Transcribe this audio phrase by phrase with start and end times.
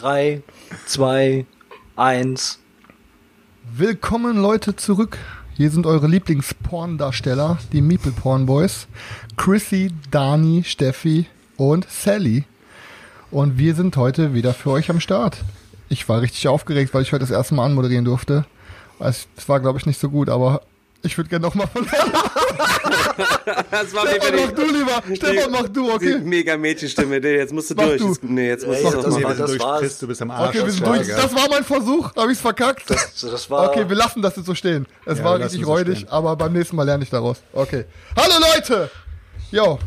[0.00, 0.42] 3,
[0.86, 1.44] 2,
[1.96, 2.58] 1.
[3.76, 5.18] Willkommen Leute zurück.
[5.58, 8.86] Hier sind eure Lieblingsporndarsteller, die Meeple Porn Boys.
[9.36, 11.26] Chrissy, Dani, Steffi
[11.58, 12.44] und Sally.
[13.30, 15.44] Und wir sind heute wieder für euch am Start.
[15.90, 18.46] Ich war richtig aufgeregt, weil ich heute das erste Mal anmoderieren durfte.
[19.00, 20.62] Es war, glaube ich, nicht so gut, aber
[21.02, 21.86] ich würde gerne nochmal von
[23.70, 25.02] das war Stefan, mach du lieber.
[25.16, 26.18] Stefan, mach du, Die okay?
[26.18, 27.20] mega Mädchenstimme.
[27.20, 28.00] Nee, Jetzt musst du Mach durch.
[28.00, 28.08] du.
[28.08, 29.80] Das- Nee, jetzt musst Ja, du das das war- du durch war's.
[29.80, 30.48] Chris, du bist am Arsch.
[30.56, 31.06] Okay, wir sind durch.
[31.08, 32.14] Das war mein Versuch.
[32.16, 32.88] Habe ich's verkackt?
[32.90, 33.70] Das, das war.
[33.70, 34.86] Okay, wir lassen das jetzt so stehen.
[35.06, 36.10] Es Ja, war richtig so räudig, stehen.
[36.10, 37.38] aber beim nächsten Mal lerne ich daraus.
[37.52, 37.84] Okay.
[38.16, 38.90] Hallo Leute!
[39.50, 39.78] Jo,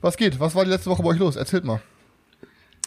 [0.00, 0.38] was geht?
[0.40, 1.36] Was war die letzte Woche bei euch los?
[1.36, 1.80] Erzählt mal.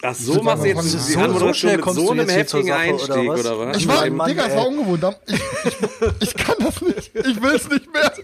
[0.02, 2.38] Ach, so machst du jetzt So- die so Anmoderation schnell mit kommst so einem hier
[2.38, 3.40] heftigen Sache, oder Einstieg, was?
[3.40, 3.76] oder was?
[3.76, 5.16] Ich war, Mann, Digga, es war ungewohnt.
[5.26, 7.10] Ich, ich, ich kann das nicht.
[7.14, 8.12] Ich will es nicht mehr.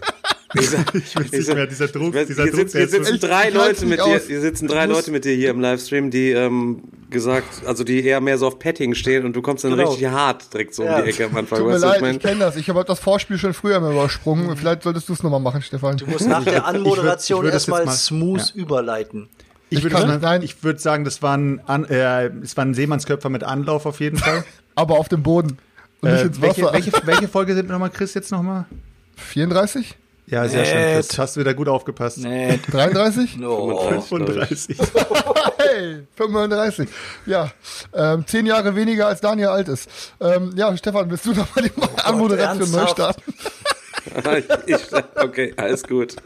[0.55, 3.85] Ich will nicht mehr, dieser Druck, Hier, dieser Druck, sitzt, der hier sitzen drei Leute
[3.85, 4.23] mit dir, aus.
[4.27, 8.21] hier sitzen drei Leute mit dir hier im Livestream, die ähm, gesagt, also die eher
[8.21, 9.89] mehr so auf Petting stehen und du kommst dann Genau.
[9.89, 10.97] richtig hart direkt so Ja.
[10.99, 11.59] um die Ecke am Anfang.
[11.59, 12.15] Tut mir weißt du, was leid, ich mein?
[12.15, 12.55] ich kenne das.
[12.55, 14.55] Ich habe das Vorspiel schon früher mal übersprungen.
[14.55, 15.97] Vielleicht solltest du es nochmal machen, Stefan.
[15.97, 19.27] Du musst nach der Anmoderation erstmal jetzt mal- smooth überleiten.
[19.69, 20.41] Ich Ich würde kann- sagen, nein.
[20.43, 23.99] ich würde sagen, das war ein, An äh, es war ein Seemannsköpfer mit Anlauf auf
[23.99, 24.43] jeden Fall.
[24.75, 25.57] Aber auf dem Boden.
[26.01, 26.73] Und nicht äh, ins welche, Wasser.
[26.73, 28.65] welche, welche Folge sind wir nochmal, Chris, jetzt nochmal?
[29.17, 29.97] 34?
[30.29, 31.07] Ja, sehr schön, Nett.
[31.07, 31.17] Chris.
[31.19, 32.17] Hast du wieder gut aufgepasst.
[32.19, 32.59] Nee.
[32.69, 33.39] 33?
[33.43, 33.89] Oh.
[34.01, 34.77] 35.
[35.57, 36.89] Hey, 35.
[37.25, 37.49] Ja,
[37.93, 39.89] ähm, zehn Jahre weniger als Daniel alt ist.
[40.19, 41.71] Ähm, ja, Stefan, willst du nochmal die
[42.03, 43.21] Anmoderation neu starten?
[44.65, 44.77] ich,
[45.15, 46.15] okay, alles gut.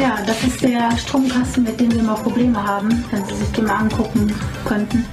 [0.00, 3.64] Ja, das ist der Stromkasten, mit dem wir mal Probleme haben, wenn Sie sich den
[3.64, 4.32] mal angucken
[4.64, 5.04] könnten.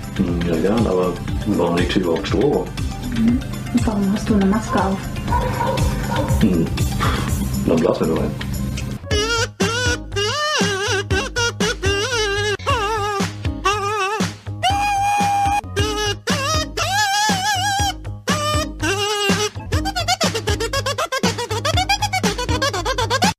[0.48, 1.14] Ja, gern, aber
[1.48, 2.66] warum liegt hier überhaupt Strom?
[3.86, 4.98] Warum hast du eine Maske auf?
[7.66, 8.53] Dann blasen wir nur rein.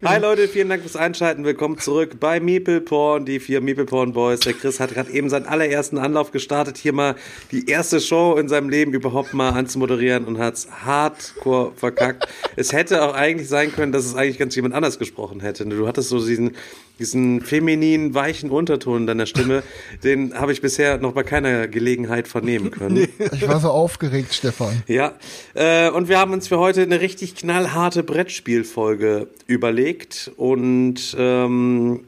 [0.06, 1.46] Hi Leute, vielen Dank fürs Einschalten.
[1.46, 4.40] Willkommen zurück bei Meeple Porn, die vier Meeple Porn Boys.
[4.40, 7.14] Der Chris hat gerade eben seinen allerersten Anlauf gestartet, hier mal
[7.52, 12.28] die erste Show in seinem Leben überhaupt mal anzumoderieren und hat's hardcore verkackt.
[12.54, 15.64] es hätte auch eigentlich sein können, dass es eigentlich ganz jemand anders gesprochen hätte.
[15.64, 16.54] Du hattest so diesen,
[16.98, 19.62] diesen femininen, weichen Unterton in deiner Stimme,
[20.04, 23.08] den habe ich bisher noch bei keiner Gelegenheit vernehmen können.
[23.32, 24.82] Ich war so aufgeregt, Stefan.
[24.86, 25.14] Ja,
[25.54, 32.00] äh, und wir haben uns für heute eine richtig knallharte Brettspielfolge überlegt und ähm,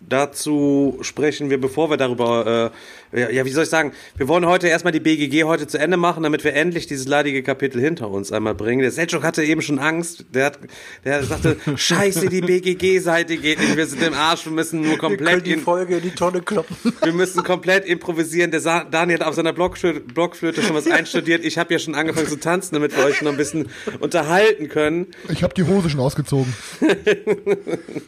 [0.00, 4.46] dazu sprechen wir, bevor wir darüber, äh, ja, ja, wie soll ich sagen, wir wollen
[4.46, 8.10] heute erstmal die BGG heute zu Ende machen, damit wir endlich dieses leidige Kapitel hinter
[8.10, 8.82] uns einmal bringen.
[8.82, 10.58] Der Selchuk hatte eben schon Angst, der hat,
[11.04, 14.98] der sagte, scheiße, die BGG-Seite geht nicht, wir sind im Arsch, wir müssen nur Wir
[14.98, 16.76] können komplett die in, Folge in die Tonne kloppen.
[17.02, 18.50] wir müssen komplett improvisieren.
[18.50, 21.44] Der Sa Daniel hat auf seiner Blockflöte, Blockflöte schon was einstudiert.
[21.44, 23.68] Ich habe ja schon angefangen zu tanzen, damit wir euch noch ein bisschen
[24.00, 25.06] unterhalten können.
[25.30, 26.52] Ich habe die Hose schon ausgezogen.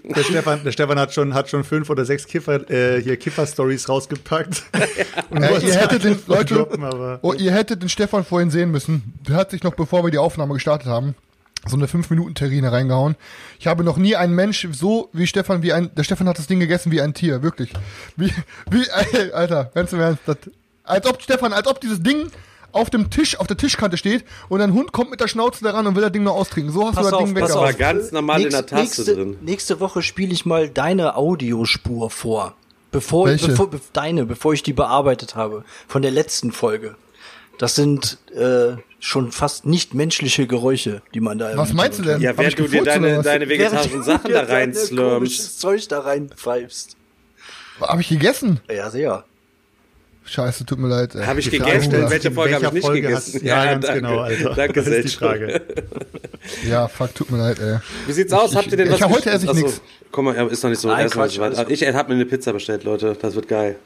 [0.05, 3.89] Der Stefan, der Stefan hat schon, hat schon fünf oder sechs Kiffer, äh, hier Kiffer-Stories
[3.89, 4.65] rausgepackt.
[5.31, 8.71] Und Äh, ihr hättet den, Leute, droppen, aber oh, ihr hättet den Stefan vorhin sehen
[8.71, 9.15] müssen.
[9.29, 11.15] Der hat sich noch, bevor wir die Aufnahme gestartet haben,
[11.67, 13.17] so eine 5-Minuten-Terrine reingehauen.
[13.59, 16.47] Ich habe noch nie einen Mensch so wie Stefan, wie ein, der Stefan hat das
[16.47, 17.73] Ding gegessen wie ein Tier, wirklich.
[18.17, 18.33] Wie,
[18.71, 20.37] wie, ey, Alter, ganz im Ernst, das,
[20.85, 22.31] als ob, Stefan, als ob dieses Ding
[22.73, 25.87] auf dem Tisch, auf der Tischkante steht und ein Hund kommt mit der Schnauze daran
[25.87, 26.73] und will das Ding noch austrinken.
[26.73, 27.63] So hast Pass du das auf, Ding pass Das auf.
[27.65, 29.37] war ganz normal in der Taste nächste, drin.
[29.43, 32.55] Nächste Woche spiele ich mal deine Audiospur vor.
[32.93, 33.49] Bevor, Welche?
[33.49, 35.65] bevor be- deine, bevor ich die bearbeitet habe.
[35.89, 36.97] Von der letzten Folge.
[37.59, 42.21] Das sind äh, schon fast nicht menschliche Geräusche, die man da Was meinst du denn?
[42.21, 45.15] Ja, während du dir deine, deine vegetarischen Sachen da reinslurmst.
[45.19, 46.97] komisches Zeug da reinpfeifst.
[47.81, 48.61] Hab ich gegessen?
[48.71, 49.25] Ja, sehr.
[50.31, 51.15] Scheiße, tut mir leid.
[51.17, 51.25] ey.
[51.25, 51.93] Habe ich gegessen?
[51.93, 53.35] In welcher Folge habe ich nicht Folge gegessen?
[53.35, 54.01] hast- ja, ganz danke.
[54.01, 54.55] genau, Alter.
[54.55, 55.17] Danke, Das ist die.
[55.17, 55.61] Frage.
[56.67, 57.79] Ja, fuck, tut mir leid, ey.
[58.07, 58.57] Wie sieht's aus?
[58.57, 59.09] Habt ihr denn ich- was?
[59.11, 59.81] heute esse ich Achso, nix.
[60.11, 60.89] Komm mal, ja, ist noch nicht so.
[60.89, 61.59] Nein, ist noch nicht Quatsch, so weit.
[61.59, 61.89] alles gut.
[61.89, 63.17] Ich habe mir eine Pizza bestellt, Leute.
[63.21, 63.77] Das wird geil.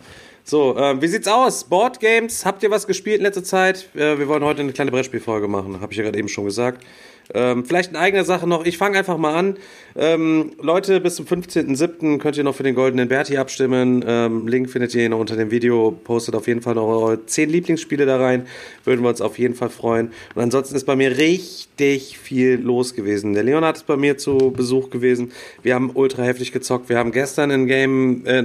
[0.44, 1.64] So, ähm, wie sieht's aus?
[1.64, 3.88] Boardgames, habt ihr was gespielt in letzter Zeit?
[3.94, 6.85] Äh, wir wollen heute eine kleine Brettspielfolge machen, habe ich ja gerade eben schon gesagt.
[7.32, 8.67] Ähm, vielleicht eine eigene Sache noch.
[8.67, 9.56] Ich fange einfach mal an.
[9.97, 12.19] Ähm, Leute, bis zum 15.07.
[12.19, 14.05] könnt ihr noch für den Goldenen Berti abstimmen.
[14.06, 15.93] Ähm, Link findet ihr noch unter dem Video.
[16.05, 18.47] Postet auf jeden Fall noch eure 10 Lieblingsspiele da rein.
[18.85, 20.11] Würden wir uns auf jeden Fall freuen.
[20.35, 23.35] Und ansonsten ist bei mir richtig viel los gewesen.
[23.35, 25.32] Der Leonard ist bei mir zu Besuch gewesen.
[25.62, 26.88] Wir haben ultra heftig gezockt.
[26.88, 28.44] Wir haben gestern einen Game, äh,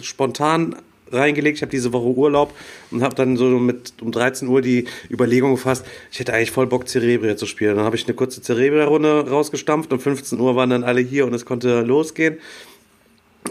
[0.00, 0.76] spontan
[1.14, 1.56] reingelegt.
[1.56, 2.52] Ich habe diese Woche Urlaub
[2.90, 6.66] und habe dann so mit um 13 Uhr die Überlegung gefasst, ich hätte eigentlich voll
[6.66, 7.76] Bock, Cerebria zu spielen.
[7.76, 9.92] Dann habe ich eine kurze Cerebria-Runde rausgestampft.
[9.92, 12.38] Um 15 Uhr waren dann alle hier und es konnte losgehen.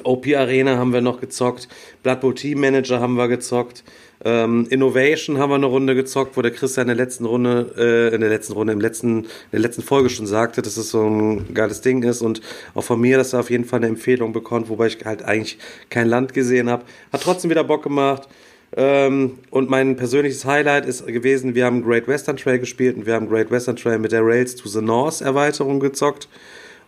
[0.04, 1.68] OP Arena haben wir noch gezockt.
[2.01, 3.84] Blood Bowl Team Manager haben wir gezockt.
[4.25, 7.74] Ähm, Innovation haben wir eine Runde gezockt, wo der Chris ja in der letzten Runde,
[7.78, 10.90] äh, in der letzten Runde, im letzten, in der letzten Folge schon sagte, dass es
[10.90, 12.42] so ein geiles Ding ist und
[12.74, 15.57] auch von mir, dass er auf jeden Fall eine Empfehlung bekommt, wobei ich halt eigentlich
[15.90, 16.84] kein Land gesehen habe.
[17.12, 18.30] Hat trotzdem wieder Bock gemacht.
[18.75, 23.13] Ähm, und mein persönliches Highlight ist gewesen, wir haben Great Western Trail gespielt und wir
[23.13, 26.28] haben Great Western Trail mit der Rails to the North Erweiterung gezockt.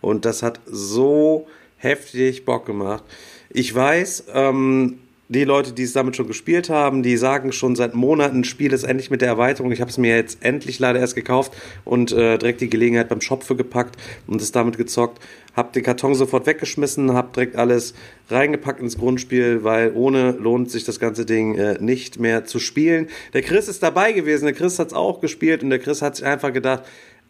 [0.00, 3.04] Und das hat so heftig Bock gemacht.
[3.50, 7.94] Ich weiß, ähm, die Leute, die es damit schon gespielt haben, die sagen schon seit
[7.94, 9.72] Monaten, Spiel ist endlich mit der Erweiterung.
[9.72, 11.52] Ich habe es mir jetzt endlich leider erst gekauft
[11.84, 13.96] und äh, direkt die Gelegenheit beim Shop für gepackt
[14.28, 15.20] und es damit gezockt.
[15.56, 17.94] Hab den Karton sofort weggeschmissen, hab direkt alles
[18.30, 23.08] reingepackt ins Grundspiel, weil ohne lohnt sich das ganze Ding äh, nicht mehr zu spielen.
[23.32, 26.16] Der Chris ist dabei gewesen, der Chris hat es auch gespielt und der Chris hat
[26.16, 26.84] sich einfach gedacht,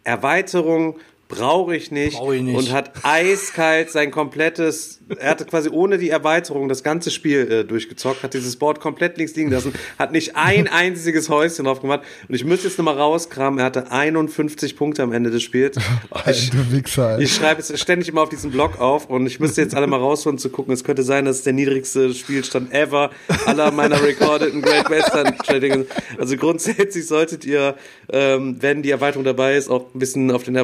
[0.04, 0.96] Erweiterung
[1.28, 2.56] brauche ich nicht, Brauch ich nicht.
[2.56, 7.64] und hat eiskalt sein komplettes, er hatte quasi ohne die Erweiterung das ganze Spiel äh,
[7.64, 12.02] durchgezockt, hat dieses Board komplett links liegen lassen, hat nicht ein einziges Häuschen drauf gemacht
[12.28, 15.76] und ich müsste jetzt nochmal rauskramen, er hatte 51 Punkte am Ende des Spiels.
[16.28, 17.19] Ich, Wichser.
[17.20, 19.99] ich schreibe es ständig immer auf diesen Blog auf und ich müsste jetzt alle mal
[19.99, 20.72] rausholen zu gucken.
[20.75, 23.11] Es könnte sein, dass es der niedrigste Spielstand ever
[23.44, 25.87] aller meiner recordeten Great Western Trading.
[26.19, 27.76] Also grundsätzlich solltet ihr,
[28.11, 30.56] ähm, wenn die Erweiterung dabei ist, auch ein bisschen auf den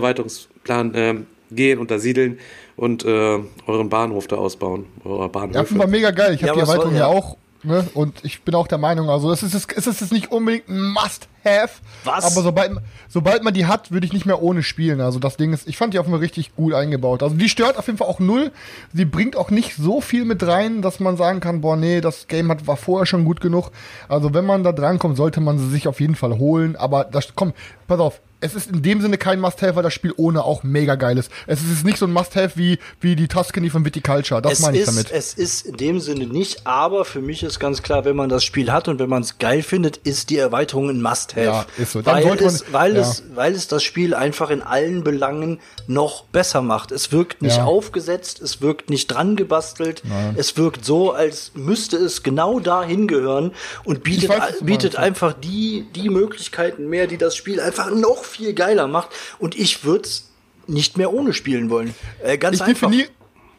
[0.69, 2.39] Erweiterungsplan ähm, gehen und da siedeln
[2.77, 4.87] und äh, euren Bahnhof da ausbauen.
[5.05, 5.79] Eurer Ja, Bahnhof.
[5.79, 6.35] war mega geil.
[6.35, 7.19] Ich Ja, habe die was soll- Erweiterung ja ja.
[7.19, 7.37] auch.
[7.65, 7.87] Ne?
[7.95, 11.71] Und ich bin auch der Meinung, also es ist, es ist nicht unbedingt ein Must-Have.
[12.03, 12.25] Was?
[12.25, 12.73] Aber sobald,
[13.09, 15.01] sobald man die hat, würde ich nicht mehr ohne spielen.
[15.01, 17.23] Also das Ding ist, ich fand die auf jeden Fall richtig gut eingebaut.
[17.23, 18.51] Also die stört auf jeden Fall auch null.
[18.93, 22.27] Sie bringt auch nicht so viel mit rein, dass man sagen kann, boah, nee, das
[22.27, 23.71] Game hat, war vorher schon gut genug.
[24.09, 26.75] Also wenn man da drankommt, sollte man sie sich auf jeden Fall holen.
[26.75, 27.53] Aber das, komm,
[27.87, 28.21] pass auf.
[28.43, 31.31] Es ist in dem Sinne kein Must-Have, weil das Spiel ohne auch mega geil ist.
[31.47, 34.43] Es ist nicht so ein Must-Have wie, wie die Tuscany von Viticulture.
[34.43, 35.11] Das es meine ich ist, damit.
[35.13, 38.43] Es ist in dem Sinne nicht, aber für mich ist ganz klar, wenn man das
[38.45, 41.41] Spiel hat und wenn man es geil findet, ist die Erweiterung ein Must-Have.
[41.47, 42.03] Ja, ist so.
[42.03, 43.01] Dann Weil, man- es, weil, ja.
[43.03, 46.93] es, weil es das Spiel einfach in allen Belangen noch besser macht.
[46.93, 47.65] Es wirkt nicht Ja.
[47.65, 50.03] aufgesetzt, es wirkt nicht dran gebastelt,
[50.37, 53.53] es wirkt so, als müsste es genau da hingehören
[53.85, 58.53] und bietet, weiß, bietet einfach die, die Möglichkeiten mehr, die das Spiel einfach noch viel
[58.55, 59.09] geiler macht.
[59.39, 60.29] Und ich würde es
[60.67, 61.95] nicht mehr ohne spielen wollen.
[62.23, 62.89] Äh, ganz ich einfach.
[62.89, 63.09] definiere,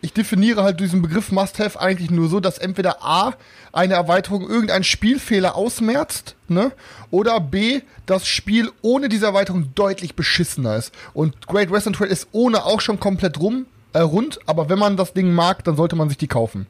[0.04, 3.34] ich definiere halt diesen Begriff Must-Have eigentlich nur so, dass entweder A,
[3.72, 6.74] eine Erweiterung irgendeinen Spielfehler ausmerzt, ne?
[7.10, 10.94] Oder B, das Spiel ohne diese Erweiterung deutlich beschissener ist.
[11.14, 14.98] Und Great Western Trail ist ohne auch schon komplett rum, äh, rund, aber wenn man
[14.98, 16.68] das Ding mag, dann sollte man sich die kaufen.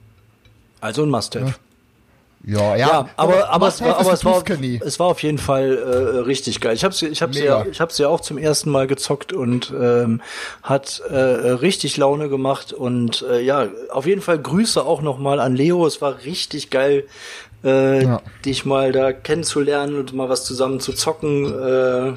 [0.79, 1.47] Also ein Must-Have.
[1.47, 1.55] Ja,
[2.45, 4.43] Ja, aber, aber, es, war, aber es, war,
[4.85, 6.75] es war auf jeden Fall äh, richtig geil.
[6.75, 10.21] Ich habe ich ja, ich hab's ja auch zum ersten Mal gezockt und ähm,
[10.61, 12.73] hat äh, richtig Laune gemacht.
[12.73, 15.87] Und äh, ja, auf jeden Fall Grüße auch nochmal an Leo.
[15.87, 17.05] Es war richtig geil,
[17.63, 18.21] äh, Ja.
[18.43, 21.45] dich mal da kennenzulernen und mal was zusammen zu zocken.
[21.45, 22.13] Äh,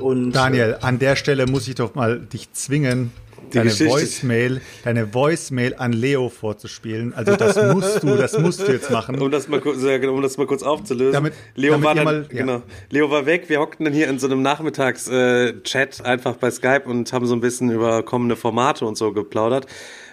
[0.00, 3.12] und Daniel, an der Stelle muss ich doch mal dich zwingen,
[3.52, 7.12] deine Geschichte- Voicemail, deine Voicemail an Leo vorzuspielen.
[7.14, 9.20] Also das musst du, das musst du jetzt machen.
[9.20, 11.12] Um das mal genau, um das mal kurz aufzulösen.
[11.12, 12.38] Damit- Leo damit war dann, mal- ja.
[12.38, 12.62] genau.
[12.90, 13.44] Leo war weg.
[13.48, 17.40] Wir hockten dann hier in so einem Nachmittags-Chat einfach bei Skype und haben so ein
[17.40, 19.66] bisschen über kommende Formate und so geplaudert.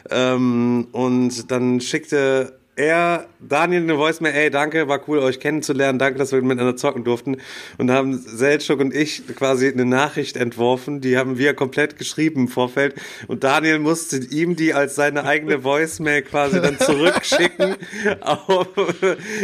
[0.09, 6.17] Ähm, und dann schickte er Daniel eine Voicemail, ey, danke, war cool, euch kennenzulernen, danke,
[6.17, 7.37] dass wir miteinander zocken durften.
[7.77, 12.41] Und da haben Selchuk und ich quasi eine Nachricht entworfen, die haben wir komplett geschrieben
[12.41, 12.95] im Vorfeld.
[13.27, 17.75] Und Daniel musste ihm die als seine eigene Voicemail quasi dann zurückschicken.
[18.21, 18.67] Auf,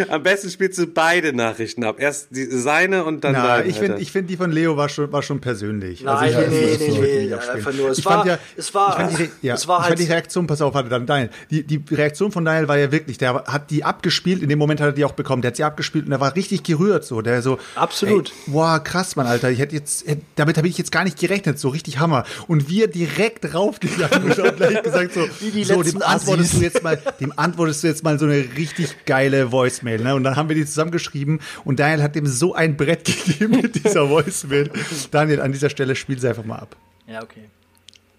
[0.08, 1.98] am besten spielst du beide Nachrichten ab.
[2.00, 3.70] Erst die, seine und dann Na, deine.
[3.70, 6.04] ich finde, ich find, die von Leo war schon, war schon persönlich.
[6.04, 9.30] Nein, Also ich- nee, nee, nee, nee, einfach nur, es war- ja, es war- die,
[9.46, 11.30] ja, es war ich fand die halt- Reaktion, pass auf, warte, dann Daniel.
[11.52, 14.82] Die, die Reaktion von Daniel war ja wirklich, der hat die abgespielt, in dem Moment
[14.82, 17.22] hat er die auch bekommen, der hat sie abgespielt und er war richtig gerührt, so,
[17.22, 17.60] der so.
[17.76, 18.32] Absolut.
[18.48, 21.70] Wow, krass, Mann, Alter, ich hätte jetzt, damit habe ich jetzt gar nicht gerechnet, so
[21.70, 22.26] richtig Hammer.
[22.48, 25.26] Und wir direkt raufgegangen und haben gleich gesagt so,
[25.64, 26.60] so, dem antwortest Assis.
[26.60, 30.16] du jetzt mal, dem antwortest du jetzt mal so eine richtig geile Voicemail, ne?
[30.16, 33.84] Und dann haben wir die zusammengeschrieben und Daniel hat dem so ein Brett gegeben mit
[33.84, 34.70] dieser Voicemail.
[35.12, 36.76] Daniel, an dieser Stelle spiel sie einfach mal ab.
[37.08, 37.50] Ja, okay.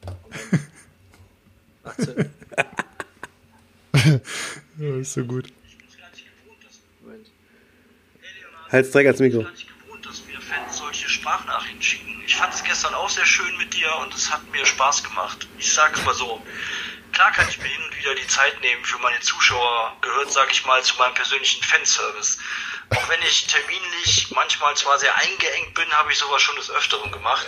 [1.83, 2.31] Warte.
[4.81, 5.53] Ja, ist so gut.
[8.73, 9.43] Halt's direkt ans Mikro.
[9.43, 12.23] gar nicht gewohnt, dass mir Fans solche Sprachnachrichten schicken.
[12.25, 15.47] Ich fand es gestern auch sehr schön mit dir und es hat mir Spaß gemacht.
[15.59, 16.43] Ich sag's mal so.
[17.13, 20.53] klar kann ich mir hin und wieder die Zeit nehmen für meine Zuschauer, gehört, sage
[20.53, 22.39] ich mal, zu meinem persönlichen Fanservice.
[22.97, 27.13] Auch wenn ich terminlich manchmal zwar sehr eingeengt bin, habe ich sowas schon des Öfteren
[27.13, 27.47] gemacht.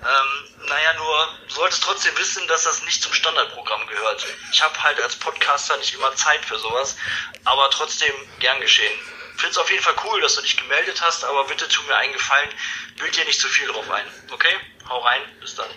[0.00, 4.24] Ähm, naja, nur solltest trotzdem wissen, dass das nicht zum Standardprogramm gehört.
[4.52, 6.96] Ich habe halt als Podcaster nicht immer Zeit für sowas,
[7.44, 8.96] aber trotzdem gern geschehen.
[9.36, 12.12] Find's auf jeden Fall cool, dass du dich gemeldet hast, aber bitte tu mir einen
[12.12, 12.48] Gefallen,
[12.96, 14.06] bild dir nicht zu viel drauf ein.
[14.30, 14.56] Okay?
[14.88, 15.70] Hau rein, bis dann.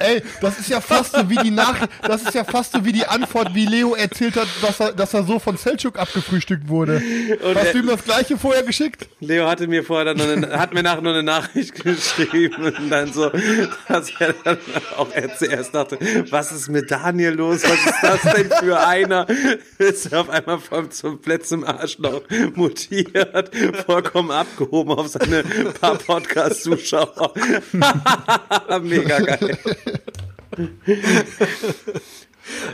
[0.00, 2.92] Ey, das ist ja fast so wie die Nach das ist ja fast so wie
[2.92, 7.02] die Antwort, wie Leo erzählt hat, dass er, dass er so von Selchuk abgefrühstückt wurde.
[7.42, 9.06] Und Hast du ihm das gleiche vorher geschickt?
[9.20, 13.12] Leo hatte mir vorher dann eine, hat mir nachher noch eine Nachricht geschrieben und dann
[13.12, 13.30] so,
[13.88, 14.58] dass er dann
[14.96, 15.98] auch er zuerst dachte,
[16.30, 17.62] was ist mit Daniel los?
[17.64, 19.26] Was ist das denn für einer?
[19.78, 22.22] Ist er auf einmal vom zum zum Arschloch
[22.54, 23.50] mutiert,
[23.86, 25.42] vollkommen abgehoben auf seine
[25.80, 27.34] paar Podcast-Zuschauer.
[28.82, 29.58] Mega geil.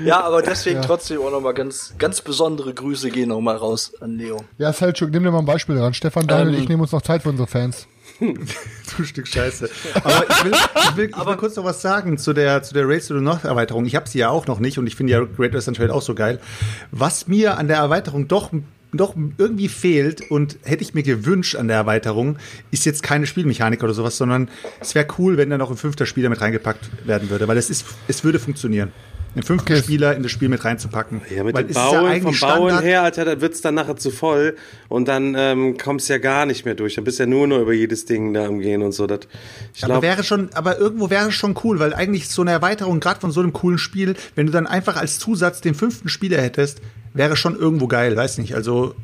[0.04, 4.38] Ja, aber deswegen trotzdem auch nochmal ganz, ganz besondere Grüße gehen nochmal raus an Leo.
[4.58, 5.92] Ja, Selchuk, nimm dir mal ein Beispiel dran.
[5.92, 6.62] Stefan, Daniel und Ähm.
[6.62, 7.86] ich nehmen uns noch Zeit für unsere Fans.
[8.96, 9.68] Du Stück Scheiße.
[10.04, 12.88] Aber ich will, ich will, ich will kurz noch was sagen zu der, zu der
[12.88, 13.84] Race to the North Erweiterung.
[13.84, 16.00] Ich habe sie ja auch noch nicht und ich finde ja Great Western Trail auch
[16.00, 16.40] so geil.
[16.92, 18.52] Was mir an der Erweiterung doch
[18.92, 22.38] doch irgendwie fehlt und hätte ich mir gewünscht an der Erweiterung,
[22.70, 24.48] ist jetzt keine Spielmechanik oder sowas, sondern
[24.80, 27.68] es wäre cool, wenn da noch ein fünfter Spieler mit reingepackt werden würde, weil es
[27.68, 28.92] ist, es würde funktionieren.
[29.34, 29.82] Einen fünften Okay.
[29.82, 31.20] Spieler in das Spiel mit reinzupacken.
[31.28, 33.40] Ja, mit weil dem es ist ja Bauen, vom eigentlich Bauen Standard- her, Alter, da
[33.42, 34.56] wird's dann nachher zu voll
[34.88, 36.94] und dann ähm, kommst ja gar nicht mehr durch.
[36.94, 39.06] Dann bist ja nur noch über jedes Ding da am Gehen und so.
[39.06, 39.20] Das,
[39.74, 42.52] ich Aber glaube, wäre schon, aber irgendwo wäre es schon cool, weil eigentlich so eine
[42.52, 46.08] Erweiterung, gerade von so einem coolen Spiel, wenn du dann einfach als Zusatz den fünften
[46.08, 46.80] Spieler hättest,
[47.16, 48.54] wäre schon irgendwo geil, weiß nicht.
[48.54, 48.94] Also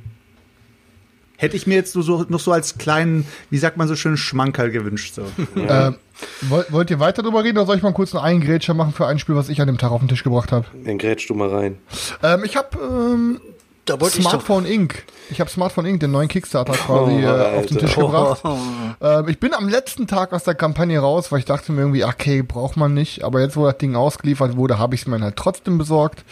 [1.36, 4.16] hätte ich mir jetzt nur so, noch so als kleinen, wie sagt man so schön,
[4.16, 5.14] Schmankerl gewünscht.
[5.14, 5.22] So.
[5.56, 5.92] Äh,
[6.42, 9.06] wollt, wollt ihr weiter drüber reden oder soll ich mal kurz einen Eingrätscher machen für
[9.06, 10.66] ein Spiel, was ich an dem Tag auf den Tisch gebracht habe?
[10.84, 11.78] dann grätsch du mal rein.
[12.22, 13.40] Ähm, ich habe ähm,
[13.86, 14.24] Da wollte ich.
[14.24, 15.02] Smartphone Inc.
[15.30, 17.78] Ich habe Smartphone Inc., den neuen Kickstarter quasi äh, auf den.
[17.78, 18.42] Tisch gebracht.
[19.00, 22.04] Ähm, ich bin am letzten Tag aus der Kampagne raus, weil ich dachte mir irgendwie,
[22.04, 23.24] okay, braucht man nicht.
[23.24, 26.24] Aber jetzt, wo das Ding ausgeliefert wurde, habe ich es mir halt trotzdem besorgt.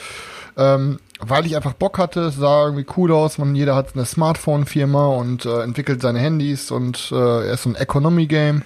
[0.56, 3.38] Ähm, weil ich einfach Bock hatte, es sah irgendwie cool aus.
[3.38, 7.70] Man, jeder hat eine Smartphone-Firma und äh, entwickelt seine Handys und äh, er ist so
[7.70, 8.62] ein Economy-Game.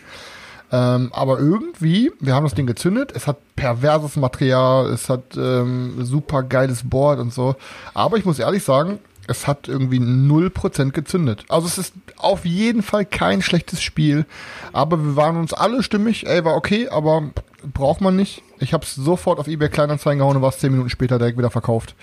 [0.72, 6.04] Ähm, aber irgendwie, wir haben das Ding gezündet, es hat perverses Material, es hat ähm,
[6.04, 7.54] super geiles Board und so.
[7.92, 11.44] Aber ich muss ehrlich sagen, es hat irgendwie 0% gezündet.
[11.48, 14.26] Also es ist auf jeden Fall kein schlechtes Spiel.
[14.72, 17.30] Aber wir waren uns alle stimmig, ey, war okay, aber
[17.72, 18.42] braucht man nicht.
[18.64, 21.38] Ich habe es sofort auf eBay Kleinanzeigen gehauen und war es 10 Minuten später direkt
[21.38, 21.94] wieder verkauft.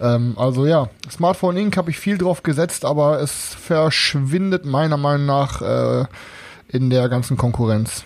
[0.00, 1.76] Ähm, also ja, Smartphone Inc.
[1.76, 6.06] habe ich viel drauf gesetzt, aber es verschwindet meiner Meinung nach äh,
[6.68, 8.04] in der ganzen Konkurrenz.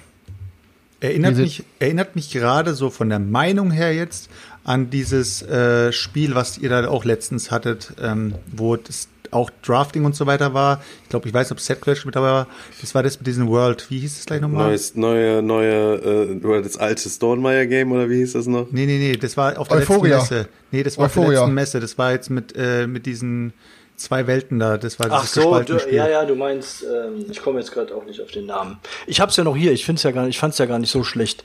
[1.01, 4.29] Erinnert Diese- mich, erinnert mich gerade so von der Meinung her jetzt
[4.65, 10.05] an dieses äh, Spiel, was ihr da auch letztens hattet, ähm, wo das auch Drafting
[10.05, 10.83] und so weiter war.
[11.05, 12.47] Ich glaube, ich weiß nicht, ob Set Clash mit dabei war.
[12.81, 13.91] Das war das mit diesem World.
[13.91, 14.69] Wie hieß es gleich nochmal?
[14.69, 18.67] Neues, neue, neue, äh, oder das alte Stonemeyer-Game, oder wie hieß das noch?
[18.71, 20.19] Nee, nee, nee, das war auf der Euphoria.
[20.19, 20.49] letzten Messe.
[20.71, 21.41] Nee, das war auf der Euphoria.
[21.41, 21.81] letzten Messe.
[21.81, 23.53] Das war jetzt mit, äh, mit diesen
[23.97, 24.79] zwei Welten da.
[24.79, 28.05] Das war Ach so, du, ja, ja, du meinst, ähm, ich komme jetzt gerade auch
[28.05, 28.79] nicht auf den Namen.
[29.09, 30.93] Ich hab's ja noch hier, ich find's ja gar nicht, ich fand's ja gar nicht
[30.93, 31.45] so schlecht.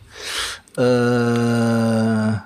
[0.78, 0.82] Äh,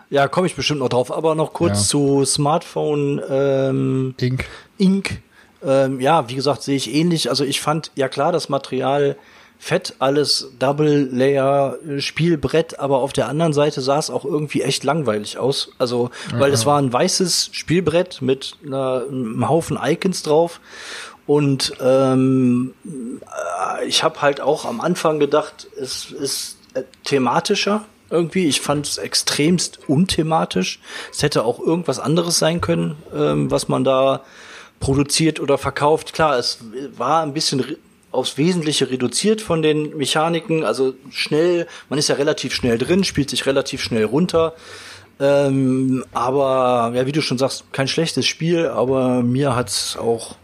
[0.10, 1.88] ja, komme ich bestimmt noch drauf, aber noch kurz Ja.
[1.88, 4.46] zu Smartphone ähm, Inc.
[4.78, 5.22] Inc.
[5.64, 7.30] Ähm, ja, wie gesagt, sehe ich ähnlich.
[7.30, 9.18] Also ich fand, ja klar, das Material
[9.60, 14.62] fett, alles Double Layer äh, Spielbrett, aber auf der anderen Seite sah es auch irgendwie
[14.62, 15.72] echt langweilig aus.
[15.78, 20.60] Also, weil es war ein weißes Spielbrett mit einer, einem Haufen Icons drauf.
[21.26, 28.48] Und ähm, äh, ich habe halt auch am Anfang gedacht, es ist äh, thematischer irgendwie.
[28.48, 30.80] Ich fand es extremst unthematisch.
[31.12, 34.22] Es hätte auch irgendwas anderes sein können, ähm, was man da
[34.80, 36.14] produziert oder verkauft.
[36.14, 36.60] Klar, es
[36.98, 37.64] war ein bisschen
[38.12, 40.64] aufs Wesentliche reduziert von den Mechaniken.
[40.64, 44.54] Also schnell, man ist ja relativ schnell drin, spielt sich relativ schnell runter.
[45.20, 50.36] Ähm, aber ja, wie du schon sagst, kein schlechtes Spiel, aber mir hat's auch,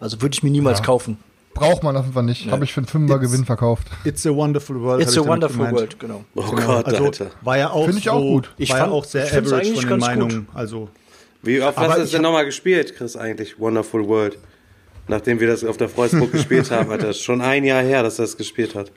[0.00, 0.84] also würde ich mir niemals Ja.
[0.84, 1.18] kaufen.
[1.54, 2.50] Braucht man einfach nicht.
[2.50, 3.88] Habe ich für einen Fünfer Jetzt- Gewinn verkauft.
[4.04, 5.02] It's a Wonderful World.
[5.02, 5.76] It's a wonderful gemeint.
[5.76, 6.24] world, genau.
[6.34, 7.26] Oh Genau, Gott, also Alter.
[7.42, 8.50] war ja auch Finde ich so, auch gut.
[8.56, 10.08] Ich war fand- ja auch sehr average eigentlich von den ganz gut.
[10.08, 10.48] Meinungen.
[10.54, 10.88] Also
[11.42, 13.58] Wie oft Aber hast du es denn nochmal gespielt, Chris, eigentlich?
[13.58, 14.38] Wonderful World.
[15.08, 17.10] Nachdem wir das auf der Freusburg gespielt haben, Alter.
[17.10, 18.92] Ist Schon ein Jahr her, dass er das gespielt hat.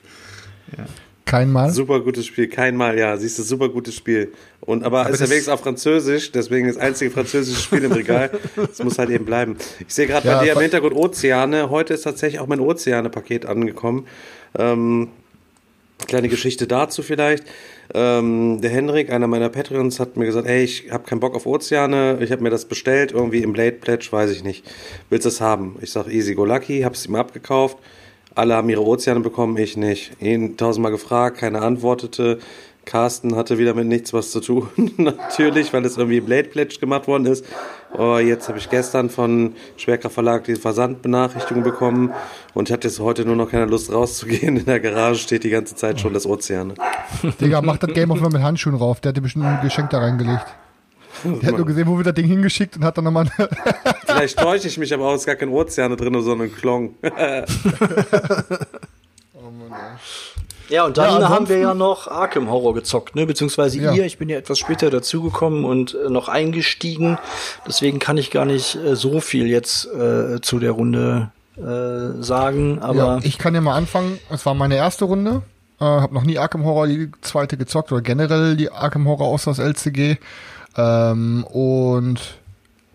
[1.24, 1.70] Kein Mal.
[1.72, 3.16] Super gutes Spiel, kein Mal, ja.
[3.16, 4.32] Siehst du, super gutes Spiel.
[4.60, 8.30] Und, aber, ist ja das- wenigstens auf Französisch, deswegen das einzige französische Spiel im Regal.
[8.56, 9.56] Das muss halt eben bleiben.
[9.86, 11.68] Ich sehe gerade Ja, bei dir im Hintergrund Ozeane.
[11.70, 14.06] Heute ist tatsächlich auch mein Ozeane-Paket angekommen.
[14.56, 15.08] Ähm,
[16.06, 17.44] kleine Geschichte dazu vielleicht.
[17.94, 21.46] Ähm, der Henrik, einer meiner Patreons, hat mir gesagt, ey, ich habe keinen Bock auf
[21.46, 24.64] Ozeane, ich habe mir das bestellt, irgendwie im Blade Pledge, weiß ich nicht.
[25.10, 25.76] Willst du es haben?
[25.80, 27.78] Ich sag, easy go lucky, hab's ihm abgekauft.
[28.34, 30.12] Alle haben ihre Ozeane bekommen, ich nicht.
[30.20, 32.38] Ihn tausendmal gefragt, keiner antwortete.
[32.86, 37.08] Carsten hatte wieder mit nichts was zu tun, natürlich, weil es irgendwie Blade Pledge gemacht
[37.08, 37.44] worden ist.
[37.98, 42.12] Oh, jetzt habe ich gestern von Schwerkraft Verlag die Versandbenachrichtigung bekommen
[42.54, 44.56] und ich hatte jetzt heute nur noch keine Lust rauszugehen.
[44.56, 46.74] In der Garage steht die ganze Zeit schon das Ozean.
[47.40, 49.00] Digga, mach das Game auf mal mit Handschuhen rauf.
[49.00, 50.46] Der hat dir bestimmt ein Geschenk da reingelegt.
[51.24, 53.26] Der hat nur gesehen, wo wir das Ding hingeschickt und hat dann nochmal.
[54.06, 56.94] Vielleicht täusche ich mich, aber auch ist gar kein Ozeane drin, sondern ein Klong.
[60.68, 63.26] Ja, und dann Ja, haben wir ja noch Arkham Horror gezockt, ne?
[63.26, 63.92] Beziehungsweise Ja.
[63.92, 64.04] ihr.
[64.04, 67.18] Ich bin ja etwas später dazugekommen und äh, noch eingestiegen.
[67.66, 72.80] Deswegen kann ich gar nicht äh, so viel jetzt äh, zu der Runde äh, sagen.
[72.80, 74.18] Aber ja, ich kann ja mal anfangen.
[74.30, 75.42] Es war meine erste Runde.
[75.80, 79.52] Äh, hab noch nie Arkham Horror die zweite gezockt oder generell die Arkham Horror außer
[79.52, 80.16] das LCG.
[80.76, 82.20] Ähm, und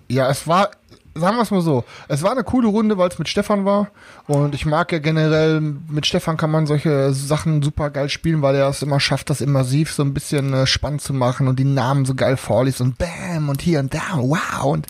[0.09, 0.71] ja, es war,
[1.13, 3.89] sagen wir es mal so, es war eine coole Runde, weil es mit Stefan war.
[4.27, 8.55] Und ich mag ja generell, mit Stefan kann man solche Sachen super geil spielen, weil
[8.55, 11.65] er es immer schafft, das immersiv so ein bisschen äh, spannend zu machen und die
[11.65, 14.65] Namen so geil vorliest und bam und hier und da, wow.
[14.65, 14.87] Und,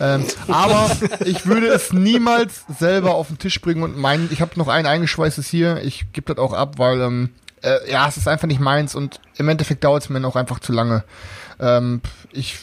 [0.00, 0.90] ähm, aber
[1.24, 4.86] ich würde es niemals selber auf den Tisch bringen und meinen, ich habe noch ein
[4.86, 7.30] eingeschweißtes hier, ich gebe das auch ab, weil ähm,
[7.62, 10.58] äh, ja, es ist einfach nicht meins und im Endeffekt dauert es mir noch einfach
[10.58, 11.04] zu lange.
[11.60, 12.00] Ähm,
[12.32, 12.58] ich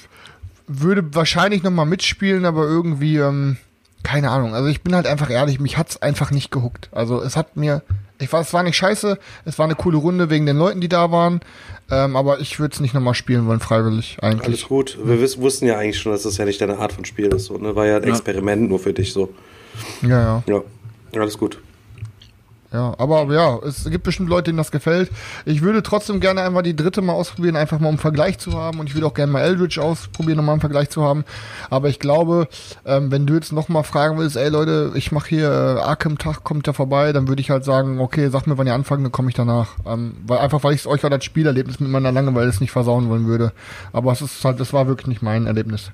[0.70, 3.58] würde wahrscheinlich noch mal mitspielen, aber irgendwie, ähm,
[4.04, 4.54] keine Ahnung.
[4.54, 6.90] Also ich bin halt einfach ehrlich, mich hat's einfach nicht gehuckt.
[6.92, 7.82] Also es hat mir,
[8.20, 10.88] ich weiß, es war nicht scheiße, es war eine coole Runde wegen den Leuten, die
[10.88, 11.42] da waren,
[11.90, 14.68] ähm, aber ich würde es nicht noch mal spielen wollen, freiwillig Alles eigentlich.
[14.68, 14.98] gut.
[15.04, 17.46] Wir wussten ja eigentlich schon, dass das ja nicht deine Art von Spiel ist.
[17.46, 17.76] So, ne?
[17.76, 19.34] War ja ein Experiment nur für dich so.
[20.04, 20.64] Ja, ja.
[21.14, 21.60] Ja, alles gut.
[22.72, 25.10] Ja, aber ja, es gibt bestimmt Leute, denen das gefällt.
[25.46, 28.80] Ich würde trotzdem gerne einmal die dritte mal ausprobieren, einfach mal um Vergleich zu haben.
[28.80, 31.26] Und ich würde auch gerne mal Eldritch ausprobieren, um mal einen Vergleich zu haben.
[31.72, 32.48] Aber ich glaube,
[32.86, 36.44] ähm, wenn du jetzt noch mal fragen willst, ey Leute, ich mache hier äh, Arkham-Tag,
[36.44, 39.12] kommt da vorbei, dann würde ich halt sagen, okay, sag mir, wann ihr anfangen, dann
[39.12, 39.70] komme ich danach.
[39.88, 43.26] Ähm, weil einfach, weil ich euch auch das Spielerlebnis mit meiner Langeweile nicht versauen wollen
[43.26, 43.52] würde.
[43.94, 45.92] Aber es ist halt, das war wirklich nicht mein Erlebnis.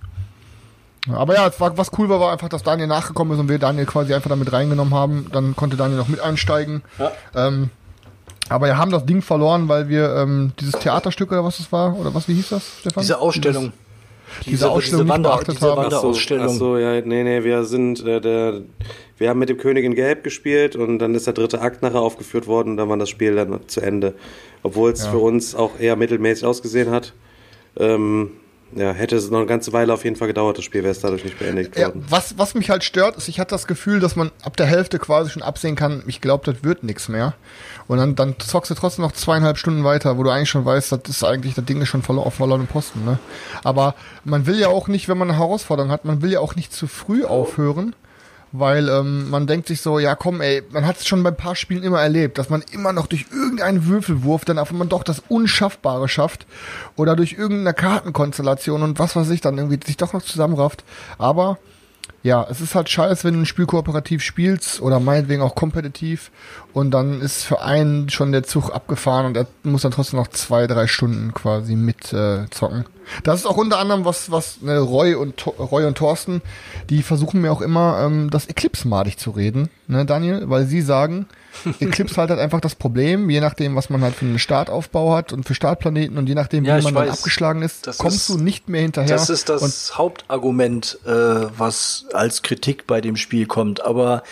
[1.08, 3.50] Ja, Aber ja, es war, was cool war, war einfach, dass Daniel nachgekommen ist und
[3.50, 5.28] wir Daniel quasi einfach damit reingenommen haben.
[5.32, 6.82] Dann konnte Daniel noch mit einsteigen.
[7.36, 7.70] Ähm,
[8.50, 11.98] aber wir haben das Ding verloren, weil wir ähm, dieses Theaterstück oder was es war,
[11.98, 13.02] oder was, wie hieß das, Stefan?
[13.02, 13.74] diese Ausstellung.
[14.46, 15.78] diese Ausstellung nicht Wander, beachtet diese haben.
[15.84, 16.46] Wanderausstellung.
[16.48, 18.62] ach so, ja, nee, nee, wir sind, äh, der,
[19.18, 22.02] wir haben mit dem König in Gelb gespielt und dann ist der dritte Akt nachher
[22.02, 24.14] aufgeführt worden und dann war das Spiel dann zu Ende.
[24.62, 25.12] Obwohl es Ja.
[25.12, 27.14] für uns auch eher mittelmäßig ausgesehen hat.
[27.78, 28.32] Ähm,
[28.76, 31.00] ja, hätte es noch eine ganze Weile auf jeden Fall gedauert, das Spiel wäre es
[31.00, 32.06] dadurch nicht beendigt Ja, worden.
[32.10, 35.00] was, was mich halt stört, ist, ich hatte das Gefühl, dass man ab der Hälfte
[35.00, 37.34] quasi schon absehen kann, ich glaube, das wird nichts mehr.
[37.88, 40.92] Und dann, dann zockst du trotzdem noch zweieinhalb Stunden weiter, wo du eigentlich schon weißt,
[40.92, 43.18] das ist eigentlich, das Ding ist schon verlo auf verlorenen Posten, ne?
[43.64, 46.56] Aber man will ja auch nicht, wenn man eine Herausforderung hat, man will ja auch
[46.56, 47.96] nicht zu früh aufhören,
[48.60, 51.38] weil ähm, man denkt sich so, ja komm, ey, man hat es schon bei ein
[51.38, 55.04] paar Spielen immer erlebt, dass man immer noch durch irgendeinen Würfelwurf dann auf einmal doch
[55.04, 56.46] das Unschaffbare schafft
[56.96, 60.84] oder durch irgendeine Kartenkonstellation und was weiß ich dann irgendwie sich doch noch zusammenrafft.
[61.18, 61.58] Aber
[62.24, 66.32] ja, es ist halt scheiße, wenn du ein Spiel kooperativ spielst oder meinetwegen auch kompetitiv
[66.74, 70.30] und dann ist für einen schon der Zug abgefahren und er muss dann trotzdem noch
[70.30, 72.86] zwei, drei Stunden quasi mit äh, zocken.
[73.24, 76.42] Das ist auch unter anderem was, was ne, Roy und Roy und Thorsten,
[76.90, 80.82] die versuchen mir auch immer ähm, das Eclipse madig zu reden, ne, Daniel, weil sie
[80.82, 81.28] sagen,
[81.80, 85.34] Eclipse halt, halt einfach das Problem, je nachdem, was man halt für einen Startaufbau hat
[85.34, 87.18] und für Startplaneten und je nachdem, Ja, wie man dann weiß.
[87.20, 89.10] abgeschlagen ist, Das kommst ist- du nicht mehr hinterher.
[89.10, 93.84] Das ist das Hauptargument, äh, was als Kritik bei dem Spiel kommt.
[93.86, 94.24] Aber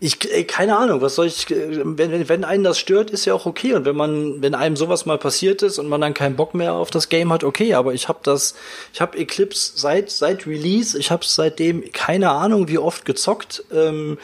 [0.00, 3.24] ich, ey, keine Ahnung, was soll ich, äh, wenn, wenn, wenn einen das stört, ist
[3.24, 3.74] ja auch okay.
[3.74, 6.74] Und wenn man, wenn einem sowas mal passiert ist und man dann keinen Bock mehr
[6.74, 7.74] auf das Game hat, okay.
[7.74, 8.54] Aber ich habe das,
[8.92, 13.64] ich habe Eclipse seit, seit Release, ich habe seitdem keine Ahnung, wie oft gezockt.
[13.72, 14.18] Ähm,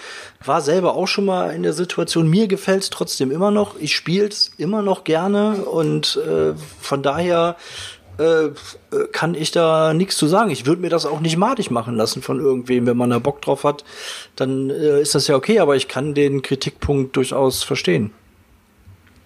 [0.44, 2.28] war selber auch schon mal in der Situation.
[2.28, 3.76] Mir gefällt's trotzdem immer noch.
[3.80, 7.56] Ich spiel's immer noch gerne und äh, von daher
[8.18, 8.50] äh,
[9.12, 10.50] kann ich da nichts zu sagen.
[10.50, 12.86] Ich würde mir das auch nicht madig machen lassen von irgendwem.
[12.86, 13.84] Wenn man da Bock drauf hat,
[14.36, 18.12] dann äh, ist das ja okay, aber ich kann den Kritikpunkt durchaus verstehen.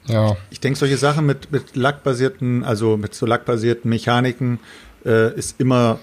[0.07, 0.37] ja.
[0.51, 4.59] Ich denke, solche Sachen mit, mit lackbasierten, also mit so lackbasierten Mechaniken,
[5.05, 5.98] äh, ist immer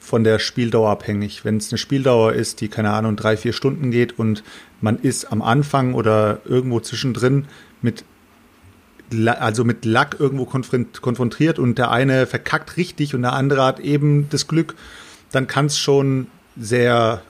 [0.00, 1.44] von der Spieldauer abhängig.
[1.44, 4.42] Wenn es eine Spieldauer ist, die, keine Ahnung, drei, vier Stunden geht und
[4.80, 7.46] man ist am Anfang oder irgendwo zwischendrin
[7.82, 8.04] mit
[9.26, 13.80] also mit Lack irgendwo konfront- konfrontiert und der eine verkackt richtig und der andere hat
[13.80, 14.74] eben das Glück,
[15.30, 17.22] dann kann es schon sehr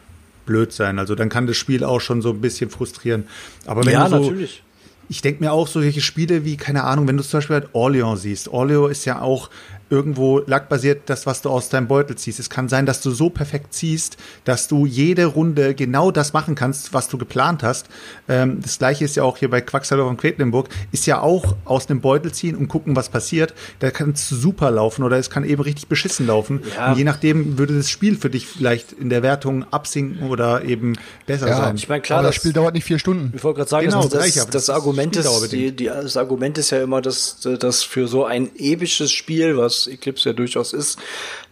[0.47, 0.99] blöd sein.
[0.99, 3.25] Also dann kann das Spiel auch schon so ein bisschen frustrieren.
[3.67, 4.63] Aber wenn ja, du so natürlich.
[5.09, 8.23] ich denke mir auch solche Spiele wie, keine Ahnung, wenn du zum Beispiel halt Orleans
[8.23, 8.49] siehst.
[8.49, 9.51] Orleans ist ja auch
[9.93, 12.41] irgendwo lackbasiert das, was du aus deinem Beutel ziehst.
[12.41, 16.55] Es kann sein, dass du so perfekt ziehst, dass du jede Runde genau das machen
[16.55, 17.89] kannst, was du geplant hast.
[18.27, 21.87] Ähm, das gleiche ist ja auch hier bei Quacksalver und Quedlinburg, ist ja auch aus
[21.87, 23.53] dem Beutel ziehen und gucken, was passiert.
[23.81, 26.63] Da kann es super laufen oder es kann eben richtig beschissen laufen.
[26.75, 26.93] Ja.
[26.93, 30.95] Und je nachdem würde das Spiel für dich vielleicht in der Wertung absinken oder eben
[31.27, 31.77] besser Ja, sein.
[31.77, 33.33] Ich meine, klar, Aber das das, Spiel dauert nicht vier Stunden.
[33.37, 36.57] Ich wollte gerade sagen, Genau, das, das, das, das Argument ist, die, die, das Argument
[36.57, 40.99] ist ja immer, dass, dass für so ein episches Spiel, was Eclipse ja durchaus ist,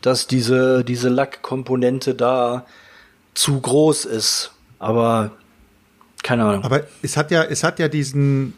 [0.02, 2.66] dass diese, diese Lackkomponente da
[3.34, 4.52] zu groß ist.
[4.78, 5.32] Aber
[6.22, 6.64] keine Ahnung.
[6.64, 8.54] Aber es hat ja, es hat ja diesen,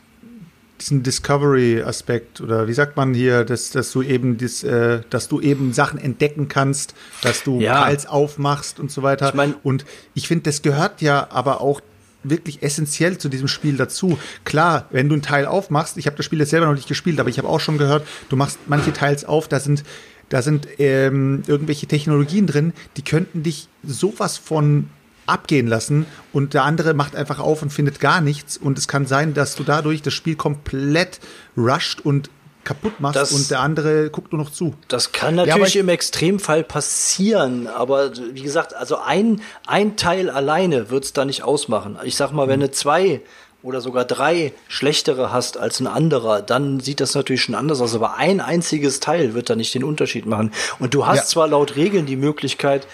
[0.80, 5.40] diesen Discovery-Aspekt oder wie sagt man hier, dass, dass du eben das, äh, dass du
[5.40, 7.82] eben Sachen entdecken kannst, dass du Ja.
[7.84, 9.28] Teils aufmachst und so weiter.
[9.28, 11.80] Ich mein- und ich finde, das gehört ja aber auch
[12.24, 14.18] wirklich essentiell zu diesem Spiel dazu.
[14.44, 17.20] Klar, wenn du ein Teil aufmachst, ich habe das Spiel jetzt selber noch nicht gespielt,
[17.20, 19.84] aber ich habe auch schon gehört, du machst manche Teils auf, da sind
[20.28, 24.88] da sind ähm, irgendwelche Technologien drin, die könnten dich sowas von
[25.26, 29.04] abgehen lassen und der andere macht einfach auf und findet gar nichts und es kann
[29.04, 31.20] sein, dass du dadurch das Spiel komplett
[31.56, 32.30] rusht und
[32.64, 34.74] kaputt machst Das- und der andere guckt nur noch zu.
[34.88, 40.90] Das kann natürlich ich- im Extremfall passieren, aber wie gesagt, also ein, ein Teil alleine
[40.90, 41.98] wird's da nicht ausmachen.
[42.04, 43.20] Ich sag mal, wenn du zwei
[43.64, 47.94] oder sogar drei schlechtere hast als ein anderer, dann sieht das natürlich schon anders aus.
[47.94, 50.52] Aber ein einziges Teil wird da nicht den Unterschied machen.
[50.80, 51.24] Und du hast Ja.
[51.26, 52.88] zwar laut Regeln die Möglichkeit,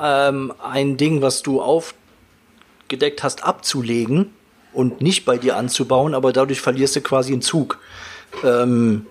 [0.00, 4.32] ähm, ein Ding, was du aufgedeckt hast, abzulegen
[4.72, 7.78] und nicht bei dir anzubauen, aber dadurch verlierst du quasi einen Zug.
[8.44, 9.06] Ähm,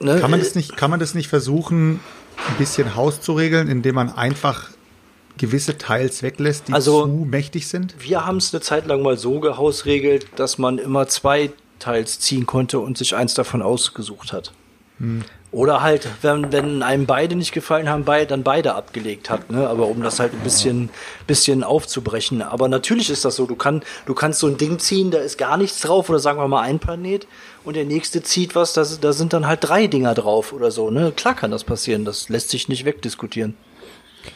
[0.00, 0.20] ne?
[0.20, 2.00] Kann man das nicht, kann man das nicht versuchen,
[2.48, 4.68] ein bisschen Haus zu regeln, indem man einfach
[5.36, 7.94] gewisse Teils weglässt, die Also- zu mächtig sind?
[7.98, 12.44] Wir haben es eine Zeit lang mal so gehausregelt, dass man immer zwei Teils ziehen
[12.46, 14.52] konnte und sich eins davon ausgesucht hat.
[15.52, 19.68] Oder halt, wenn, wenn einem beide nicht gefallen haben, beid, dann beide abgelegt hat, ne?
[19.68, 20.90] Aber um das halt ein bisschen,
[21.28, 22.42] bisschen aufzubrechen.
[22.42, 23.46] Aber natürlich ist das so.
[23.46, 26.40] Du, kann, du kannst so ein Ding ziehen, da ist gar nichts drauf, oder sagen
[26.40, 27.28] wir mal ein Planet,
[27.64, 30.90] und der nächste zieht was, da, da sind dann halt drei Dinger drauf oder so,
[30.90, 31.12] ne?
[31.14, 33.54] Klar kann das passieren, das lässt sich nicht wegdiskutieren.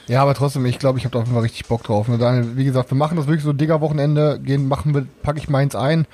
[0.06, 2.08] Ja, aber trotzdem, ich glaube, ich habe da auf jeden Fall richtig Bock drauf.
[2.08, 2.16] Ne?
[2.16, 5.74] Daniel, wie gesagt, wir machen das wirklich so Digger-Wochenende, gehen, machen wir, packe ich meins
[5.74, 6.06] ein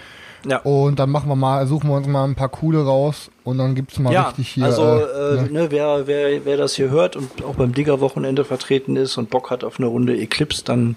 [0.49, 0.59] Ja.
[0.61, 3.75] und dann machen wir mal, suchen wir uns mal ein paar coole raus und dann
[3.75, 4.65] gibt's mal Ja, richtig hier.
[4.65, 5.49] also äh, äh, ne?
[5.51, 9.51] ne, wer, wer, wer das hier hört und auch beim Digger-Wochenende vertreten ist und Bock
[9.51, 10.97] hat auf eine Runde Eclipse, dann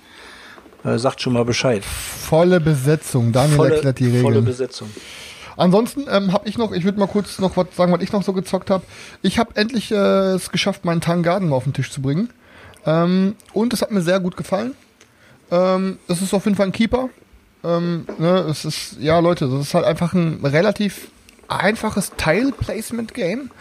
[0.83, 1.83] äh, sagt schon mal Bescheid.
[1.85, 3.31] Volle Besetzung.
[3.31, 4.45] Daniel Volle, erklärt die volle Regeln.
[4.45, 4.89] Besetzung.
[5.61, 8.23] Ansonsten ähm, habe ich noch, ich würde mal kurz noch was sagen, was ich noch
[8.23, 8.83] so gezockt habe.
[9.21, 9.95] Ich habe endlich äh,
[10.33, 12.31] es geschafft, meinen Tangarden mal auf den Tisch zu bringen.
[12.83, 14.73] Ähm, und es hat mir sehr gut gefallen.
[15.51, 17.09] Ähm, es ist auf jeden Fall ein Keeper.
[17.63, 21.11] Ähm, ne, es ist, ja Leute, das ist halt einfach ein relativ
[21.47, 23.51] einfaches Tile-Placement-Game.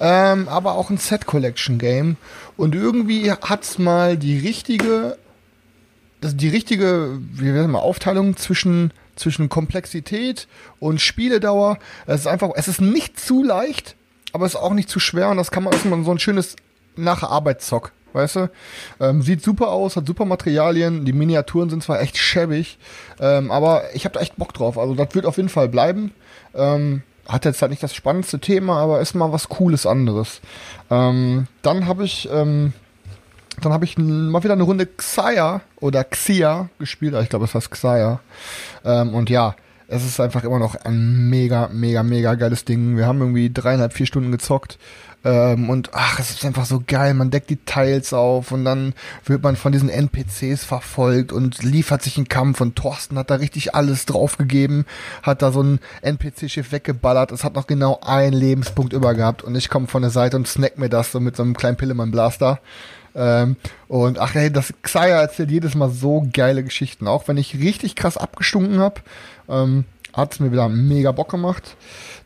[0.00, 2.16] Ähm, aber auch ein Set-Collection-Game.
[2.56, 5.16] Und irgendwie hat's mal die richtige
[6.20, 10.46] das die richtige, wie wir, Aufteilung zwischen zwischen Komplexität
[10.78, 11.78] und Spieledauer.
[12.06, 13.96] Es ist einfach, es ist nicht zu leicht,
[14.32, 16.18] aber es ist auch nicht zu schwer und das kann man, ist man so ein
[16.18, 16.56] schönes
[16.96, 18.50] Nacharbeitszock, weißt du?
[19.00, 22.78] Ähm, sieht super aus, hat super Materialien, die Miniaturen sind zwar echt schäbig,
[23.20, 24.78] ähm, aber ich habe da echt Bock drauf.
[24.78, 26.12] Also das wird auf jeden Fall bleiben.
[26.54, 30.40] Ähm, hat jetzt halt nicht das spannendste Thema, aber ist mal was Cooles anderes.
[30.90, 32.72] Ähm, dann habe ich ähm,
[33.60, 37.14] dann habe ich mal wieder eine Runde Xia oder Xia gespielt.
[37.22, 38.20] Ich glaube, es heißt Xia.
[38.84, 39.54] Ähm, und ja,
[39.88, 42.96] es ist einfach immer noch ein mega, mega, mega geiles Ding.
[42.96, 44.78] Wir haben irgendwie dreieinhalb, vier Stunden gezockt.
[45.24, 47.14] Ähm, und ach, es ist einfach so geil.
[47.14, 52.02] Man deckt die Teils auf und dann wird man von diesen NPCs verfolgt und liefert
[52.02, 52.60] sich einen Kampf.
[52.60, 54.86] Und Thorsten hat da richtig alles draufgegeben,
[55.22, 57.32] hat da so ein NPC-Schiff weggeballert.
[57.32, 59.42] Es hat noch genau einen Lebenspunkt über gehabt.
[59.42, 61.76] Und ich komme von der Seite und snack mir das so mit so einem kleinen
[61.76, 62.60] Pillemann-Blaster.
[63.16, 63.56] Ähm,
[63.88, 67.08] und ach ey, das Xayah erzählt jedes Mal so geile Geschichten.
[67.08, 69.00] Auch wenn ich richtig krass abgestunken habe,
[69.48, 71.76] ähm, hat es mir wieder mega Bock gemacht.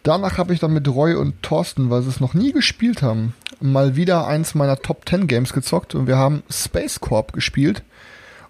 [0.03, 3.35] Danach habe ich dann mit Roy und Thorsten, weil sie es noch nie gespielt haben,
[3.61, 7.83] mal wieder eins meiner Top 10 Games gezockt und wir haben Space Corp gespielt.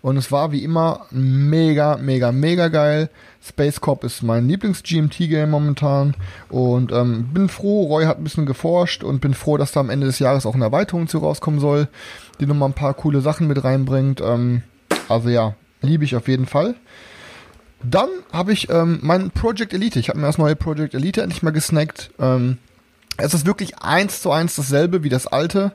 [0.02, 3.10] Und es war wie immer mega, mega, mega geil.
[3.46, 6.14] Space Corp ist mein Lieblings-GMT-Game momentan.
[6.48, 9.90] Und ähm, bin froh, Roy hat ein bisschen geforscht und bin froh, dass da am
[9.90, 11.88] Ende des Jahres auch eine Erweiterung zu rauskommen soll,
[12.40, 14.20] die nochmal ein paar coole Sachen mit reinbringt.
[14.20, 14.62] Ähm,
[15.08, 16.74] also ja, liebe ich auf jeden Fall.
[17.82, 19.98] Dann habe ich ähm, mein Project Elite.
[19.98, 22.10] Ich habe mir das neue Project Elite endlich mal gesnackt.
[22.18, 22.58] Ähm,
[23.16, 25.72] es ist wirklich eins zu eins dasselbe wie das alte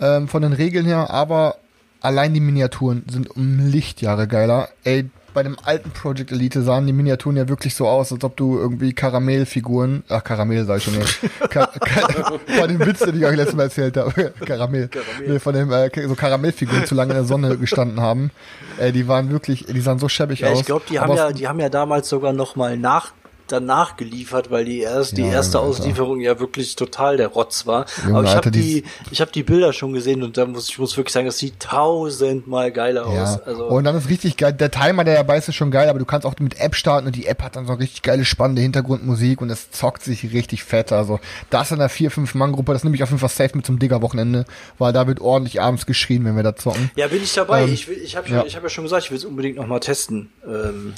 [0.00, 1.56] ähm, von den Regeln her, aber
[2.00, 4.68] allein die Miniaturen sind um Lichtjahre geiler.
[4.84, 8.38] Ey, bei dem alten Project Elite sahen die Miniaturen ja wirklich so aus, als ob
[8.38, 11.04] du irgendwie Karamellfiguren, ach Karamell sag ich schon, nee.
[11.50, 14.88] Ka Ka bei dem Witz, den ich euch letztes Mal erzählt habe, Karamell,
[15.26, 18.30] Nee, von dem äh, so Karamellfiguren zu lange in der Sonne gestanden haben.
[18.78, 20.60] Äh, die waren wirklich, die sahen so schäbig Ja, aus.
[20.60, 23.12] ich glaube, die haben ja, die haben ja damals sogar noch mal nach
[23.48, 25.68] danach geliefert, weil die erst die Ja, erste Alter.
[25.70, 27.86] Auslieferung ja wirklich total der Rotz war.
[28.04, 30.78] Junge, Aber ich habe die, ich habe die Bilder schon gesehen und da muss ich
[30.78, 33.22] muss wirklich sagen, das sieht tausendmal geiler Ja.
[33.22, 33.40] aus.
[33.42, 34.52] Also und dann ist richtig geil.
[34.52, 37.06] Der Timer, der dabei ist, ist schon geil, aber du kannst auch mit App starten
[37.06, 40.64] und die App hat dann so richtig geile, spannende Hintergrundmusik und es zockt sich richtig
[40.64, 40.92] fett.
[40.92, 44.44] Also das in der 4-5-Mann-Gruppe, das nehme ich auf jeden Fall safe mit zum Digger-Wochenende,
[44.78, 46.90] weil da wird ordentlich abends geschrien, wenn wir da zocken.
[46.96, 47.62] ja, bin ich dabei.
[47.64, 48.44] Ähm, ich will, ich habe ja.
[48.44, 50.30] ich hab ja schon gesagt, ich will es unbedingt noch mal testen.
[50.46, 50.94] Ähm,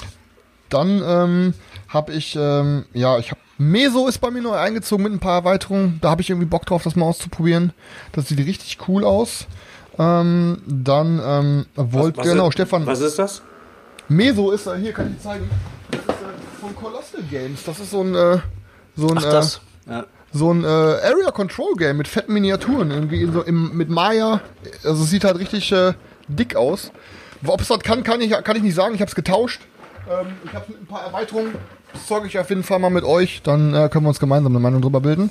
[0.68, 1.54] Dann ähm,
[1.88, 5.36] habe ich, ähm, ja, ich habe Meso ist bei mir neu eingezogen mit ein paar
[5.38, 5.98] Erweiterungen.
[6.00, 7.72] Da habe ich irgendwie Bock drauf, das mal auszuprobieren.
[8.12, 9.46] Das sieht richtig cool aus.
[9.98, 12.86] Ähm, dann ähm, wollt, Was- genau, ist- Stefan.
[12.86, 13.42] Was ist das?
[14.08, 15.50] Meso ist, äh, hier kann ich zeigen.
[15.90, 17.64] Das ist äh, von Colossal Games.
[17.64, 18.38] Das ist so ein, äh,
[18.96, 19.60] so ein, ach äh, das.
[19.86, 20.04] Ja.
[20.32, 22.90] so ein äh, Area Control Game mit fetten Miniaturen.
[22.92, 24.40] Irgendwie so im, mit Maya.
[24.84, 25.94] Also es sieht halt richtig äh,
[26.28, 26.92] dick aus.
[27.44, 28.94] Ob es das kann, kann ich, kann ich nicht sagen.
[28.94, 29.60] Ich habe es getauscht.
[30.10, 31.54] Ähm, ich habe mit ein paar Erweiterungen.
[31.92, 33.42] Das zocke ich auf jeden Fall mal mit euch.
[33.42, 35.30] Dann äh, können wir uns gemeinsam eine Meinung drüber bilden.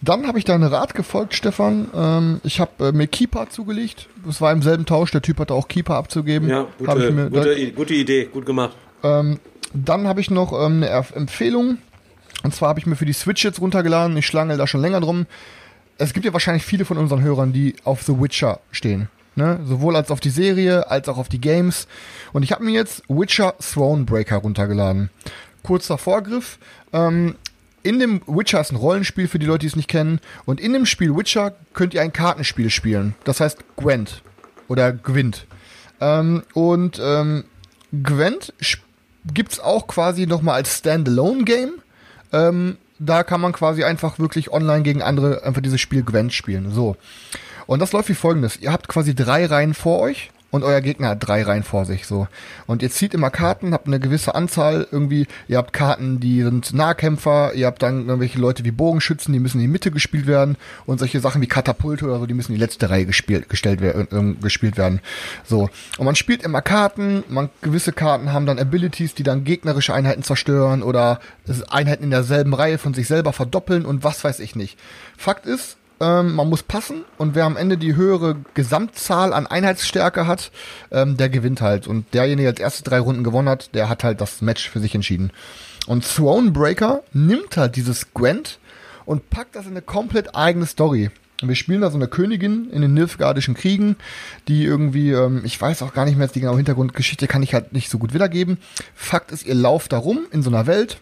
[0.00, 1.88] Dann habe ich deinen Rat gefolgt, Stefan.
[1.94, 4.08] Ähm, ich habe äh, mir Keeper zugelegt.
[4.26, 5.10] Das war im selben Tausch.
[5.10, 6.48] Der Typ hatte auch Keeper abzugeben.
[6.48, 8.74] Ja, gute, mir, gute, gute Idee, gut gemacht.
[9.02, 9.38] ähm,
[9.74, 11.78] dann habe ich noch ähm, eine Erf- Empfehlung.
[12.42, 14.16] Und zwar habe ich mir für die Switch jetzt runtergeladen.
[14.16, 15.26] Ich schlangel da schon länger drum.
[15.98, 19.08] Es gibt ja wahrscheinlich viele von unseren Hörern, die auf The Witcher stehen.
[19.36, 19.60] Ne?
[19.64, 21.86] Sowohl als auf die Serie, als auch auf die Games.
[22.32, 25.10] Und ich habe mir jetzt Witcher Thronebreaker runtergeladen.
[25.62, 26.58] Kurzer Vorgriff.
[26.92, 27.36] Ähm,
[27.82, 30.20] in dem Witcher ist ein Rollenspiel für die Leute, die es nicht kennen.
[30.44, 33.14] Und in dem Spiel Witcher könnt ihr ein Kartenspiel spielen.
[33.24, 34.22] Das heißt Gwent.
[34.68, 35.46] Oder Gwent.
[36.00, 37.44] Ähm, und ähm,
[38.02, 38.54] Gwent
[39.26, 41.74] gibt's auch quasi nochmal als Standalone-Game.
[42.32, 46.72] Ähm, da kann man quasi einfach wirklich online gegen andere einfach dieses Spiel Gwent spielen.
[46.72, 46.96] So.
[47.66, 48.58] Und das läuft wie folgendes.
[48.58, 52.06] Ihr habt quasi drei Reihen vor euch und euer Gegner hat drei Reihen vor sich.
[52.06, 52.28] So.
[52.66, 55.26] Und ihr zieht immer Karten, habt eine gewisse Anzahl irgendwie.
[55.48, 59.58] Ihr habt Karten, die sind Nahkämpfer, ihr habt dann irgendwelche Leute wie Bogenschützen, die müssen
[59.58, 62.58] in die Mitte gespielt werden und solche Sachen wie Katapulte oder so, die müssen in
[62.58, 65.00] die letzte Reihe gespielt, gestellt werden, ähm, gespielt werden.
[65.42, 65.70] So.
[65.98, 70.22] Und man spielt immer Karten, man, gewisse Karten haben dann Abilities, die dann gegnerische Einheiten
[70.22, 71.18] zerstören oder
[71.68, 74.78] Einheiten in derselben Reihe von sich selber verdoppeln und was weiß ich nicht.
[75.16, 80.26] Fakt ist, ähm, man muss passen und wer am Ende die höhere Gesamtzahl an Einheitsstärke
[80.26, 80.50] hat,
[80.90, 81.86] ähm, der gewinnt halt.
[81.86, 84.80] Und derjenige, der als erste drei Runden gewonnen hat, der hat halt das Match für
[84.80, 85.30] sich entschieden.
[85.86, 88.58] Und Thronebreaker nimmt halt dieses Gwent
[89.06, 91.10] und packt das in eine komplett eigene Story.
[91.42, 93.96] Wir spielen da so eine Königin in den Nilfgaardischen Kriegen,
[94.48, 97.72] die irgendwie, ähm, ich weiß auch gar nicht mehr die genaue Hintergrundgeschichte, kann ich halt
[97.72, 98.58] nicht so gut wiedergeben.
[98.94, 100.98] Fakt ist, ihr lauft da rum in so einer Welt,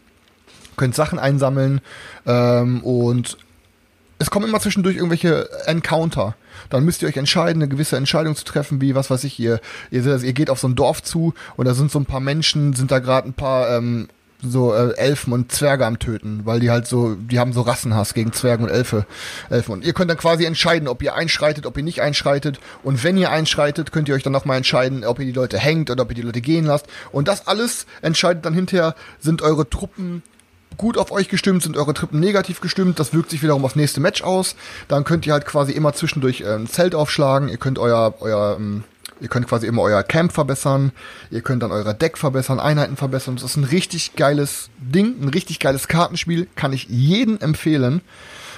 [0.76, 1.80] könnt Sachen einsammeln
[2.26, 3.36] ähm, und
[4.22, 6.36] es kommen immer zwischendurch irgendwelche Encounter.
[6.70, 9.60] Dann müsst ihr euch entscheiden, eine gewisse Entscheidung zu treffen, wie, was weiß ich, ihr,
[9.90, 12.72] ihr, ihr geht auf so ein Dorf zu und da sind so ein paar Menschen,
[12.72, 14.08] sind da gerade ein paar ähm,
[14.40, 18.14] so äh, Elfen und Zwerge am Töten, weil die halt so, die haben so Rassenhass
[18.14, 19.06] gegen Zwerge und Elfe,
[19.50, 19.72] Elfen.
[19.72, 22.60] Und ihr könnt dann quasi entscheiden, ob ihr einschreitet, ob ihr nicht einschreitet.
[22.82, 25.90] Und wenn ihr einschreitet, könnt ihr euch dann nochmal entscheiden, ob ihr die Leute hängt
[25.90, 26.86] oder ob ihr die Leute gehen lasst.
[27.10, 30.22] Und das alles entscheidet dann hinterher, sind eure Truppen
[30.76, 34.00] gut auf euch gestimmt, sind eure Truppen negativ gestimmt, das wirkt sich wiederum aufs nächste
[34.00, 34.56] Match aus.
[34.88, 38.56] Dann könnt ihr halt quasi immer zwischendurch äh, ein Zelt aufschlagen, ihr könnt euer, euer,
[38.58, 38.84] ähm,
[39.20, 40.92] ihr könnt quasi immer euer Camp verbessern,
[41.30, 43.36] ihr könnt dann euer Deck verbessern, Einheiten verbessern.
[43.36, 48.02] Das ist ein richtig geiles Ding, ein richtig geiles Kartenspiel, kann ich jedem empfehlen.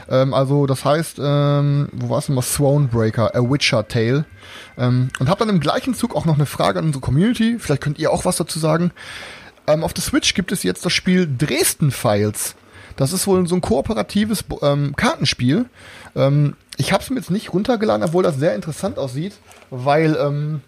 [0.09, 2.45] Ähm, also das heißt, ähm, wo war es nochmal?
[2.45, 4.25] Thronebreaker, A Witcher Tale.
[4.77, 7.57] Ähm, und habe dann im gleichen Zug auch noch eine Frage an unsere Community.
[7.59, 8.93] Vielleicht könnt ihr auch was dazu sagen.
[9.67, 12.55] Ähm, auf der Switch gibt es jetzt das Spiel Dresden Files.
[12.97, 15.67] Das ist wohl so ein kooperatives ähm, Kartenspiel.
[16.15, 19.35] Ähm, ich habe es mir jetzt nicht runtergeladen, obwohl das sehr interessant aussieht,
[19.71, 20.61] weil ähm,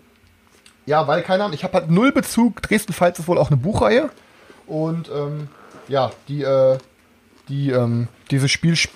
[0.87, 2.63] ja, weil keine Ahnung, ich habe halt null Bezug.
[2.63, 4.11] Dresden Files ist wohl auch eine Buchreihe
[4.67, 5.49] und ähm,
[5.89, 6.79] ja, die äh,
[7.49, 8.95] die ähm, dieses Spiel sp-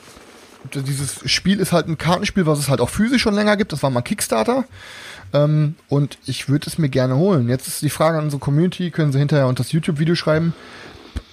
[0.74, 3.72] dieses Spiel ist halt ein Kartenspiel, was es halt auch physisch schon länger gibt.
[3.72, 4.64] Das war mal Kickstarter.
[5.32, 7.48] Ähm, und ich würde es mir gerne holen.
[7.48, 10.54] Jetzt ist die Frage an unsere Community, können sie hinterher unter das YouTube-Video schreiben.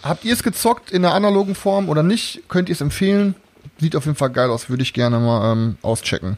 [0.04, 2.44] Habt ihr es gezockt in der analogen Form oder nicht?
[2.48, 3.36] Könnt ihr es empfehlen?
[3.80, 6.38] Sieht auf jeden Fall geil aus, würde ich gerne mal ähm, auschecken.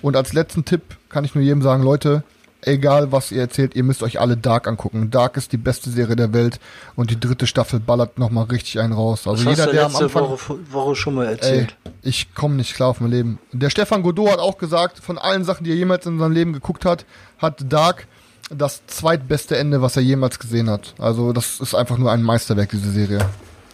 [0.00, 2.24] Und als letzten Tipp kann ich nur jedem sagen, Leute,
[2.62, 5.10] egal was ihr erzählt, ihr müsst euch alle Dark angucken.
[5.10, 6.58] Dark ist die beste Serie der Welt
[6.96, 9.26] und die dritte Staffel ballert nochmal richtig einen raus.
[9.26, 10.30] Also Das jeder, der am Anfang...
[10.30, 11.76] Woche, Woche schon mal Ey, erzählt.
[12.02, 13.38] ich komme nicht klar auf mein Leben.
[13.52, 16.52] Der Stefan Godot hat auch gesagt, von allen Sachen, die er jemals in seinem Leben
[16.52, 17.04] geguckt hat,
[17.38, 18.06] hat Dark
[18.50, 20.94] das zweitbeste Ende, was er jemals gesehen hat.
[20.98, 23.18] Also das ist einfach nur ein Meisterwerk, diese Serie.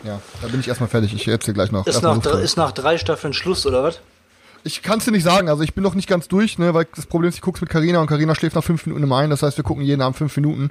[0.04, 1.12] Ja, da bin ich erstmal fertig.
[1.12, 1.86] Ich erzähle gleich noch.
[1.86, 4.00] Ist nach, ist nach drei Staffeln Schluss, oder was?
[4.64, 6.86] Ich kann es dir nicht sagen, also ich bin noch nicht ganz durch, ne, weil
[6.94, 9.30] das Problem ist, ich guck's mit Karina und Karina schläft nach fünf Minuten immer ein,
[9.30, 10.70] das heißt, wir gucken jeden Abend fünf Minuten.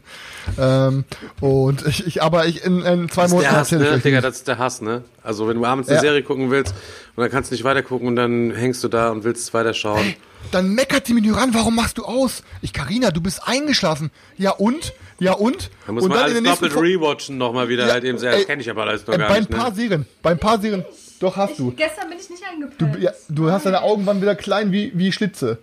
[0.60, 1.06] Ähm,
[1.40, 4.00] und ich, ich, aber ich in, in zwei Monaten Hass, erzähle ne?
[4.00, 5.04] Digga, das ist der Hass, ne?
[5.24, 6.02] Also, wenn du abends eine Ja.
[6.02, 6.74] Serie gucken willst
[7.16, 10.16] und dann kannst du nicht weiter gucken und dann hängst du da und willst weiterschauen.
[10.52, 12.44] Dann meckert die mir ran, warum machst du aus?
[12.62, 14.12] Ich, Karina, du bist eingeschlafen.
[14.38, 14.94] Ja und?
[15.20, 15.72] Ja und?
[15.88, 18.18] Da muss und man alles in der nächsten doppelt rewatchen nochmal wieder, Ja, halt eben
[18.20, 18.32] sehr.
[18.34, 19.76] ey, Das kenne ich aber alles noch äh, gar bei ein nicht, paar ne?
[19.76, 20.86] Serien, bei ein paar Serien,
[21.20, 21.72] doch hast du.
[21.72, 23.04] Gestern bin ich nicht Du, eingepennt.
[23.04, 25.60] ja, du hast deine Augen waren wieder klein wie, wie Schlitze.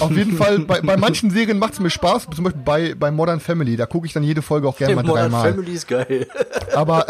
[0.00, 3.12] Auf jeden Fall, bei, bei manchen Serien macht es mir Spaß, zum Beispiel bei, bei
[3.12, 5.52] Modern Family, da gucke ich dann jede Folge auch gerne mal Modern dreimal.
[5.52, 6.26] Family ist geil.
[6.74, 7.06] Aber,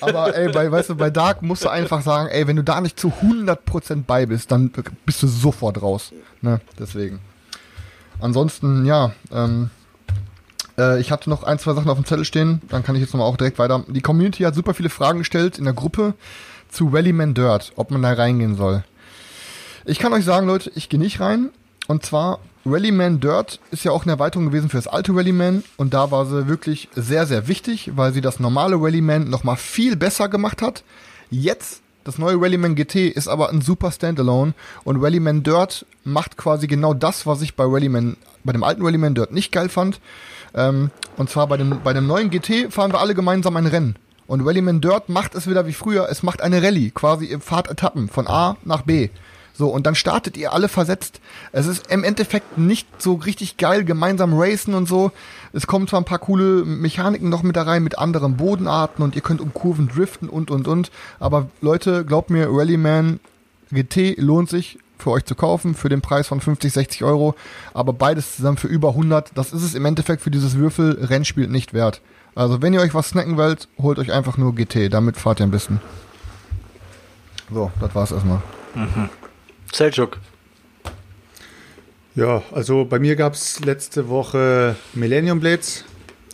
[0.00, 2.80] aber ey, bei, weißt du, bei Dark musst du einfach sagen, ey, wenn du da
[2.80, 4.70] nicht zu 100% bei bist, dann
[5.04, 6.12] bist du sofort raus.
[6.40, 7.18] Ne, deswegen.
[8.18, 9.68] Ansonsten, ja, ähm,
[10.78, 13.12] äh, ich hatte noch ein, zwei Sachen auf dem Zettel stehen, dann kann ich jetzt
[13.12, 13.84] nochmal auch direkt weiter.
[13.88, 16.14] Die Community hat super viele Fragen gestellt in der Gruppe
[16.70, 18.84] zu Rallyman Dirt, ob man da reingehen soll.
[19.84, 21.50] Ich kann euch sagen, Leute, ich gehe nicht rein.
[21.88, 25.64] Und zwar, Rallyman Dirt ist ja auch eine Erweiterung gewesen für das alte Rallyman.
[25.76, 29.96] Und da war sie wirklich sehr, sehr wichtig, weil sie das normale Rallyman nochmal viel
[29.96, 30.84] besser gemacht hat.
[31.30, 34.52] Jetzt, das neue Rallyman GT ist aber ein super Standalone.
[34.84, 39.14] Und Rallyman Dirt macht quasi genau das, was ich bei Rallyman, bei dem alten Rallyman
[39.14, 40.00] Dirt nicht geil fand.
[40.54, 43.96] Ähm, und zwar bei dem, bei dem neuen GT fahren wir alle gemeinsam ein Rennen.
[44.30, 46.06] Und Rallyman Dirt macht es wieder wie früher.
[46.08, 49.08] Es macht eine Rallye, quasi im Fahrtetappen von A nach B.
[49.54, 51.20] So, und dann startet ihr alle versetzt.
[51.50, 55.10] Es ist im Endeffekt nicht so richtig geil, gemeinsam racen und so.
[55.52, 59.16] Es kommen zwar ein paar coole Mechaniken noch mit da rein, mit anderen Bodenarten und
[59.16, 60.92] ihr könnt um Kurven driften und, und, und.
[61.18, 63.18] Aber Leute, glaubt mir, Rallyman
[63.72, 67.34] GT lohnt sich für euch zu kaufen, für den Preis von 50, 60 Euro.
[67.74, 69.32] Aber beides zusammen für über 100.
[69.34, 72.00] Das ist es im Endeffekt für dieses Würfel-Rennspiel nicht wert.
[72.34, 74.92] Also, wenn ihr euch was snacken wollt, holt euch einfach nur GT.
[74.92, 75.80] Damit fahrt ihr ein bisschen.
[77.52, 78.40] So, das war's erstmal.
[79.72, 80.18] Selchuk.
[82.14, 85.84] Ja, also bei mir gab es letzte Woche Millennium Blades.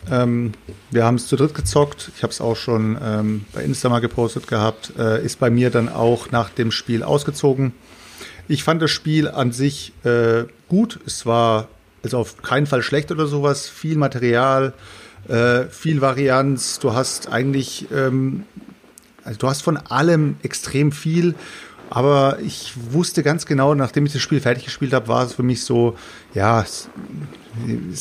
[0.09, 0.53] Ähm,
[0.91, 2.11] wir haben es zu dritt gezockt.
[2.15, 4.93] Ich habe es auch schon ähm, bei Insta mal gepostet gehabt.
[4.97, 7.73] Äh, ist bei mir dann auch nach dem Spiel ausgezogen.
[8.47, 10.99] Ich fand das Spiel an sich äh, gut.
[11.05, 11.67] Es war
[12.03, 13.67] also auf keinen Fall schlecht oder sowas.
[13.67, 14.73] Viel Material,
[15.27, 16.79] äh, viel Varianz.
[16.79, 18.43] Du hast eigentlich, ähm,
[19.23, 21.35] also du hast von allem extrem viel.
[21.89, 25.43] Aber ich wusste ganz genau, nachdem ich das Spiel fertig gespielt habe, war es für
[25.43, 25.97] mich so,
[26.33, 26.89] ja, es,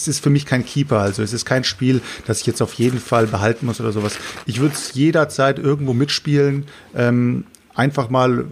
[0.08, 0.98] ist für mich kein Keeper.
[0.98, 4.18] Also es ist kein Spiel, das ich jetzt auf jeden Fall behalten muss oder sowas.
[4.44, 6.66] Ich würde es jederzeit irgendwo mitspielen.
[6.94, 8.46] Ähm, einfach mal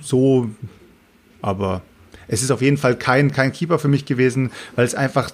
[0.00, 0.48] so,
[1.42, 1.82] aber
[2.26, 5.30] es ist auf jeden Fall kein, kein Keeper für mich gewesen, weil es einfach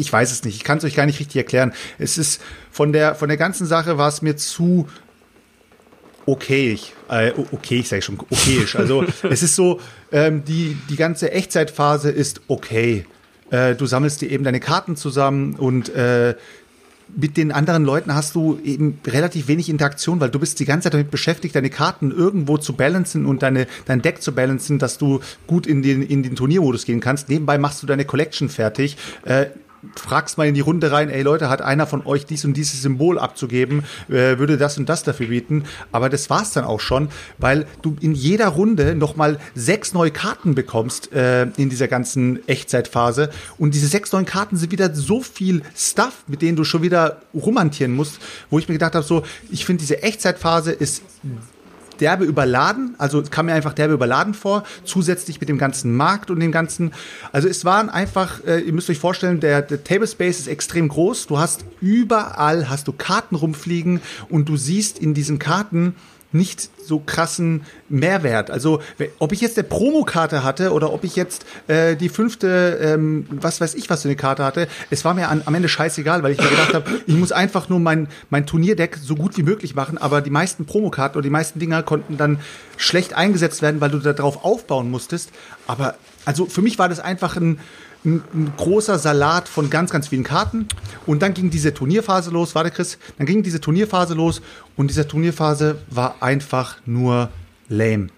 [0.00, 0.56] ich weiß es nicht.
[0.56, 1.72] Ich kann es euch gar nicht richtig erklären.
[1.98, 4.88] Es ist von der, von der ganzen Sache war es mir zu
[6.26, 6.78] okay.
[7.08, 8.76] Äh, okay, ich sage schon okayisch.
[8.76, 9.80] Also es ist so,
[10.12, 13.04] ähm, die, die ganze Echtzeitphase ist okay.
[13.50, 16.34] Äh, du sammelst dir eben deine Karten zusammen und äh,
[17.16, 20.84] mit den anderen Leuten hast du eben relativ wenig Interaktion, weil du bist die ganze
[20.84, 24.98] Zeit damit beschäftigt, deine Karten irgendwo zu balancen und deine, dein Deck zu balancen, dass
[24.98, 27.28] du gut in den, in den Turniermodus gehen kannst.
[27.28, 28.96] Nebenbei machst du deine Collection fertig.
[29.24, 29.46] Äh,
[29.96, 32.82] fragst mal in die Runde rein, ey Leute, hat einer von euch dies und dieses
[32.82, 35.64] Symbol abzugeben, äh, würde das und das dafür bieten.
[35.92, 40.54] Aber das war's dann auch schon, weil du in jeder Runde nochmal sechs neue Karten
[40.54, 43.30] bekommst äh, in dieser ganzen Echtzeitphase.
[43.58, 47.22] Und diese sechs neuen Karten sind wieder so viel Stuff, mit denen du schon wieder
[47.34, 48.18] rumhantieren musst,
[48.50, 51.02] wo ich mir gedacht habe, so, ich finde diese Echtzeitphase ist
[52.00, 56.30] derbe überladen, also es kam mir einfach derbe überladen vor, zusätzlich mit dem ganzen Markt
[56.30, 56.92] und dem ganzen,
[57.32, 60.88] also es waren einfach, äh, ihr müsst euch vorstellen, der, der Table Space ist extrem
[60.88, 65.94] groß, du hast überall, hast du Karten rumfliegen und du siehst in diesen Karten
[66.32, 68.50] nicht so krassen Mehrwert.
[68.50, 68.80] Also
[69.18, 73.60] ob ich jetzt eine Promokarte hatte oder ob ich jetzt äh, die fünfte, ähm, was
[73.60, 76.32] weiß ich, was für eine Karte hatte, es war mir an, am Ende scheißegal, weil
[76.32, 79.74] ich mir gedacht habe, ich muss einfach nur mein, mein Turnierdeck so gut wie möglich
[79.74, 82.38] machen, aber die meisten Promokarten oder die meisten Dinger konnten dann
[82.76, 85.30] schlecht eingesetzt werden, weil du darauf aufbauen musstest.
[85.66, 87.58] Aber also für mich war das einfach ein
[88.04, 90.66] ein, ein, großer Salat von ganz, ganz vielen Karten.
[91.06, 92.54] Und dann ging diese Turnierphase los.
[92.54, 92.98] Warte, Chris.
[93.18, 94.40] Dann ging diese Turnierphase los.
[94.76, 97.30] Und diese Turnierphase war einfach nur
[97.68, 98.08] lame.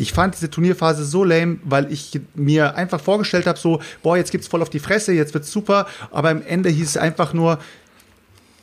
[0.00, 4.30] Ich fand diese Turnierphase so lame, weil ich mir einfach vorgestellt habe, so, boah, jetzt
[4.30, 5.86] gibt's voll auf die Fresse, jetzt wird's super.
[6.12, 7.58] Aber am Ende hieß es einfach nur,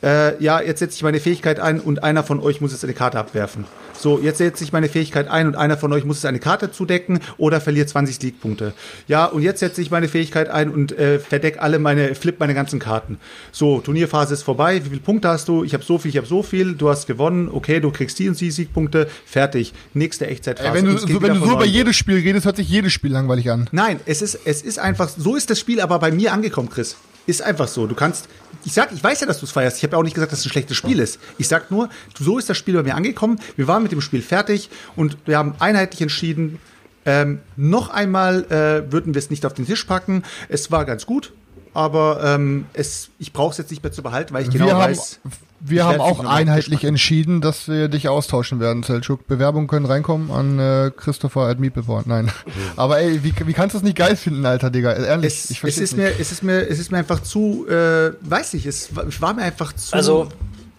[0.02, 2.92] äh, ja, jetzt setze ich meine Fähigkeit ein und einer von euch muss jetzt eine
[2.92, 3.64] Karte abwerfen.
[3.98, 6.70] So, jetzt setze ich meine Fähigkeit ein und einer von euch muss jetzt eine Karte
[6.70, 8.74] zudecken oder verliert 20 Siegpunkte.
[9.08, 12.54] Ja, und jetzt setze ich meine Fähigkeit ein und äh, verdeck alle meine, flip meine
[12.54, 13.18] ganzen Karten.
[13.52, 14.84] So, Turnierphase ist vorbei.
[14.84, 15.64] Wie viele Punkte hast du?
[15.64, 16.74] Ich habe so viel, ich habe so viel.
[16.74, 17.48] Du hast gewonnen.
[17.50, 19.08] Okay, du kriegst die und die Siegpunkte.
[19.24, 19.72] Fertig.
[19.94, 20.68] Nächste Echtzeitphase.
[20.68, 23.12] Ey, wenn du, so, wenn du so über jedes Spiel redest, hört sich jedes Spiel
[23.12, 23.68] langweilig an.
[23.72, 26.96] Nein, es ist, es ist einfach, so ist das Spiel aber bei mir angekommen, Chris.
[27.26, 27.86] Ist einfach so.
[27.86, 28.28] Du kannst,
[28.64, 29.78] ich sag, ich weiß ja, dass du es feierst.
[29.78, 31.18] Ich habe ja auch nicht gesagt, dass es ein schlechtes Spiel ist.
[31.38, 33.40] Ich sag nur, so ist das Spiel bei mir angekommen.
[33.56, 36.58] Wir waren mit dem Spiel fertig und wir haben einheitlich entschieden,
[37.04, 40.24] ähm, noch einmal äh, würden wir es nicht auf den Tisch packen.
[40.48, 41.32] Es war ganz gut,
[41.72, 44.74] aber ähm, es, ich brauche es jetzt nicht mehr zu behalten, weil ich genau wir
[44.76, 45.20] haben, weiß.
[45.68, 49.26] Wir ich haben auch nicht einheitlich entschieden, dass wir dich austauschen werden, Selchuk.
[49.26, 52.06] Bewerbungen können reinkommen an äh, Christopher at Meepleboard.
[52.06, 52.30] Nein.
[52.76, 54.92] Aber ey, wie, wie kannst du es nicht geil finden, Alter, Digga?
[54.92, 57.66] Ehrlich, Es, ich es, verstehe ist mir, es, ist mir, es ist mir einfach zu,
[57.68, 60.28] äh, weiß nicht, es war, es war mir einfach zu Also-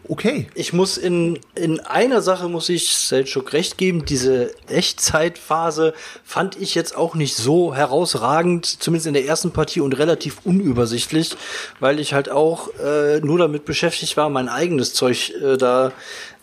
[0.10, 0.48] okay.
[0.54, 4.06] Ich muss in, in einer Sache muss ich Selchuk recht geben.
[4.06, 5.94] Diese Echtzeitphase
[6.24, 11.36] fand ich jetzt auch nicht so herausragend, zumindest in der ersten Partie und relativ unübersichtlich,
[11.80, 15.92] weil ich halt auch äh, nur damit beschäftigt war, mein eigenes Zeug äh, da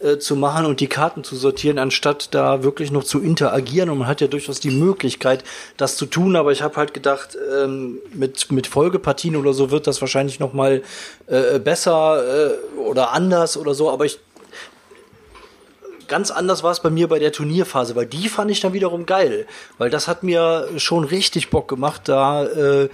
[0.05, 3.88] äh, zu machen und die Karten zu sortieren, anstatt da wirklich noch zu interagieren.
[3.88, 5.44] Und man hat ja durchaus die Möglichkeit,
[5.76, 6.36] das zu tun.
[6.36, 10.52] Aber ich habe halt gedacht, ähm, mit, mit Folgepartien oder so wird das wahrscheinlich noch
[10.52, 10.82] mal
[11.26, 13.90] äh, besser äh, oder anders oder so.
[13.90, 14.18] Aber ich
[16.09, 19.07] ganz anders war es bei mir bei der Turnierphase, weil die fand ich dann wiederum
[19.07, 19.46] geil,
[19.78, 22.88] weil das hat mir schon richtig Bock gemacht, da äh,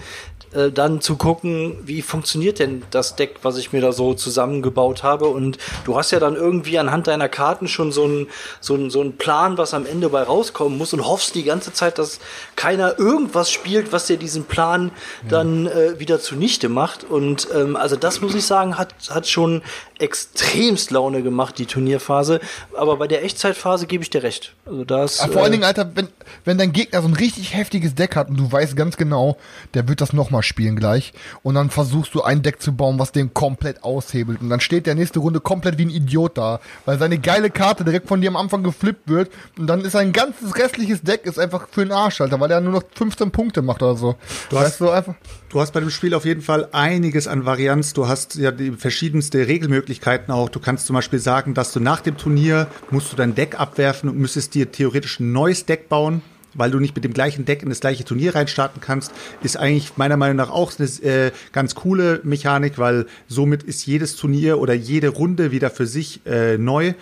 [0.52, 5.04] äh, dann zu gucken, wie funktioniert denn das Deck, was ich mir da so zusammengebaut
[5.04, 5.28] habe.
[5.28, 8.26] Und du hast ja dann irgendwie anhand deiner Karten schon so einen
[8.60, 11.72] so einen- so einen Plan, was am Ende bei rauskommen muss und hoffst die ganze
[11.72, 12.18] Zeit, dass
[12.56, 14.90] keiner irgendwas spielt, was dir diesen Plan
[15.28, 17.04] dann äh, wieder zunichte macht.
[17.04, 19.62] Und ähm, also das muss ich sagen, hat, hat schon
[20.00, 22.40] extremst Laune gemacht, die Turnierphase.
[22.76, 24.54] Aber bei der Echtzeitphase gebe ich dir recht.
[24.66, 26.08] Also das, Aber vor allen äh, Dingen, Alter, wenn,
[26.44, 29.36] wenn dein Gegner so ein richtig heftiges Deck hat und du weißt ganz genau,
[29.74, 33.12] der wird das nochmal spielen gleich und dann versuchst du ein Deck zu bauen, was
[33.12, 36.98] den komplett aushebelt und dann steht der nächste Runde komplett wie ein Idiot da, weil
[36.98, 40.56] seine geile Karte direkt von dir am Anfang geflippt wird und dann ist sein ganzes
[40.56, 43.82] restliches Deck ist einfach für den Arsch, Alter, weil er nur noch 15 Punkte macht
[43.82, 44.16] oder so.
[44.50, 45.14] Du hast- weißt du, einfach,
[45.50, 47.92] Du hast bei dem Spiel auf jeden Fall einiges an Varianz.
[47.92, 49.89] Du hast ja die verschiedenste Regelmöglichkeiten
[50.28, 50.48] auch.
[50.48, 54.08] Du kannst zum Beispiel sagen, dass du nach dem Turnier musst du dein Deck abwerfen
[54.08, 56.22] und müsstest dir theoretisch ein neues Deck bauen.
[56.52, 59.96] Weil du nicht mit dem gleichen Deck in das gleiche Turnier reinstarten kannst, ist eigentlich
[59.96, 64.74] meiner Meinung nach auch eine äh, ganz coole Mechanik, weil somit ist jedes Turnier oder
[64.74, 66.94] jede Runde wieder für sich äh, neu.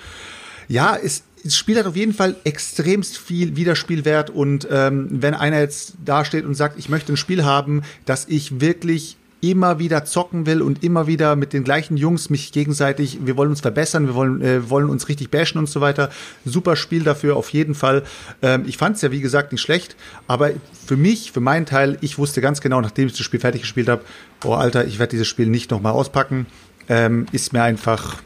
[0.69, 5.61] Ja, es, das Spiel hat auf jeden Fall extremst viel Wiederspielwert und ähm, wenn einer
[5.61, 10.47] jetzt dasteht und sagt, ich möchte ein Spiel haben, das ich wirklich immer wieder zocken
[10.47, 14.15] will und immer wieder mit den gleichen Jungs mich gegenseitig, wir wollen uns verbessern, wir
[14.15, 16.11] wollen, äh, wollen uns richtig bashen und so weiter.
[16.45, 18.03] Super Spiel dafür auf jeden Fall.
[18.43, 20.51] Ähm, ich fand es ja wie gesagt nicht schlecht, aber
[20.87, 23.89] für mich, für meinen Teil, ich wusste ganz genau, nachdem ich das Spiel fertig gespielt
[23.89, 24.03] habe,
[24.45, 26.47] oh Alter, ich werde dieses Spiel nicht nochmal auspacken.
[26.89, 28.17] Ähm, ist mir einfach,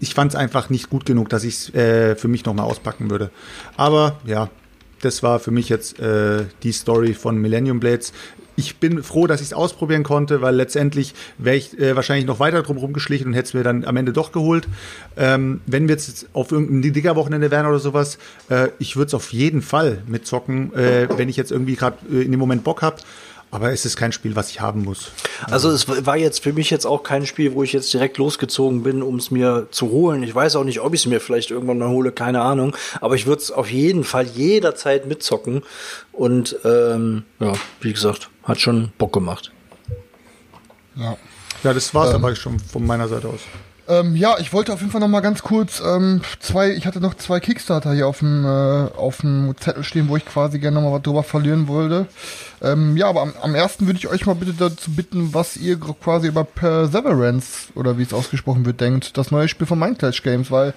[0.00, 3.10] ich fand es einfach nicht gut genug, dass ich es äh, für mich nochmal auspacken
[3.10, 3.30] würde.
[3.76, 4.50] Aber ja,
[5.00, 8.12] das war für mich jetzt äh, die Story von Millennium Blades.
[8.56, 12.40] Ich bin froh, dass ich es ausprobieren konnte, weil letztendlich wäre ich äh, wahrscheinlich noch
[12.40, 14.66] weiter drum rumgeschlichen und hätte es mir dann am Ende doch geholt.
[15.16, 19.32] Ähm, wenn wir jetzt auf irgendein Digger-Wochenende wären oder sowas, äh, ich würde es auf
[19.32, 22.96] jeden Fall mitzocken, äh, wenn ich jetzt irgendwie gerade äh, in dem Moment Bock habe.
[23.50, 25.12] Aber es ist kein Spiel, was ich haben muss.
[25.50, 28.82] Also es war jetzt für mich jetzt auch kein Spiel, wo ich jetzt direkt losgezogen
[28.82, 30.22] bin, um es mir zu holen.
[30.22, 32.76] Ich weiß auch nicht, ob ich es mir vielleicht irgendwann mal hole, keine Ahnung.
[33.00, 35.62] Aber ich würde es auf jeden Fall jederzeit mitzocken.
[36.12, 39.52] Und ähm, ja, wie gesagt, hat schon Bock gemacht.
[40.96, 41.16] ja.
[41.64, 43.40] Ja, das war's aber schon von meiner Seite aus.
[43.88, 47.00] Ähm, ja, ich wollte auf jeden Fall noch mal ganz kurz ähm, zwei, ich hatte
[47.00, 50.80] noch zwei Kickstarter hier auf dem äh, auf dem Zettel stehen, wo ich quasi gerne
[50.80, 52.06] noch mal was drüber verlieren wollte.
[52.62, 55.78] Ähm, ja, aber am, am ersten würde ich euch mal bitte dazu bitten, was ihr
[55.78, 60.50] quasi über Perseverance oder wie es ausgesprochen wird denkt, das neue Spiel von Mindclash Games,
[60.50, 60.74] weil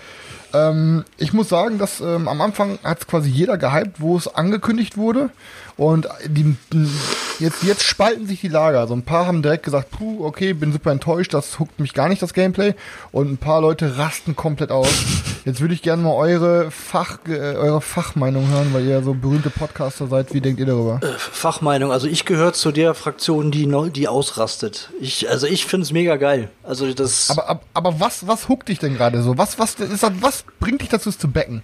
[0.53, 4.28] ähm, ich muss sagen, dass ähm, am Anfang hat es quasi jeder gehypt, wo es
[4.28, 5.30] angekündigt wurde.
[5.80, 6.57] Und die,
[7.39, 8.82] jetzt, jetzt spalten sich die Lager.
[8.82, 12.09] Also ein paar haben direkt gesagt, puh, okay, bin super enttäuscht, das huckt mich gar
[12.09, 12.73] nicht, das Gameplay.
[13.13, 14.91] Und ein paar Leute rasten komplett aus.
[15.45, 19.49] Jetzt würde ich gerne mal eure Fach, äh, eure Fachmeinung hören, weil ihr so berühmte
[19.49, 20.34] Podcaster seid.
[20.34, 20.99] Wie denkt ihr darüber?
[21.17, 21.93] Fachmeinung.
[21.93, 24.89] Also ich gehöre zu der Fraktion, die die ausrastet.
[24.99, 26.49] Ich, also ich finde es mega geil.
[26.61, 27.30] Also das.
[27.30, 29.38] Aber, aber, aber was, was huckt dich denn gerade so?
[29.38, 31.63] Was, was, ist das, was bringt dich dazu, es zu becken?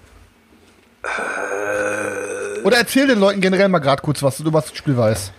[2.66, 5.32] Oder erzähl den Leuten generell mal gerade kurz, was du über das Spiel weißt.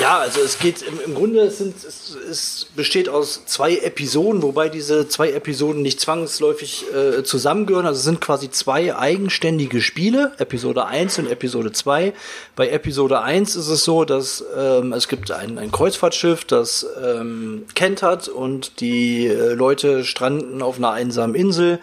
[0.00, 4.42] Ja, also es geht im, im Grunde, es, sind, es, es besteht aus zwei Episoden,
[4.42, 7.84] wobei diese zwei Episoden nicht zwangsläufig äh, zusammengehören.
[7.84, 12.14] Also es sind quasi zwei eigenständige Spiele, Episode 1 und Episode 2.
[12.56, 17.66] Bei Episode 1 ist es so, dass ähm, es gibt ein, ein Kreuzfahrtschiff, das ähm,
[17.74, 21.80] kentert und die äh, Leute stranden auf einer einsamen Insel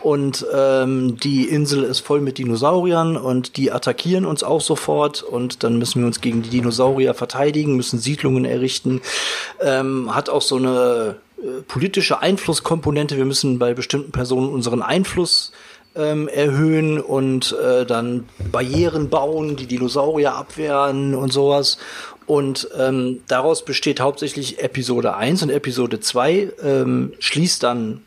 [0.00, 5.62] und ähm, die Insel ist voll mit Dinosauriern und die attackieren uns auch sofort und
[5.62, 9.00] dann müssen wir uns gegen die Dinosaurier verteidigen verteidigen, müssen Siedlungen errichten,
[9.60, 13.16] ähm, hat auch so eine äh, politische Einflusskomponente.
[13.16, 15.52] Wir müssen bei bestimmten Personen unseren Einfluss
[15.94, 21.76] ähm, erhöhen und äh, dann Barrieren bauen, die Dinosaurier abwehren und sowas.
[22.24, 28.02] Und ähm, daraus besteht hauptsächlich Episode 1 und Episode 2 ähm, schließt dann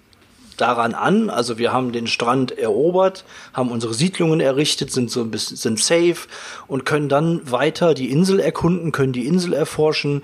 [0.58, 1.30] daran an.
[1.30, 5.80] Also wir haben den Strand erobert, haben unsere Siedlungen errichtet, sind so ein bisschen sind
[5.80, 6.28] safe
[6.68, 10.24] und können dann weiter die Insel erkunden, können die Insel erforschen,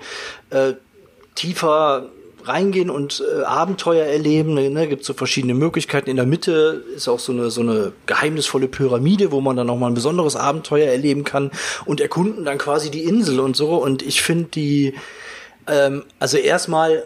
[0.50, 0.74] äh,
[1.36, 2.10] tiefer
[2.44, 4.54] reingehen und äh, Abenteuer erleben.
[4.54, 6.10] Ne, gibt so verschiedene Möglichkeiten.
[6.10, 9.78] In der Mitte ist auch so eine so eine geheimnisvolle Pyramide, wo man dann noch
[9.78, 11.52] mal ein besonderes Abenteuer erleben kann
[11.86, 13.76] und erkunden dann quasi die Insel und so.
[13.76, 14.96] Und ich finde die,
[15.68, 17.04] ähm, also erstmal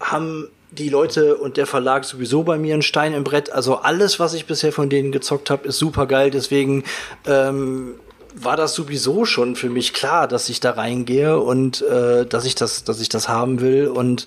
[0.00, 3.52] haben die Leute und der Verlag sowieso bei mir ein Stein im Brett.
[3.52, 6.30] Also alles, was ich bisher von denen gezockt habe, ist super geil.
[6.30, 6.84] Deswegen
[7.26, 7.96] ähm,
[8.34, 12.54] war das sowieso schon für mich klar, dass ich da reingehe und äh, dass ich
[12.54, 13.88] das, dass ich das haben will.
[13.88, 14.26] Und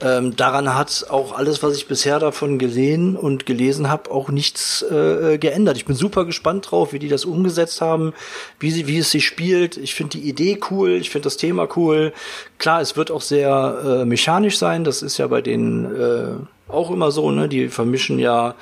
[0.00, 4.82] ähm, daran hat auch alles, was ich bisher davon gesehen und gelesen habe, auch nichts
[4.82, 5.76] äh, geändert.
[5.76, 8.12] Ich bin super gespannt drauf, wie die das umgesetzt haben,
[8.60, 9.76] wie sie, wie es sich spielt.
[9.76, 12.12] Ich finde die Idee cool, ich finde das Thema cool.
[12.58, 14.84] Klar, es wird auch sehr äh, mechanisch sein.
[14.84, 17.30] Das ist ja bei denen äh, auch immer so.
[17.30, 18.54] Ne, die vermischen ja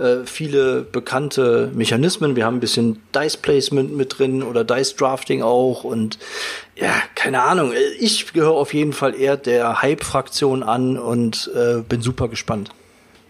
[0.00, 2.36] äh, viele bekannte Mechanismen.
[2.36, 6.18] Wir haben ein bisschen Dice Placement mit drin oder Dice Drafting auch und
[6.76, 7.72] ja, keine Ahnung.
[7.98, 12.70] Ich gehöre auf jeden Fall eher der Hype-Fraktion an und äh, bin super gespannt.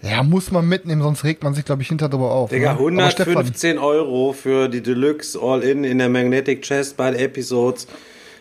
[0.03, 2.51] Ja, muss man mitnehmen, sonst regt man sich, glaube ich, hinter drüber auf.
[2.51, 2.79] Digga, ne?
[2.79, 7.87] 115 Euro für die Deluxe All-In in der Magnetic Chest bei den Episodes.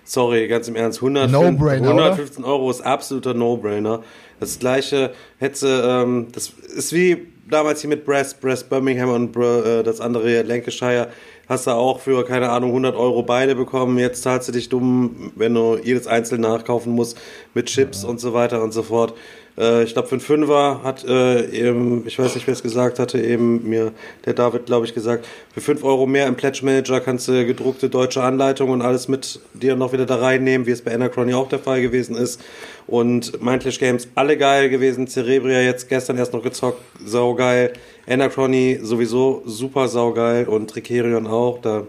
[0.10, 1.04] Sorry, ganz im Ernst.
[1.04, 4.02] 105, No-Brainer, 115 Euro ist absoluter No-Brainer.
[4.40, 9.84] Das gleiche hätte, ähm, das ist wie damals hier mit Brest, Brest Birmingham und äh,
[9.84, 11.10] das andere Lancashire.
[11.48, 14.00] Hast du auch für, keine Ahnung, 100 Euro beide bekommen.
[14.00, 17.16] Jetzt zahlst du dich dumm, wenn du jedes einzeln nachkaufen musst
[17.54, 18.10] mit Chips ja.
[18.10, 19.14] und so weiter und so fort.
[19.58, 23.00] Äh, ich glaube, für einen Fünfer hat äh, eben, ich weiß nicht, wer es gesagt
[23.00, 23.92] hatte, eben mir
[24.26, 27.90] der David, glaube ich, gesagt, für 5 Euro mehr im Pledge Manager kannst du gedruckte
[27.90, 31.50] deutsche Anleitungen und alles mit dir noch wieder da reinnehmen, wie es bei Anachrony auch
[31.50, 32.42] der Fall gewesen ist.
[32.88, 35.08] Und Mindlash Games alle geil gewesen.
[35.08, 37.74] Cerebria jetzt gestern erst noch gezockt, saugeil.
[38.08, 41.62] Anachrony sowieso super saugeil und Tricerion auch.
[41.62, 41.86] Da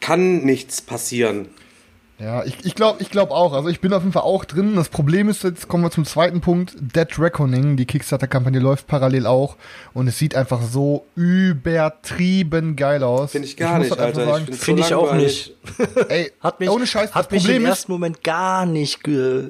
[0.00, 1.48] kann nichts passieren.
[2.22, 3.52] Ja, ich, ich glaube ich glaub auch.
[3.52, 4.76] Also ich bin auf jeden Fall auch drin.
[4.76, 6.76] Das Problem ist, jetzt kommen wir zum zweiten Punkt.
[6.78, 9.56] Dead Reckoning, die Kickstarter-Kampagne läuft parallel auch
[9.92, 13.32] und es sieht einfach so übertrieben geil aus.
[13.32, 14.24] Finde ich gar ich nicht, Alter.
[14.24, 15.56] Sagen, Finde ich auch nicht.
[16.08, 19.48] Ey, hat mich, ohne Scheiß, hat mich im ersten Moment gar nicht ge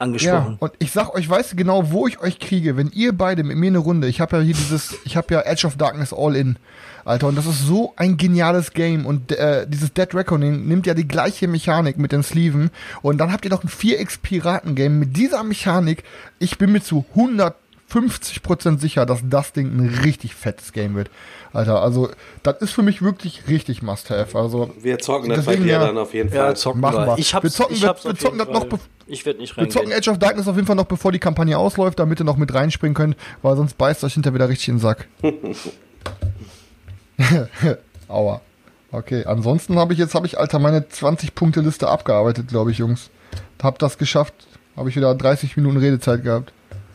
[0.00, 0.52] angesprochen.
[0.52, 3.44] Ja, und ich sag euch, weißt du genau, wo ich euch kriege, wenn ihr beide
[3.44, 6.12] mit mir eine Runde, ich habe ja hier dieses, ich habe ja Edge of Darkness
[6.12, 6.56] All In,
[7.04, 10.94] Alter, und das ist so ein geniales Game und äh, dieses Dead Reckoning nimmt ja
[10.94, 12.70] die gleiche Mechanik mit den Sleeven
[13.02, 16.04] und dann habt ihr noch ein 4x Piraten Game mit dieser Mechanik.
[16.38, 17.04] Ich bin mir zu
[17.90, 21.10] 150% sicher, dass das Ding ein richtig fettes Game wird.
[21.52, 22.10] Alter, also
[22.42, 24.38] das ist für mich wirklich richtig Must-Have.
[24.38, 26.38] Also wir zocken das bei dir ja, dann auf jeden Fall.
[26.38, 27.18] Ja, zocken machen wir.
[27.18, 28.66] Ich hab's, wir zocken, ich wir, wir zocken das noch.
[29.06, 29.74] Ich werde nicht reingehen.
[29.74, 32.24] Wir zocken Edge of Darkness auf jeden Fall noch, bevor die Kampagne ausläuft, damit ihr
[32.24, 35.08] noch mit reinspringen könnt, weil sonst beißt euch hinter wieder richtig in den Sack.
[38.08, 38.40] Aua.
[38.92, 43.10] Okay, ansonsten habe ich jetzt, habe ich, Alter, meine 20-Punkte-Liste abgearbeitet, glaube ich, Jungs.
[43.62, 44.34] Hab das geschafft.
[44.76, 46.52] Habe ich wieder 30 Minuten Redezeit gehabt.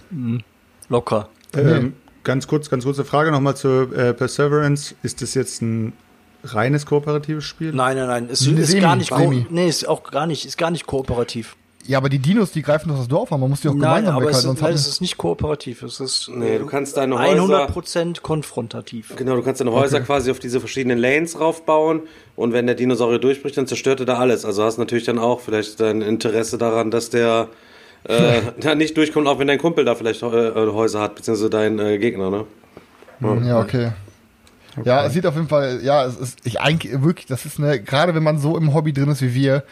[0.09, 0.43] Mhm.
[0.89, 1.29] Locker.
[1.55, 4.95] Ähm, ganz kurz, ganz kurze Frage nochmal zur äh, Perseverance.
[5.03, 5.93] Ist das jetzt ein
[6.43, 7.73] reines kooperatives Spiel?
[7.73, 8.29] Nein, nein, nein.
[8.31, 9.11] Es ist, ist gar nicht,
[9.51, 11.55] nee, ist auch gar nicht, ist gar nicht kooperativ.
[11.87, 13.39] Ja, aber die Dinos, die greifen doch das Dorf an.
[13.39, 14.49] Man muss die auch gemeinsam Nein, aber weghalten.
[14.49, 15.83] Es ist, nein, es ist nicht kooperativ.
[15.83, 19.13] Es ist nee, du kannst deine Häuser 100% konfrontativ.
[19.15, 20.05] Genau, du kannst deine Häuser okay.
[20.07, 22.01] quasi auf diese verschiedenen Lanes raufbauen
[22.35, 24.45] und wenn der Dinosaurier durchbricht, dann zerstört er da alles.
[24.45, 27.49] Also hast natürlich dann auch vielleicht dein Interesse daran, dass der
[28.07, 31.79] äh, da nicht durchkommt, auch wenn dein Kumpel da vielleicht äh, Häuser hat, beziehungsweise dein
[31.79, 32.45] äh, Gegner, ne?
[33.21, 33.91] Ja, ja okay.
[34.77, 34.89] Okay.
[34.89, 37.79] Ja, es sieht auf jeden Fall, ja, es ist, ich eigentlich, wirklich, das ist eine,
[37.81, 39.63] gerade wenn man so im Hobby drin ist wie wir,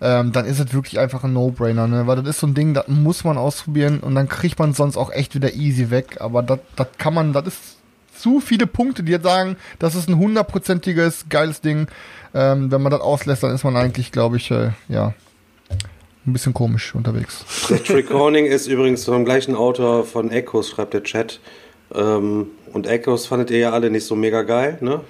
[0.00, 2.06] ähm, dann ist es wirklich einfach ein No-Brainer, ne?
[2.06, 4.96] Weil das ist so ein Ding, das muss man ausprobieren und dann kriegt man sonst
[4.96, 6.16] auch echt wieder easy weg.
[6.20, 7.76] Aber das, das kann man, das ist
[8.16, 11.86] zu viele Punkte, die jetzt sagen, das ist ein hundertprozentiges, geiles Ding.
[12.34, 15.14] Ähm, wenn man das auslässt, dann ist man eigentlich, glaube ich, äh, ja,
[16.26, 17.44] ein bisschen komisch unterwegs.
[17.68, 21.40] Der Triconing ist übrigens vom gleichen Autor von Echoes, schreibt der Chat.
[21.94, 25.00] Ähm, und Echoes fandet ihr ja alle nicht so mega geil, ne?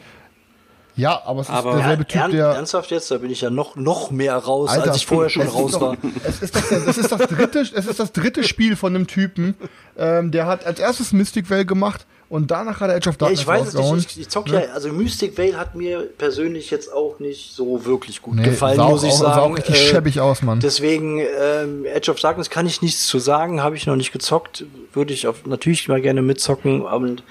[0.95, 2.47] Ja, aber es ist Aber- derselbe Typ, der.
[2.49, 5.47] ernsthaft jetzt, da bin ich ja noch, noch mehr raus, Alter, als ich vorher schon
[5.49, 5.97] raus doch- war.
[6.25, 9.55] Es ist, der- es, ist das dritte, es ist das dritte Spiel von einem Typen,
[9.97, 13.19] ähm, der hat als erstes Mystic Vale gemacht und danach hat er Edge of Ja,
[13.19, 13.97] Darkness ich weiß es rausgehauen.
[13.99, 17.85] nicht, ich, ich zock ja, also Mystic Vale hat mir persönlich jetzt auch nicht so
[17.85, 19.53] wirklich gut Nee, gefallen, sah muss ich auch- sah sagen.
[19.53, 20.59] auch richtig Äh, schäbig aus, Mann.
[20.61, 24.65] Deswegen, ähm, Edge of Darkness kann ich nichts zu sagen, habe ich noch nicht gezockt,
[24.95, 27.23] würde ich auf, natürlich mal gerne mitzocken, und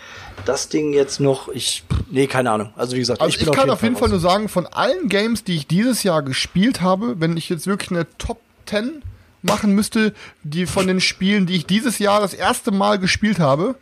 [0.45, 2.69] das Ding jetzt noch, ich, nee, keine Ahnung.
[2.75, 4.11] Also wie gesagt, Also ich, bin kann auf jeden Fall raus.
[4.11, 7.89] nur sagen, von allen Games, die ich dieses Jahr gespielt habe, wenn ich jetzt wirklich
[7.91, 9.01] eine Top 10
[9.41, 13.73] machen müsste, die von den Spielen, die ich dieses Jahr das erste Mal gespielt habe,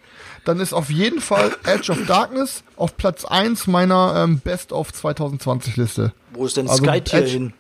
[0.50, 4.91] dann ist auf jeden Fall Edge of Darkness auf Platz 1 meiner ähm, Best of
[4.91, 6.12] 2020 Liste.
[6.34, 7.54] Wo ist denn also Sky Tier Edge- hin?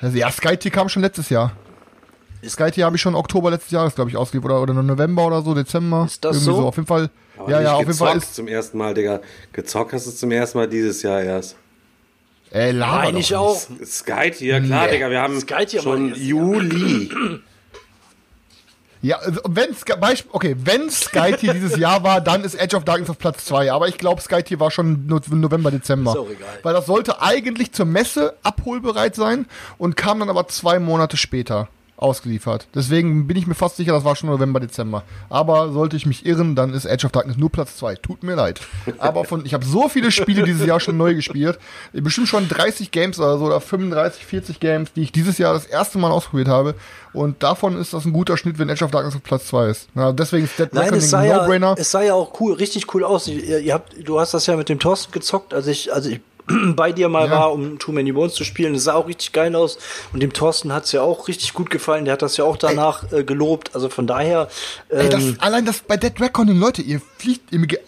[0.00, 1.52] Also ja, Sky Tier kam schon letztes Jahr.
[2.46, 4.50] Sky Tier habe ich schon Oktober letztes Jahres, glaube ich, ausgeliefert.
[4.50, 6.04] Oder, oder November oder so, Dezember.
[6.06, 6.66] Ist das Irgendwie so?
[6.66, 7.08] Auf jeden Fall.
[7.38, 8.34] Aber ja, ja, auf jeden Fall gezockt ist.
[8.34, 9.20] zum ersten Mal, Digga.
[9.52, 11.56] Gezockt hast du zum ersten Mal dieses Jahr erst.
[12.50, 13.56] Ey, Nein, ich auch.
[13.84, 17.08] Sky Tier, klar, Digga, wir haben Sky Tier schon Juli.
[19.04, 19.76] Ja, also wenn
[20.32, 23.70] okay, wenn Sky Tier dieses Jahr war, dann ist Edge of Darkness auf Platz 2.
[23.70, 26.12] Aber ich glaube, Sky Tier war schon No- November, Dezember.
[26.12, 26.48] Ist auch egal.
[26.62, 29.44] Weil das sollte eigentlich zur Messe abholbereit sein
[29.76, 31.68] und kam dann aber zwei Monate später
[32.04, 32.66] ausgeliefert.
[32.74, 35.02] Deswegen bin ich mir fast sicher, das war schon November, Dezember.
[35.30, 37.96] Aber sollte ich mich irren, dann ist Edge of Darkness nur Platz 2.
[37.96, 38.60] Tut mir leid.
[38.98, 41.58] Aber von, ich habe so viele Spiele dieses Jahr schon neu gespielt.
[41.92, 45.64] Bestimmt schon 30 Games oder so, oder 35, 40 Games, die ich dieses Jahr das
[45.64, 46.74] erste Mal ausprobiert habe.
[47.14, 49.88] Und davon ist das ein guter Schnitt, wenn Edge of Darkness auf Platz 2 ist.
[49.94, 51.74] Na, deswegen ist Dead Nein, Reckoning es sah, ein ja, No-Brainer.
[51.78, 53.28] es sah ja auch cool, richtig cool aus.
[53.28, 56.20] Ihr, ihr habt, du hast das ja mit dem Thorsten gezockt, als ich, als ich
[56.76, 57.30] bei dir mal Ja.
[57.30, 58.74] war, um Too Many Bones zu spielen.
[58.74, 59.78] Es sah auch richtig geil aus.
[60.12, 62.04] Und dem Thorsten hat's ja auch richtig gut gefallen.
[62.04, 63.74] Der hat das ja auch danach äh, gelobt.
[63.74, 64.48] Also von daher,
[64.90, 67.80] Ey, das, ähm, allein das bei Dead Reckoning, Leute, ihr fliegt, ihr ge-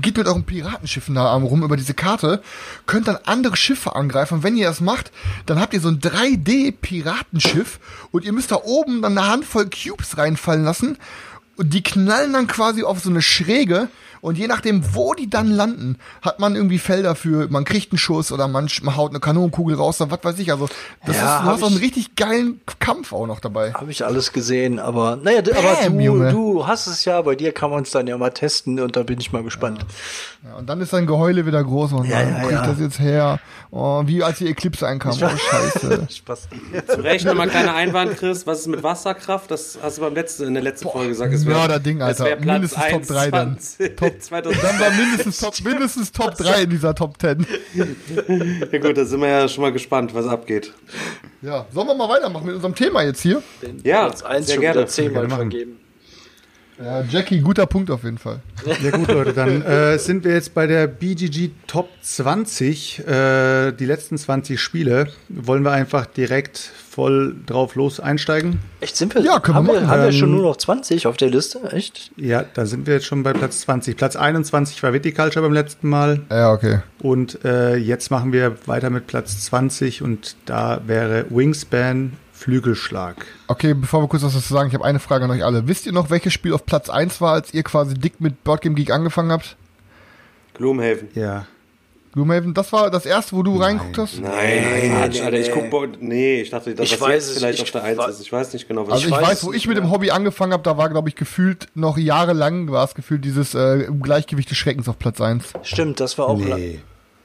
[0.00, 2.42] geht mit euren Piratenschiffen da rum über diese Karte,
[2.86, 4.34] könnt dann andere Schiffe angreifen.
[4.34, 5.10] Und wenn ihr das macht,
[5.46, 7.78] dann habt ihr so ein 3D-Piratenschiff
[8.12, 10.98] und ihr müsst da oben dann eine Handvoll Cubes reinfallen lassen.
[11.56, 13.88] Und die knallen dann quasi auf so eine Schräge.
[14.20, 17.98] Und je nachdem, wo die dann landen, hat man irgendwie Felder für, man kriegt einen
[17.98, 20.50] Schuss oder man, man haut eine Kanonenkugel raus, oder was weiß ich.
[20.52, 20.68] Also,
[21.06, 23.72] das Ja, ist, du hast auch einen ich- richtig geilen Kampf auch noch dabei.
[23.74, 24.78] habe ich alles gesehen.
[24.78, 26.30] Aber naja, d- aber Bam, du, Junge.
[26.32, 27.20] du hast es ja.
[27.22, 28.80] Bei dir kann man es dann ja mal testen.
[28.80, 29.84] Und da bin ich mal gespannt.
[30.44, 32.66] Ja, und dann ist sein Geheule wieder groß und Ja, dann ja, kriegt ja.
[32.66, 33.40] das jetzt her.
[33.70, 35.12] Oh, wie als die Eclipse einkam.
[35.12, 36.06] Oh, scheiße.
[36.10, 36.48] Spaß.
[36.88, 38.46] Zu Recht nochmal kleiner Einwand, Chris.
[38.46, 39.50] Was ist mit Wasserkraft?
[39.50, 41.32] Das hast du beim letzten, in der letzten Folge gesagt.
[41.34, 42.36] Es wär- es Alter.
[42.36, 43.58] Platz Mindestens Top 1, 3 dann.
[43.58, 44.62] 20, Top- 2000.
[44.62, 47.46] Dann war mindestens Top, mindestens Top 3 in dieser Top 10.
[48.72, 50.72] Ja gut, da sind wir ja schon mal gespannt, was abgeht.
[51.42, 53.42] Ja, sollen wir mal weitermachen mit unserem Thema jetzt hier?
[53.84, 54.86] Ja, Platz eins sehr gerne.
[54.86, 55.78] zehnmal vergeben.
[56.82, 58.40] Ja, Jackie, guter Punkt auf jeden Fall.
[58.82, 63.06] Ja gut, Leute, dann äh, sind wir jetzt bei der BGG Top 20.
[63.06, 65.08] Äh, die letzten 20 Spiele.
[65.28, 68.60] Wollen wir einfach direkt voll drauf los einsteigen?
[68.80, 69.22] Echt, sind wir?
[69.22, 69.88] Ja, können wir haben wir, machen.
[69.88, 71.60] haben wir schon Ähm, nur noch 20 auf der Liste?
[71.72, 72.10] Echt?
[72.16, 73.96] Ja, da sind wir jetzt schon bei Platz 20.
[73.96, 76.20] Platz 21 war Viticulture beim letzten Mal.
[76.30, 76.80] Ja, okay.
[77.00, 83.16] Und äh, jetzt machen wir weiter mit Platz 20 und da wäre Wingspan Flügelschlag.
[83.48, 85.66] Okay, bevor wir kurz was dazu sagen, ich habe eine Frage an euch alle.
[85.68, 88.74] Wisst ihr noch, welches Spiel auf Platz 1 war, als ihr quasi dick mit Boardgame
[88.74, 89.56] Geek angefangen habt?
[90.54, 91.08] Gloomhaven.
[91.14, 91.46] Ja.
[92.12, 94.20] Gloomhaven, das war das erste, wo du reingeguckt hast?
[94.20, 95.38] Nein, Quatsch, nee, Alter.
[95.38, 97.70] Ich guck, Bo- nee, ich dachte, dass Ich das weiß jetzt es, vielleicht ich auf
[97.72, 98.20] der 1 wa- ist.
[98.20, 99.90] Ich weiß nicht genau, was Also ich, weiß weiß, wo ich mit dem.
[99.90, 103.86] Hobby angefangen habe, da war, glaube ich, gefühlt noch jahrelang war es gefühlt dieses äh,
[104.02, 105.44] Gleichgewicht des Schreckens auf Platz 1.
[105.62, 106.38] Stimmt, das war auch.
[106.38, 106.80] Nee.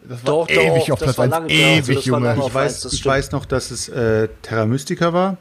[0.07, 1.31] Das Doch, ewig doch, auf Platz war 1.
[1.31, 2.45] lange- ja, also Ewig, war Junge.
[2.47, 5.37] Ich weiß, ich weiß noch, dass es äh, Terra Mystica war.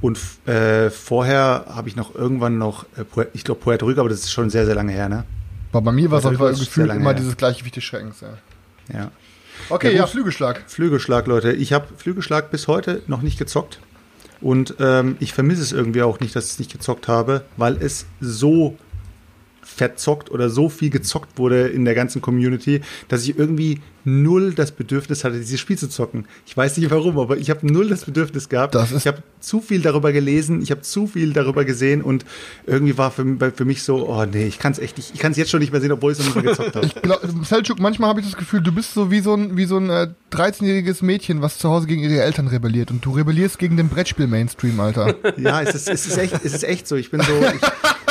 [0.00, 4.20] Und äh, vorher habe ich noch irgendwann noch, äh, ich glaube Puerto Rico, aber das
[4.20, 5.24] ist schon sehr, sehr lange her, ne?
[5.72, 7.14] Aber bei mir war es Das auf jeden Fall ist sehr gefühlt immer her.
[7.14, 8.20] dieses Gleichgewicht des Schreckens.
[8.20, 8.28] Ja.
[8.98, 9.10] Ja.
[9.70, 10.06] Okay, Ja, ja.
[10.06, 10.62] Flügelschlag.
[10.66, 11.52] Flügelschlag, Leute.
[11.52, 13.80] Ich habe Flügelschlag bis heute noch nicht gezockt.
[14.42, 17.76] Und ähm, ich vermisse es irgendwie auch nicht, dass ich es nicht gezockt habe, weil
[17.82, 18.76] es so
[19.66, 24.70] verzockt oder so viel gezockt wurde in der ganzen Community, dass ich irgendwie null das
[24.70, 26.26] Bedürfnis hatte, dieses Spiel zu zocken.
[26.46, 28.76] Ich weiß nicht warum, aber ich habe null das Bedürfnis gehabt.
[28.76, 32.24] Das ich habe zu viel darüber gelesen, ich habe zu viel darüber gesehen und
[32.66, 35.32] irgendwie war für, für mich so, oh nee, ich kann es echt nicht, ich kann
[35.32, 36.86] es jetzt schon nicht mehr sehen, obwohl ich es noch nicht mehr gezockt habe.
[36.96, 39.64] Ich glaub, Selchuk, manchmal habe ich das Gefühl, du bist so wie so ein, wie
[39.64, 42.92] so ein äh, 13-jähriges Mädchen, was zu Hause gegen ihre Eltern rebelliert.
[42.92, 45.16] Und du rebellierst gegen den Brettspiel-Mainstream, Alter.
[45.36, 46.96] Ja, es ist, es ist echt, es ist echt so.
[46.96, 47.60] Ich bin so, ich,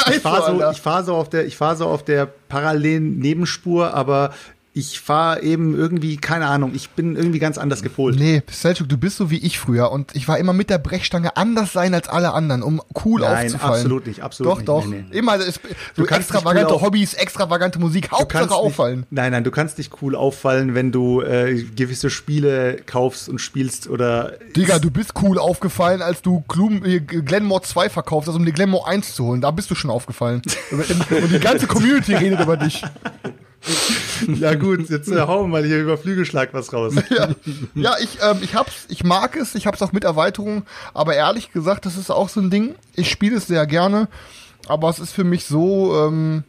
[0.08, 3.93] ich fahre so, ich fahre so auf der, ich fahre so auf der parallelen Nebenspur,
[3.93, 4.32] aber
[4.78, 8.19] ich fahre eben irgendwie, keine Ahnung, ich bin irgendwie ganz anders gepolt.
[8.19, 11.38] Nee, Selchuk, du bist so wie ich früher und ich war immer mit der Brechstange
[11.38, 13.76] anders sein als alle anderen, um cool Nein, aufzufallen.
[13.76, 14.67] absolut nicht, absolut doch, nicht.
[14.67, 15.17] Doch, Nee, nee.
[15.17, 15.61] Immer, so kannst
[15.95, 18.99] nicht extravagante cool Hobbys, extravagante Musik, Du Hauptsache auffallen.
[18.99, 23.39] Nicht, nein, nein, du kannst nicht cool auffallen, wenn du äh, gewisse Spiele kaufst und
[23.39, 28.36] spielst oder Digga, du bist cool aufgefallen, als du Gloom, äh, Glenmore 2 verkauft hast,
[28.36, 29.39] um die Glenmore 1 zu holen.
[29.39, 30.41] Da bist du schon aufgefallen.
[30.71, 32.84] und die ganze Community redet über dich.
[34.39, 36.93] Ja gut, jetzt äh, hauen wir mal hier über Flügelschlag was raus.
[37.09, 37.30] Ja,
[37.76, 40.63] ja ich, ähm, ich hab's, ich mag es, ich hab's auch mit Erweiterung,
[40.93, 42.76] aber ehrlich gesagt, das ist auch so ein Ding.
[42.95, 44.07] Ich spiele es sehr gerne,
[44.68, 46.43] aber es ist für mich so, ähm,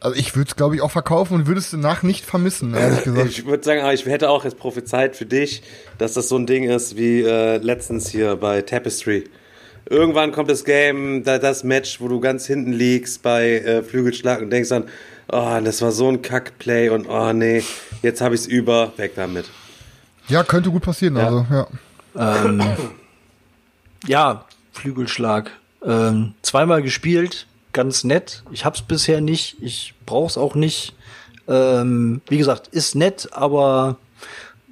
[0.00, 3.04] also ich würde es glaube ich auch verkaufen und würde es danach nicht vermissen, ehrlich
[3.04, 3.28] gesagt.
[3.28, 5.62] Ich würde sagen, ah, ich hätte auch jetzt prophezeit für dich,
[5.98, 9.24] dass das so ein Ding ist wie äh, letztens hier bei Tapestry.
[9.88, 14.40] Irgendwann kommt das Game, da, das Match, wo du ganz hinten liegst bei äh, Flügelschlag
[14.42, 14.86] und denkst dann,
[15.28, 17.62] oh, das war so ein Kackplay und oh nee,
[18.02, 19.46] jetzt habe ich es über, weg damit.
[20.28, 21.66] Ja, könnte gut passieren, also ja.
[22.16, 22.62] Ähm,
[24.06, 25.50] ja, Flügelschlag.
[25.84, 28.42] Ähm, zweimal gespielt, ganz nett.
[28.50, 30.94] Ich hab's bisher nicht, ich brauch's auch nicht.
[31.48, 33.98] Ähm, wie gesagt, ist nett, aber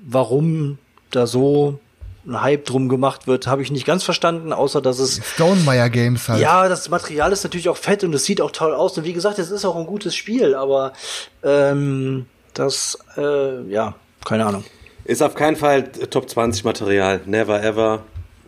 [0.03, 0.79] warum
[1.11, 1.79] da so
[2.27, 6.29] ein Hype drum gemacht wird, habe ich nicht ganz verstanden, außer dass es Stonemeyer Games
[6.29, 6.41] halt.
[6.41, 8.97] ja, das Material ist natürlich auch fett und es sieht auch toll aus.
[8.97, 10.93] Und wie gesagt, es ist auch ein gutes Spiel, aber
[11.43, 13.95] ähm, das, äh, ja,
[14.25, 14.65] keine Ahnung.
[15.05, 18.03] Ist auf keinen Fall Top 20 Material, never ever.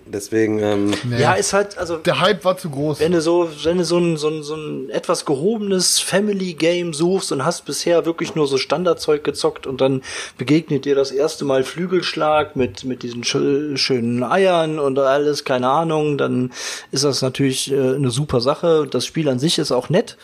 [0.09, 1.21] Deswegen, ähm, Nee.
[1.21, 3.01] Ja, ist halt, also Der Hype war zu groß.
[3.01, 7.33] wenn du so, wenn du so ein, so ein, so ein etwas gehobenes Family-Game suchst
[7.33, 10.03] und hast bisher wirklich nur so Standardzeug gezockt und dann
[10.39, 15.69] begegnet dir das erste Mal Flügelschlag mit, mit diesen schö schönen Eiern und alles, keine
[15.69, 16.53] Ahnung, dann
[16.93, 18.87] ist das natürlich äh, eine super Sache.
[18.91, 20.17] Das Spiel an sich ist auch nett,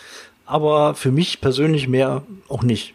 [0.47, 2.95] aber für mich persönlich mehr auch nicht.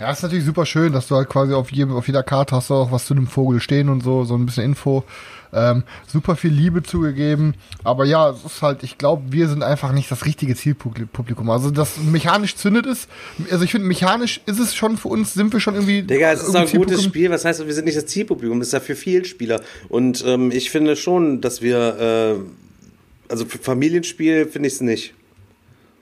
[0.00, 2.70] Ja, ist natürlich super schön, dass du halt quasi auf, jedem, auf jeder Karte hast
[2.70, 5.04] du auch was zu dem Vogel stehen und so, so ein bisschen Info.
[5.52, 7.54] Ähm, super viel Liebe zugegeben.
[7.82, 11.50] Aber ja, es ist halt, ich glaube, wir sind einfach nicht das richtige Zielpublikum.
[11.50, 13.08] Also, das mechanisch zündet es.
[13.50, 16.02] Also, ich finde, mechanisch ist es schon für uns, sind wir schon irgendwie.
[16.02, 17.02] Digga, es ist ein gutes.
[17.02, 17.30] Spiel.
[17.30, 18.58] Was heißt, wir sind nicht das Zielpublikum?
[18.58, 19.62] Das ist ja für Vielspieler.
[19.88, 25.14] Und ähm, ich finde schon, dass wir, äh, also für Familienspiel finde ich es nicht.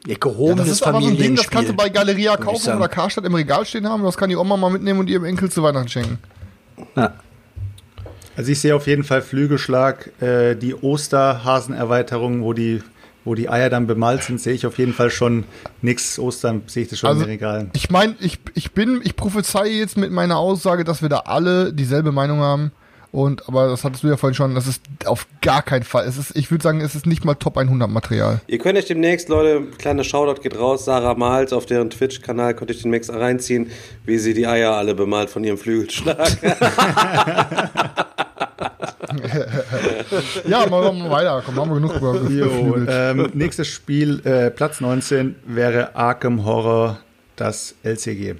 [0.06, 1.88] Ja, Ja, gehobenes das ist aber so ein Ding, das kannst du bei.
[1.88, 4.02] Galeria ich kaufen oder Karstadt im Regal stehen haben.
[4.04, 6.18] Das kann die Oma mal mitnehmen und ihrem Enkel zu Weihnachten schenken.
[6.94, 7.14] Ja.
[8.36, 12.82] Also ich sehe auf jeden Fall Flügelschlag, äh, die Osterhasenerweiterung, wo die,
[13.24, 15.44] wo die Eier dann bemalt sind, sehe ich auf jeden Fall schon
[15.80, 16.18] nix.
[16.18, 17.70] Ostern sehe ich das schon Also, in den Regalen.
[17.74, 21.72] Ich meine, ich, ich bin, ich prophezeie jetzt mit meiner Aussage, dass wir da alle
[21.72, 22.72] dieselbe Meinung haben.
[23.16, 26.06] Und, aber das hattest du ja vorhin schon, das ist auf gar keinen Fall.
[26.06, 28.42] Es ist, ich würde sagen, es ist nicht mal Top 100 Material.
[28.46, 32.70] Ihr könnt euch demnächst, Leute, kleiner Shoutout geht raus, Sarah Malt auf deren Twitch-Kanal, könnt
[32.70, 33.70] euch demnächst reinziehen,
[34.04, 36.28] wie sie die Eier alle bemalt von ihrem Flügelschlag.
[40.46, 41.42] Ja, machen wir mal weiter.
[41.44, 46.98] Komm, haben wir genug über Jo, ähm, nächstes Spiel, äh, Platz 19, wäre Arkham Horror,
[47.36, 48.34] das LCG.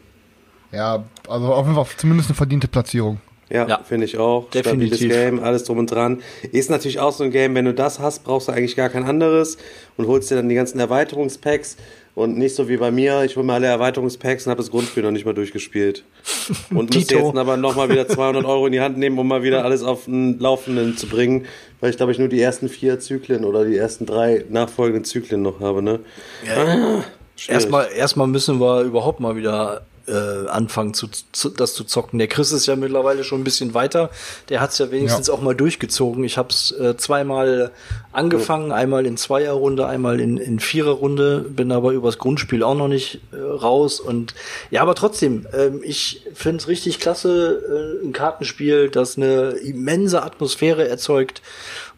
[0.72, 3.20] Ja, also auf jeden Fall zumindest eine verdiente Platzierung.
[3.48, 4.50] Ja, Ja, finde ich auch.
[4.50, 4.96] definitiv.
[4.96, 6.20] Stabiles Game, alles drum und dran.
[6.52, 9.04] Ist natürlich auch so ein Game, wenn du das hast, brauchst du eigentlich gar kein
[9.04, 9.56] anderes
[9.96, 11.76] und holst dir dann die ganzen Erweiterungspacks
[12.16, 15.02] und nicht so wie bei mir, ich hole mir alle Erweiterungspacks und habe das Grundspiel
[15.02, 16.02] noch nicht mal durchgespielt.
[16.74, 19.64] Und müsste jetzt aber nochmal wieder 200 Euro in die Hand nehmen, um mal wieder
[19.64, 21.44] alles auf den Laufenden zu bringen,
[21.80, 25.42] weil ich glaube ich nur die ersten vier Zyklen oder die ersten drei nachfolgenden Zyklen
[25.42, 26.00] noch habe, ne?
[26.48, 27.02] Ah,
[27.36, 27.50] schwierig.
[27.50, 32.18] Erstmal, erstmal müssen wir überhaupt mal wieder äh, anfangen, zu, zu, das zu zocken.
[32.18, 34.10] Der Chris ist ja mittlerweile schon ein bisschen weiter.
[34.48, 35.34] Der hat es ja wenigstens Ja.
[35.34, 36.22] auch mal durchgezogen.
[36.24, 37.72] Ich habe es äh, zweimal
[38.12, 43.20] angefangen, einmal in Zweierrunde, einmal in, in Viererrunde, bin aber übers Grundspiel auch noch nicht
[43.32, 44.00] äh, raus.
[44.00, 44.34] Und
[44.70, 50.22] ja, aber trotzdem, ähm, ich finde es richtig klasse, äh, ein Kartenspiel, das eine immense
[50.22, 51.42] Atmosphäre erzeugt.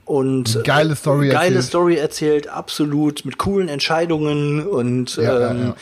[0.04, 1.64] Und äh, Geile Story geile erzählt.
[1.64, 5.76] Story erzählt, absolut, mit coolen Entscheidungen und Ja, ja, ähm, ja.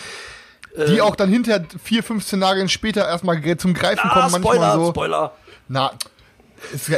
[0.88, 4.74] Die auch dann hinterher vier, fünf Szenarien später erstmal zum Greifen Ah, kommen, manchmal Spoiler,
[4.74, 4.90] so.
[4.90, 5.32] Spoiler.
[5.68, 5.92] Na,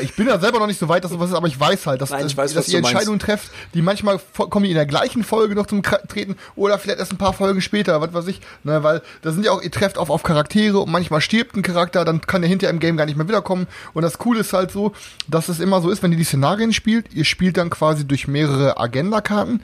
[0.03, 2.01] ich bin da selber noch nicht so weit, dass sowas ist, aber ich weiß halt,
[2.01, 2.79] dass, Nein, ich dass, weiß, dass ihr.
[2.79, 7.01] Entscheidungen trefft, die manchmal kommen die in der gleichen Folge noch zum Treten oder vielleicht
[7.01, 8.41] erst ein paar Folgen später, was weiß ich.
[8.65, 11.63] Ne, weil da sind ja auch, ihr trefft auf, auf Charaktere und manchmal stirbt ein
[11.63, 13.67] Charakter, dann kann der hinterher im Game gar nicht mehr wiederkommen.
[13.95, 14.93] Und das Coole ist halt so,
[15.27, 18.29] dass es immer so ist, wenn ihr die Szenarien spielt, ihr spielt dann quasi durch
[18.29, 19.61] mehrere Agenda-Karten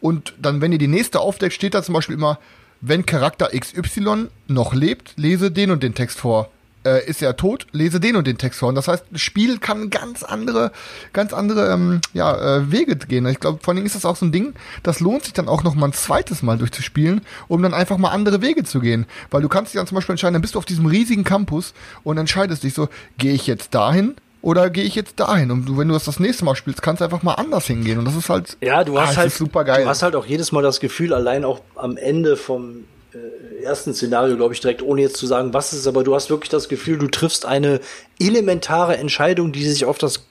[0.00, 2.38] und dann, wenn ihr die nächste aufdeckt, steht da zum Beispiel immer,
[2.80, 6.50] wenn Charakter XY noch lebt, lese den und den Text vor.
[6.88, 8.68] äh, ist er tot, lese den und den Text vor.
[8.68, 10.72] Und das heißt, das Spiel kann ganz andere,
[11.12, 13.26] ganz andere ähm, ja, äh, Wege gehen.
[13.26, 15.62] Ich glaube, vor allem ist das auch so ein Ding, das lohnt sich dann auch
[15.64, 19.06] noch mal ein zweites Mal durchzuspielen, um dann einfach mal andere Wege zu gehen.
[19.30, 21.74] Weil du kannst dich dann zum Beispiel entscheiden, dann bist du auf diesem riesigen Campus
[22.04, 24.14] und entscheidest dich so, gehe ich jetzt dahin
[24.48, 25.50] oder gehe ich jetzt dahin?
[25.50, 27.98] Und du, wenn du das das nächste Mal spielst, kannst du einfach mal anders hingehen.
[27.98, 29.82] Und das ist halt, Ja, du ah, hast es halt super geil.
[29.82, 33.92] Du hast halt auch jedes Mal das Gefühl, allein auch am Ende vom äh, ersten
[33.92, 36.48] Szenario, glaube ich, direkt, ohne jetzt zu sagen, was es ist, aber du hast wirklich
[36.48, 37.80] das Gefühl, du triffst eine
[38.18, 40.24] elementare Entscheidung, die sich auf das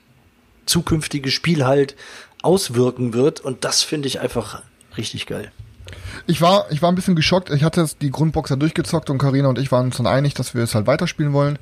[0.65, 1.95] zukünftige Spiel halt
[2.41, 3.41] auswirken wird.
[3.41, 4.63] Und das finde ich einfach
[4.97, 5.51] richtig geil.
[6.26, 7.51] Ich war, ich war ein bisschen geschockt.
[7.51, 10.63] Ich hatte die Grundboxer durchgezockt und Karina und ich waren uns dann einig, dass wir
[10.63, 11.59] es halt weiterspielen wollen.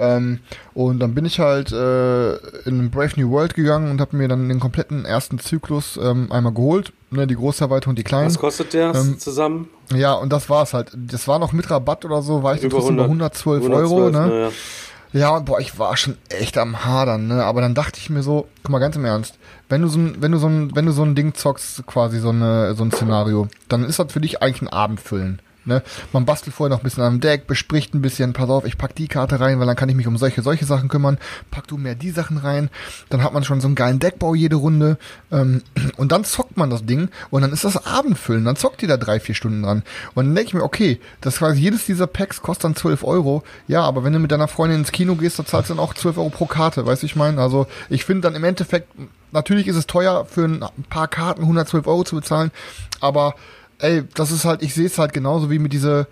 [0.00, 0.38] Ähm,
[0.74, 2.34] und dann bin ich halt äh,
[2.66, 6.52] in Brave New World gegangen und habe mir dann den kompletten ersten Zyklus ähm, einmal
[6.54, 6.92] geholt.
[7.10, 8.26] Ne, die Großerweiterung und die kleinen.
[8.26, 9.68] Was kostet der Ähm, zusammen?
[9.92, 10.92] Ja, und das war's halt.
[10.96, 14.06] Das war noch mit Rabatt oder so, war ich Über trotzdem bei 100, 112, Euro.
[14.06, 14.40] 112, Ne?
[14.42, 14.50] ja.
[15.12, 17.44] Ja, und boah, ich war schon echt am Hadern, ne?
[17.44, 19.34] Aber dann dachte ich mir so, guck mal ganz im Ernst,
[19.68, 22.20] wenn du so ein, wenn du so ein, wenn du so ein Ding zockst, quasi
[22.20, 25.42] so eine, so ein Szenario, dann ist das für dich eigentlich ein Abendfüllen.
[25.70, 25.82] Ne?
[26.12, 28.94] Man bastelt vorher noch ein bisschen am Deck, bespricht ein bisschen, pass auf, ich pack
[28.96, 31.18] die Karte rein, weil dann kann ich mich um solche, solche Sachen kümmern.
[31.50, 32.70] Pack du mehr die Sachen rein,
[33.08, 34.98] dann hat man schon so einen geilen Deckbau jede Runde.
[35.30, 35.62] Ähm,
[35.96, 38.96] und dann zockt man das Ding und dann ist das Abendfüllen, dann zockt ihr da
[38.96, 39.84] drei, vier Stunden dran.
[40.14, 43.44] Und dann denke ich mir, okay, das quasi jedes dieser Packs kostet dann 12 Euro.
[43.68, 45.94] Ja, aber wenn du mit deiner Freundin ins Kino gehst, dann zahlst du dann auch
[45.94, 47.40] 12 Euro pro Karte, weißt du, ich meine?
[47.40, 48.88] Also ich finde dann im Endeffekt,
[49.32, 52.50] natürlich ist es teuer für ein paar Karten 112 Euro zu bezahlen,
[53.00, 53.34] aber
[53.80, 56.06] ey, das ist halt, ich sehe es halt genauso wie mit diese,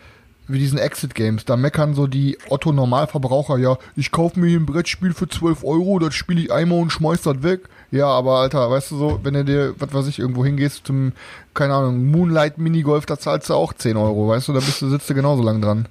[0.46, 1.44] wie diesen Exit-Games.
[1.44, 5.98] Da meckern so die Otto-Normalverbraucher, ja, ich kaufe mir hier ein Brettspiel für 12 Euro,
[5.98, 7.62] das spiele ich einmal und schmeiß das weg.
[7.90, 11.12] Ja, aber Alter, weißt du so, wenn du dir, was weiß ich, irgendwo hingehst zum,
[11.54, 14.88] keine Ahnung, Moonlight Minigolf, da zahlst du auch 10 Euro, weißt du, da bist du,
[14.90, 15.86] sitzt du genauso lang dran.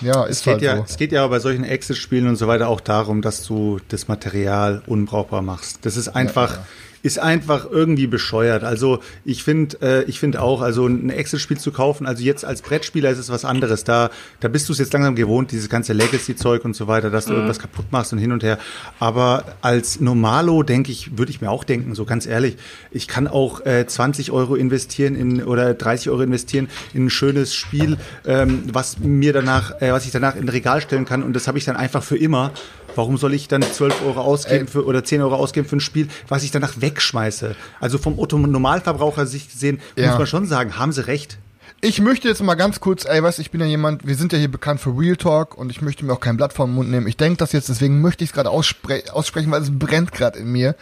[0.00, 0.84] Ja, ist Es geht, halt ja, so.
[0.86, 4.82] es geht ja bei solchen Exit-Spielen und so weiter auch darum, dass du das Material
[4.86, 5.84] unbrauchbar machst.
[5.84, 6.58] Das ist einfach,
[7.02, 8.64] ist einfach irgendwie bescheuert.
[8.64, 12.62] Also ich finde, äh, ich finde auch, also ein Exit-Spiel zu kaufen, also jetzt als
[12.62, 13.84] Brettspieler ist es was anderes.
[13.84, 17.26] Da, da bist du es jetzt langsam gewohnt, dieses ganze Legacy-Zeug und so weiter, dass
[17.26, 18.58] du irgendwas kaputt machst und hin und her.
[19.00, 22.56] Aber als Normalo denke ich, würde ich mir auch denken, so ganz ehrlich,
[22.90, 27.54] ich kann auch äh, 20 Euro investieren in oder 30 Euro investieren in ein schönes
[27.54, 27.96] Spiel,
[28.26, 31.48] ähm, was mir danach, äh, was ich danach in ein Regal stellen kann und das
[31.48, 32.52] habe ich dann einfach für immer.
[32.94, 36.08] Warum soll ich dann 12 Euro ausgeben für, oder 10 Euro ausgeben für ein Spiel,
[36.28, 37.54] was ich danach wegschmeiße?
[37.80, 40.08] Also vom Otto Normalverbraucher sich gesehen, Ja.
[40.10, 41.38] muss man schon sagen, haben sie recht.
[41.84, 44.32] Ich möchte jetzt mal ganz kurz, ey, weißt du, ich bin ja jemand, wir sind
[44.32, 46.88] ja hier bekannt für Real Talk und ich möchte mir auch kein Blatt vom Mund
[46.90, 47.08] nehmen.
[47.08, 50.38] Ich denke das jetzt, deswegen möchte ich es gerade ausspre aussprechen, weil es brennt gerade
[50.38, 50.76] in mir.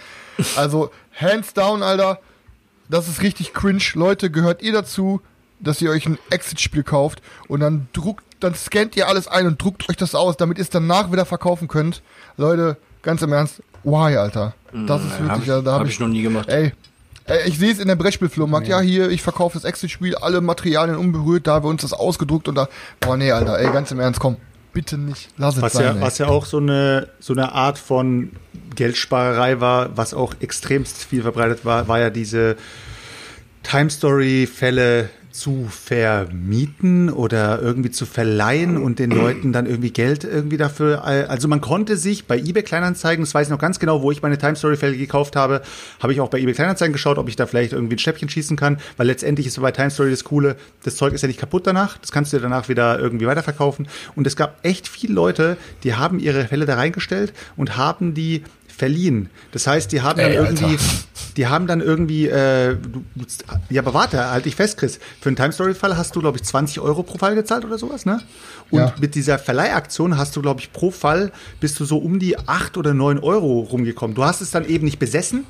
[0.56, 2.20] Also, hands down, Alter,
[2.90, 3.82] das ist richtig cringe.
[3.94, 5.22] Leute, gehört ihr dazu,
[5.58, 9.62] dass ihr euch ein Exit-Spiel kauft und dann druckt, dann scannt ihr alles ein und
[9.62, 12.02] druckt euch das aus, damit ihr es danach wieder verkaufen könnt.
[12.36, 14.54] Leute, ganz im Ernst, why, Alter?
[14.72, 16.48] Das ist hab wirklich, ich- ja, da hab habe ich noch nie gemacht.
[16.48, 16.72] Ey,
[17.24, 18.68] ey, ich sehe es in der Brettspielflohmarkt.
[18.68, 22.48] Ja, hier, ich verkaufe das Exit-Spiel, alle Materialien unberührt, da haben wir uns das ausgedruckt
[22.48, 22.68] und da.
[23.00, 24.36] Boah, nee, Alter, ey, ganz im Ernst, komm.
[24.72, 25.30] Bitte nicht.
[25.36, 25.84] Lass es Was sein.
[25.84, 26.00] ja, ey.
[26.00, 28.30] was ja auch so eine, so eine Art von
[28.76, 32.56] Geldsparerei war, was auch extremst viel verbreitet war, war ja diese
[33.64, 40.56] Time Story-Fälle zu vermieten oder irgendwie zu verleihen und den Leuten dann irgendwie Geld irgendwie
[40.56, 41.02] dafür.
[41.06, 44.10] äh, Also man konnte sich bei eBay Kleinanzeigen, das weiß ich noch ganz genau, wo
[44.10, 45.62] ich meine Time Story Fälle gekauft habe,
[46.00, 48.56] habe ich auch bei eBay Kleinanzeigen geschaut, ob ich da vielleicht irgendwie ein Schnäppchen schießen
[48.56, 51.66] kann, weil letztendlich ist bei Time Story das Coole, das Zeug ist ja nicht kaputt
[51.66, 55.94] danach, das kannst du danach wieder irgendwie weiterverkaufen und es gab echt viele Leute, die
[55.94, 58.42] haben ihre Fälle da reingestellt und haben die
[58.80, 59.28] verliehen.
[59.52, 60.62] Das heißt, die haben dann Ey, Alter.
[60.62, 60.78] irgendwie
[61.36, 63.24] die haben dann irgendwie, äh, du, du-
[63.68, 64.98] ja, aber warte, halt dich fest, Chris.
[65.20, 67.78] Für einen Time Story Fall hast du, glaube ich, 20 Euro pro Fall gezahlt oder
[67.78, 68.20] sowas, ne?
[68.70, 68.94] Und Ja.
[69.00, 72.76] mit dieser Verleihaktion hast du, glaube ich, pro Fall bist du so um die 8
[72.76, 74.16] oder 9 Euro rumgekommen.
[74.16, 75.44] Du hast es dann eben nicht besessen.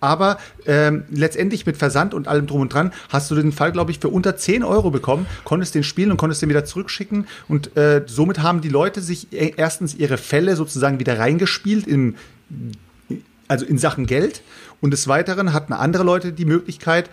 [0.00, 3.92] Aber ähm, letztendlich mit Versand und allem drum und dran hast du den Fall, glaube
[3.92, 7.28] ich, für unter 10 Euro bekommen, konntest den spielen und konntest den wieder zurückschicken.
[7.46, 12.16] Und äh, somit haben die Leute sich e- erstens ihre Fälle sozusagen wieder reingespielt in,
[13.48, 14.42] also in Sachen Geld.
[14.80, 17.10] Und des Weiteren hatten andere Leute die Möglichkeit,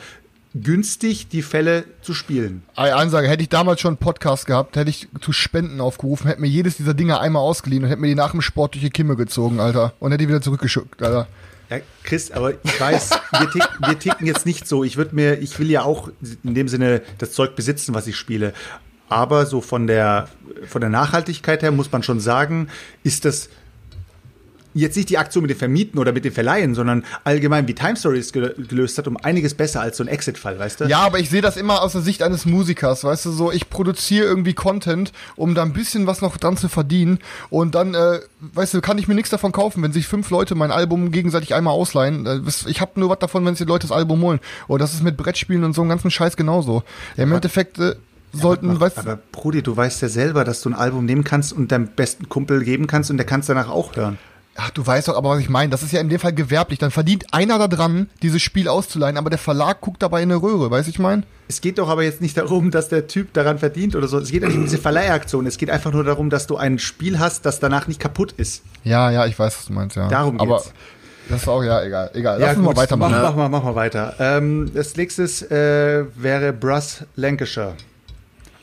[0.56, 2.64] günstig die Fälle zu spielen.
[2.76, 6.42] Ey, Ansage, hätte ich damals schon einen Podcast gehabt, hätte ich zu Spenden aufgerufen, hätte
[6.42, 8.90] mir jedes dieser Dinge einmal ausgeliehen und hätte mir die nach dem Sport durch die
[8.90, 9.94] Kimme gezogen, Alter.
[10.00, 11.28] Und hätte die wieder zurückgeschickt, Alter.
[11.70, 14.84] Ja, Chris, aber ich weiß, wir, tick, wir ticken jetzt nicht so.
[14.84, 16.10] Ich würde mir, ich will ja auch
[16.44, 18.54] in dem Sinne das Zeug besitzen, was ich spiele.
[19.08, 20.30] Aber so von der,
[20.68, 22.70] von der Nachhaltigkeit her muss man schon sagen,
[23.04, 23.50] ist das
[24.74, 27.95] jetzt nicht die Aktion mit dem Vermieten oder mit dem Verleihen, sondern allgemein, wie Time
[27.95, 30.86] Stories gel gelöst hat, um einiges besser als so ein Exit-Fall, weißt du?
[30.86, 33.70] Ja, aber ich sehe das immer aus der Sicht eines Musikers, weißt du, so ich
[33.70, 38.20] produziere irgendwie Content, um da ein bisschen was noch dran zu verdienen und dann, äh,
[38.39, 41.55] weißt du, kann ich mir nichts davon kaufen, wenn sich fünf Leute mein Album gegenseitig
[41.55, 42.26] einmal ausleihen.
[42.26, 44.39] Äh, Ich habe nur was davon, wenn sich die Leute das Album holen.
[44.67, 46.84] Und das ist mit Brettspielen und so einem ganzen Scheiß genauso.
[47.17, 47.95] Ja, Im Endeffekt äh,
[48.32, 51.53] sollten, weißt du, Aber Brudi, du weißt ja selber, dass du ein Album nehmen kannst
[51.53, 54.17] und deinem besten Kumpel geben kannst und der kann es danach auch hören.
[54.62, 55.70] Ach, du weißt doch aber, was ich meine.
[55.70, 56.80] Das ist ja in dem Fall gewerblich.
[56.80, 60.41] Dann verdient einer da dran, dieses Spiel auszuleihen, aber der Verlag guckt dabei in eine
[60.41, 61.24] Röhre, weißt du, ich meine?
[61.47, 64.20] Es geht doch aber jetzt nicht darum, dass der Typ daran verdient oder so.
[64.20, 65.47] Es geht ja nicht um diese Verleihaktion.
[65.47, 68.64] Es geht einfach nur darum, dass du ein Spiel hast, das danach nicht kaputt ist.
[68.84, 70.10] Ja, ja, ich weiß, was du meinst, ja.
[70.10, 70.74] Darum aber geht's.
[71.30, 72.38] das ist auch, ja, egal, egal.
[72.41, 73.14] Lass uns mal weitermachen.
[73.14, 74.16] Mach, mach, mal, mach mal weiter.
[74.20, 77.76] Ähm, das nächste äh, wäre Brass Lancashire.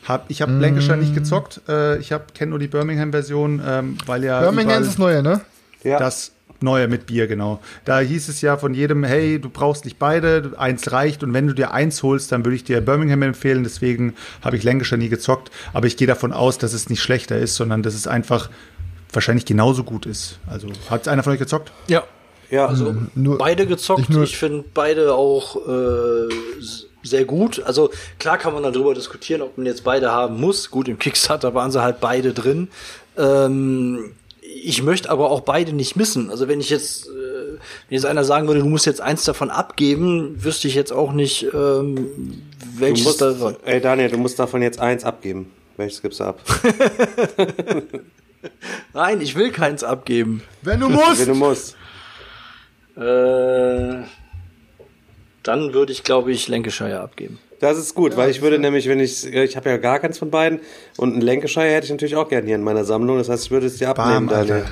[0.07, 1.61] Hab, ich habe Lancashire nicht gezockt.
[1.67, 5.41] Äh, ich kenne nur die Birmingham-Version, ähm, weil ja Birmingham ist das Neue, ne?
[5.83, 5.99] Ja.
[5.99, 7.59] das Neue mit Bier, genau.
[7.85, 11.45] Da hieß es ja von jedem, hey, du brauchst nicht beide, eins reicht und wenn
[11.45, 13.63] du dir eins holst, dann würde ich dir Birmingham empfehlen.
[13.63, 17.37] Deswegen habe ich Lancashire nie gezockt, aber ich gehe davon aus, dass es nicht schlechter
[17.37, 18.49] ist, sondern dass es einfach
[19.13, 20.39] wahrscheinlich genauso gut ist.
[20.47, 21.71] Also hat einer von euch gezockt?
[21.87, 22.03] Ja.
[22.49, 24.01] Ja, Also nur- beide gezockt.
[24.01, 26.33] ich nur- Ich finde beide auch äh,
[27.03, 27.61] sehr gut.
[27.65, 30.71] Also klar kann man darüber diskutieren, ob man jetzt beide haben muss.
[30.71, 32.69] Gut, im Kickstarter waren sie halt beide drin.
[33.15, 34.13] Ähm,
[34.63, 36.29] ich möchte aber auch beide nicht missen.
[36.29, 39.49] Also wenn ich jetzt, äh, wenn jetzt einer sagen würde, du musst jetzt eins davon
[39.49, 43.55] abgeben, wüsste ich jetzt auch nicht, ähm, du welches musst, da.
[43.65, 45.51] ey Daniel, du musst davon jetzt eins abgeben.
[45.77, 46.39] Welches gibst du ab?
[48.93, 50.41] Nein, ich will keins abgeben.
[50.61, 51.19] Wenn du musst!
[51.19, 51.75] Wenn du musst.
[52.95, 54.03] Äh,
[55.43, 57.39] dann würde ich, glaube ich, Lancashire abgeben.
[57.59, 60.29] Das ist gut, weil ich würde nämlich, wenn ich, ich habe ja gar keins von
[60.29, 60.59] beiden
[60.97, 63.17] und ein Lancashire hätte ich natürlich auch gerne hier in meiner Sammlung.
[63.17, 64.65] Das heißt, ich würde es dir abnehmen, Bam, Alter.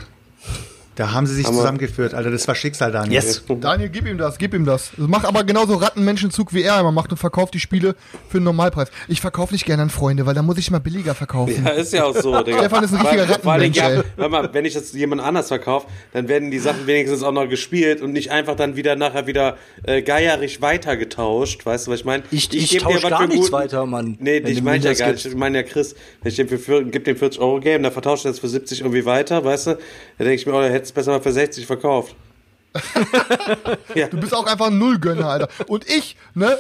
[0.96, 1.58] Da haben sie sich Hammer.
[1.58, 2.32] zusammengeführt, Alter.
[2.32, 3.14] Das war Schicksal, Daniel.
[3.22, 3.43] Yes.
[3.60, 4.91] Daniel, gib ihm das, gib ihm das.
[4.98, 7.96] Mach aber genauso Rattenmenschenzug, wie er immer macht und verkauft die Spiele
[8.30, 8.89] für einen Normalpreis.
[9.08, 11.64] Ich verkaufe nicht gerne an Freunde, weil dann muss ich mal billiger verkaufen.
[11.66, 12.60] Ja, ist ja auch so, Digga.
[12.60, 14.04] Stefan ist ein richtiger Vor- vor allem, Rattenmensch, ja, ey.
[14.18, 17.48] hör mal, wenn ich das jemand anders verkaufe, dann werden die Sachen wenigstens auch noch
[17.50, 21.66] gespielt und nicht einfach dann wieder nachher wieder äh, geierig weitergetauscht.
[21.66, 22.24] Weißt du, was ich meine?
[22.32, 24.93] Ich- ich geb dir tausch was gar nichts guten- weiter, Mann, Nee, ich meine ja
[24.93, 25.26] gar nicht.
[25.26, 28.26] Ich meine ja Chris, wenn ich dem für, gib dem 40 Euro Game, dann vertauscht
[28.26, 29.72] er das für 70 irgendwie weiter, weißt du?
[30.18, 32.15] Da denke ich mir, oh, er hätte es besser mal für 60 verkauft.
[34.11, 35.47] Du bist auch einfach ein Nullgönner, Alter.
[35.67, 36.57] Und ich, ne,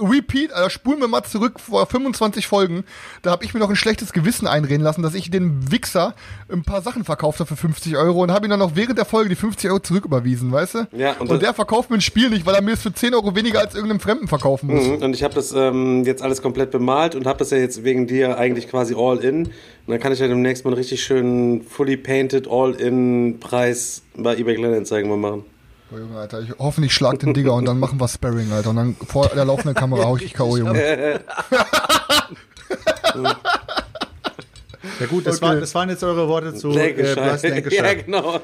[0.00, 2.84] repeat, Alter, spulen wir mal zurück vor 25 Folgen.
[3.22, 6.14] Da habe ich mir noch ein schlechtes Gewissen einreden lassen, dass ich den Wichser
[6.50, 9.04] ein paar Sachen verkauft habe für 50 Euro und habe ihm dann noch während der
[9.04, 10.86] Folge die 50 Euro zurücküberwiesen, weißt du?
[10.92, 13.14] Ja, und, und der verkauft mir ein Spiel nicht, weil er mir es für 10
[13.14, 14.86] Euro weniger als irgendeinem Fremden verkaufen muss.
[14.86, 17.84] Mhm, Und ich habe das ähm, jetzt alles komplett bemalt und habe das ja jetzt
[17.84, 19.46] wegen dir eigentlich quasi all in.
[19.46, 19.52] Und
[19.86, 24.36] dann kann ich ja demnächst mal einen richtig schönen fully painted all in Preis bei
[24.36, 25.44] eBay Kleinanzeigen mal machen.
[25.92, 28.70] Boah, Junge, Alter, ich hoffe, ich schlag den Digger und dann machen wir Sparring, Alter.
[28.70, 31.20] Und dann vor der laufenden Kamera hau ich dich K.O., Junge.
[35.00, 35.46] Ja gut, das, Okay.
[35.46, 37.14] waren, das waren jetzt eure Worte zu äh, Lancashire.
[37.16, 38.40] Brass ja, genau.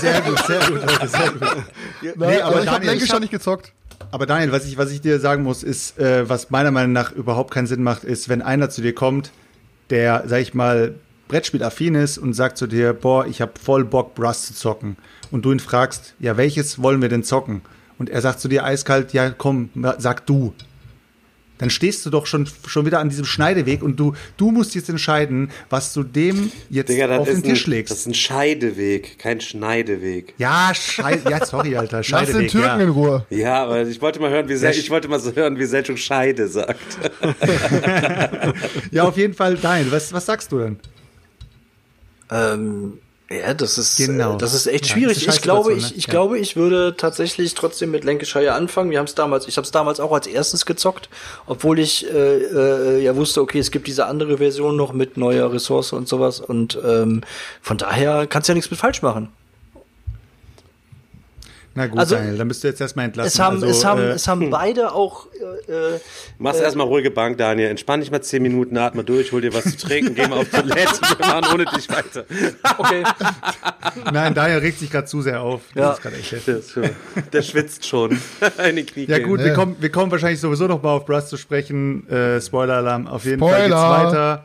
[0.00, 1.40] Sehr gut, sehr gut, Leute, sehr gut.
[1.40, 3.72] Nein, Nee, aber aber ich habe Lancashire hab- nicht gezockt.
[4.10, 7.12] Aber Daniel, was ich, was ich dir sagen muss, ist, äh, was meiner Meinung nach
[7.12, 9.30] überhaupt keinen Sinn macht, ist, wenn einer zu dir kommt,
[9.90, 10.94] der, sag ich mal,
[11.28, 14.96] Brettspielaffin ist und sagt zu dir, boah, ich habe voll Bock, Brass zu zocken.
[15.32, 17.62] Und du ihn fragst, ja, welches wollen wir denn zocken?
[17.98, 20.54] Und er sagt zu dir eiskalt, ja, komm, sag du.
[21.58, 24.88] Dann stehst du doch schon, schon wieder an diesem Schneideweg und du, du musst jetzt
[24.88, 27.92] entscheiden, was du dem jetzt Digga, auf ist, den Tisch ein, legst.
[27.92, 30.34] das ist ein Scheideweg, kein Schneideweg.
[30.38, 32.50] ja, Schei ja, sorry, Alter, Lass den Scheideweg.
[32.50, 32.84] Türken Ja.
[32.84, 33.26] in Ruhe.
[33.30, 35.98] Ja, aber ich wollte mal hören, wie Sel ich wollte mal so hören, wie Selchuk
[35.98, 36.98] Scheide sagt.
[38.90, 40.78] ja, auf jeden Fall, Daniel, was, was sagst du denn?
[42.30, 42.98] Ähm,
[43.30, 44.34] ja, das ist, Genau.
[44.34, 45.14] äh, das ist echt Ja, schwierig.
[45.18, 45.96] das ist ich glaube, ich, ne?
[45.96, 46.10] ich Ja.
[46.10, 48.90] glaube, ich würde tatsächlich trotzdem mit Lancashire anfangen.
[48.90, 51.08] Wir haben es damals, ich habe es damals auch als erstes gezockt,
[51.46, 52.18] obwohl ich äh,
[52.98, 56.40] äh, ja wusste, okay, es gibt diese andere Version noch mit neuer Ressource und sowas.
[56.40, 57.22] Und ähm,
[57.60, 59.28] von daher kannst du ja nichts mit falsch machen.
[61.74, 63.28] Na gut, Also, Daniel, dann bist du jetzt erstmal entlassen.
[63.28, 65.26] Es haben, also, es haben, äh, es haben beide auch
[65.68, 66.00] äh, äh,
[66.38, 67.68] Mach's erstmal ruhige Bank, Daniel.
[67.68, 70.50] Entspann dich mal 10 Minuten, atme durch, hol dir was zu trinken, geh mal auf
[70.50, 72.24] Toilette, wir machen ohne dich weiter.
[72.76, 73.02] okay.
[74.12, 75.62] Nein, Daniel regt sich gerade zu sehr auf.
[75.74, 75.92] Das Ja.
[75.92, 76.90] ist gerade echt schon-
[77.32, 78.10] der schwitzt schon
[78.68, 79.06] in den Knie.
[79.08, 79.54] Ja gut, wir Nee.
[79.54, 82.08] kommen, wir kommen wahrscheinlich sowieso noch mal auf Brass zu sprechen.
[82.08, 83.06] Äh, Spoiler-Alarm.
[83.06, 84.06] Auf jeden Fall geht's Spoiler.
[84.06, 84.44] weiter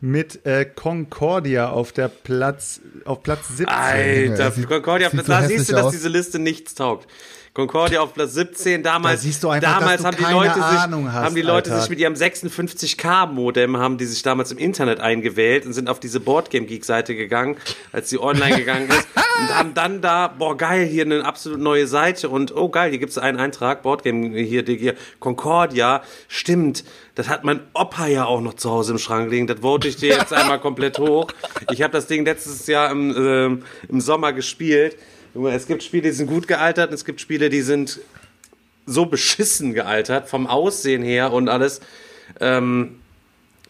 [0.00, 3.66] mit äh, Concordia auf der Platz auf Platz 17.
[3.68, 5.92] Alter, sieht- Concordia, sieht so da hässlich siehst du, dass aus.
[5.92, 7.08] diese Liste nichts taugt.
[7.56, 8.82] Concordia auf Platz 17.
[8.82, 11.24] Damals, Da siehst du einfach, damals dass du haben die keine Leute Ahnung sich, hast,
[11.24, 11.80] haben die Leute Alter.
[11.80, 16.20] sich mit ihrem 56k-Modem haben die sich damals im Internet eingewählt und sind auf diese
[16.20, 17.56] Boardgame Geek Seite gegangen,
[17.92, 19.08] als die online gegangen ist
[19.40, 22.98] und haben dann da, boah geil, hier eine absolut neue Seite und oh geil, hier
[22.98, 26.84] gibt's einen Eintrag, Boardgame hier, die hier Concordia, stimmt.
[27.14, 29.46] Das hat mein Opa ja auch noch zu Hause im Schrank liegen.
[29.46, 31.28] Das vote ich dir jetzt einmal komplett hoch.
[31.72, 34.98] Ich habe das Ding letztes Jahr im, ähm, im Sommer gespielt.
[35.36, 38.00] Junge, Es gibt Spiele, die sind gut gealtert, und es gibt Spiele, die sind
[38.86, 41.82] so beschissen gealtert, vom Aussehen her und alles.
[42.40, 43.00] Ähm,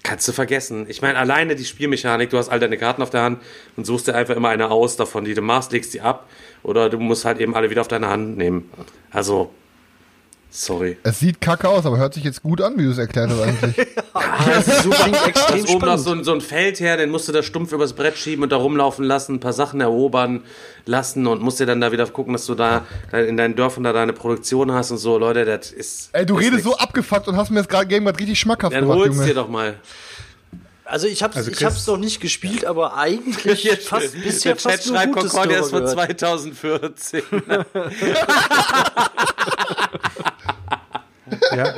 [0.04, 0.86] kannst du vergessen.
[0.88, 3.42] Ich meine, alleine die Spielmechanik, du hast all deine Karten auf der Hand
[3.76, 6.28] und suchst dir einfach immer eine aus davon, die du machst, legst die ab.
[6.62, 8.70] Oder du musst halt eben alle wieder auf deine Hand nehmen.
[9.10, 9.50] Also,
[10.64, 10.96] sorry.
[11.02, 13.40] Es sieht kacke aus, aber hört sich jetzt gut an, wie du es erklärt hast
[13.42, 13.86] eigentlich.
[14.46, 17.28] Das ist super extrem ist oben noch so ein, so ein Feld her, den musst
[17.28, 20.42] du da stumpf übers Brett schieben und da rumlaufen lassen, ein paar Sachen erobern
[20.86, 23.92] lassen und musst dir dann da wieder gucken, dass du da in deinen Dörfern da
[23.92, 25.18] deine Produktion hast und so.
[25.18, 26.08] Leute, das ist.
[26.12, 26.76] Ey, du ist redest nix.
[26.76, 29.34] so abgefuckt und hast mir das gerade Game grad richtig schmackhaft Dann gemacht, hol's dir
[29.34, 29.74] doch mal.
[30.84, 34.72] Also ich hab's, Also ich hab's noch nicht gespielt, aber eigentlich fast, bisher Der Chat
[34.72, 35.94] fast nur schreibt, Gutes Concordia ist von gehört.
[35.94, 37.22] 2014.
[41.56, 41.74] Ja,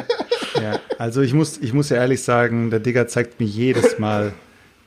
[0.60, 0.80] ja.
[0.98, 4.32] Also ich muss, ich muss ja ehrlich sagen, der Digger zeigt mir jedes Mal,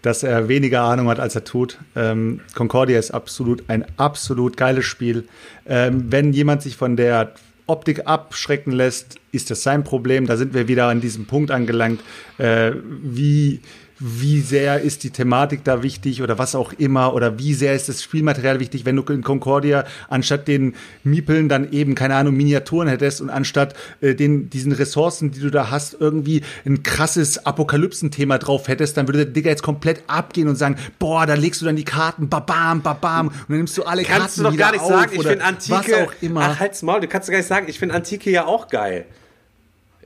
[0.02, 1.78] dass er weniger Ahnung hat, als er tut.
[1.96, 5.28] Ähm, Concordia ist absolut ein absolut geiles Spiel.
[5.66, 7.34] Ähm, wenn jemand sich von der
[7.68, 10.26] Optik abschrecken lässt, ist das sein Problem.
[10.26, 12.02] Da sind wir wieder an diesem Punkt angelangt,
[12.38, 13.62] äh, wie
[14.02, 17.88] wie sehr ist die Thematik da wichtig oder was auch immer oder wie sehr ist
[17.88, 20.74] das Spielmaterial wichtig, wenn du in Concordia anstatt den
[21.04, 25.52] Miepeln dann eben, keine Ahnung, Miniaturen hättest und anstatt äh, den, diesen Ressourcen, die du
[25.52, 30.48] da hast, irgendwie ein krasses Apokalypsen-Thema drauf hättest, dann würde der Digger jetzt komplett abgehen
[30.48, 33.84] und sagen, boah, da legst du dann die Karten, babam, babam, und dann nimmst du
[33.84, 35.92] alle Kannst du Karten doch wieder gar nicht sagen, ich finde Antike.
[35.92, 36.42] was auch immer.
[36.42, 39.06] Ach, halt's Maul, du kannst doch gar nicht sagen, ich finde Antike ja auch geil.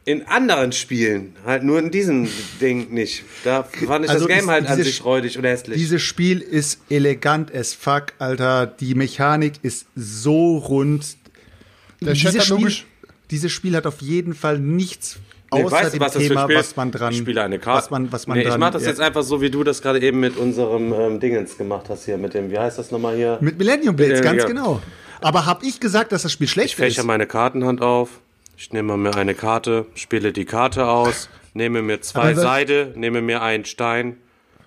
[0.06, 2.28] In anderen Spielen, halt nur in diesem
[2.62, 3.24] Ding nicht.
[3.44, 5.78] Da fand ich Also das Game ist halt an sich räudig oder hässlich.
[5.78, 8.68] Dieses Spiel ist elegant as fuck, Alter.
[8.68, 11.18] Die Mechanik ist so rund.
[12.02, 12.72] Der Chat dieses, Spiel,
[13.32, 15.18] dieses Spiel hat auf jeden Fall nichts
[15.54, 17.20] Nee, außer weißt du, dem was das für ein Thema, Spiel was man dran, Ich
[17.20, 17.84] spiele eine Karte.
[17.84, 18.54] was man, was man nee, dran.
[18.54, 18.90] ich mach das ja.
[18.90, 22.18] jetzt einfach so, wie du das gerade eben mit unserem ähm, Dingens gemacht hast hier,
[22.18, 23.38] mit dem, wie heißt das nochmal hier?
[23.42, 24.48] Mit Millennium Blades, Ja, ganz ja.
[24.48, 24.82] genau.
[25.22, 27.08] Aber habe ich gesagt, dass das Spiel Ich schlecht fächer ist?
[27.08, 28.22] meine Kartenhand auf,
[28.58, 33.42] ich nehme mir eine Karte, spiele die Karte aus, nehme mir zwei Seide, nehme mir
[33.42, 34.18] einen Stein,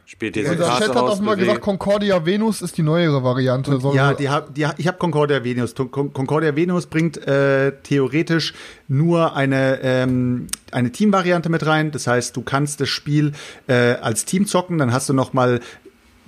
[0.05, 3.78] spiele diese Karte Chat hat auch mal gesagt, Concordia Venus ist die neuere Variante.
[3.78, 5.74] Soll Ja, die hab, die, ich habe Concordia Venus.
[5.74, 8.55] Con- Concordia Venus bringt äh, theoretisch
[8.89, 11.91] nur eine, ähm, eine Teamvariante mit rein.
[11.91, 13.32] Das heißt, du kannst das Spiel
[13.66, 14.78] äh, als Team zocken.
[14.78, 15.61] Dann hast du noch mal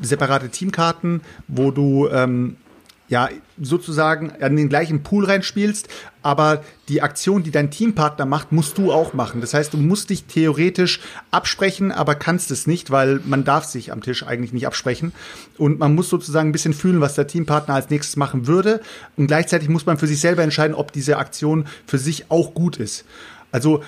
[0.03, 2.57] separate Teamkarten, wo du ähm,
[3.11, 3.29] ja
[3.61, 5.89] sozusagen an den gleichen Pool reinspielst,
[6.23, 9.41] aber die Aktion, die dein Teampartner macht, musst du auch machen.
[9.41, 11.01] Das heißt, du musst dich theoretisch
[11.33, 15.13] absprechen, aber kannst es nicht, weil man darf sich am Tisch eigentlich nicht absprechen.
[15.59, 18.81] Und man muss sozusagen ein bisschen fühlen, was der Teampartner als nächstes machen würde.
[19.17, 22.77] Und gleichzeitig muss man für sich selber entscheiden, ob diese Aktion für sich auch gut
[22.77, 23.05] ist.
[23.51, 23.83] Also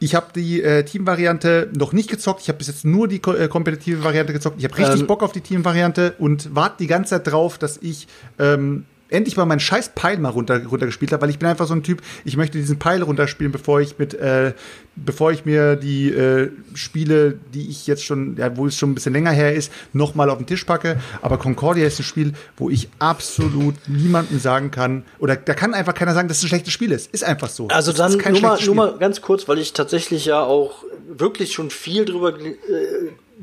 [0.00, 2.40] ich habe die äh, Teamvariante noch nicht gezockt.
[2.40, 4.56] Ich habe bis jetzt nur die ko äh, kompetitive Variante gezockt.
[4.58, 5.06] Ich habe richtig Ähm.
[5.06, 9.44] Bock auf die Teamvariante und warte die ganze Zeit drauf, dass ich ähm, endlich mal
[9.44, 12.36] meinen scheiß Pile mal runter, runtergespielt habe, weil ich bin einfach so ein Typ, ich
[12.36, 14.52] möchte diesen Pile runterspielen, bevor ich mit, äh,
[14.96, 18.94] bevor ich mir die äh, Spiele, die ich jetzt schon, ja, wo es schon ein
[18.94, 20.98] bisschen länger her ist, nochmal auf den Tisch packe.
[21.22, 25.94] Aber Concordia ist ein Spiel, wo ich absolut niemandem sagen kann, oder da kann einfach
[25.94, 27.12] keiner sagen, dass es ein schlechtes Spiel ist.
[27.12, 27.68] Ist einfach so.
[27.68, 30.84] Also dann ist kein nur mal, nur mal ganz kurz, weil ich tatsächlich ja auch
[31.08, 32.54] wirklich schon viel drüber äh,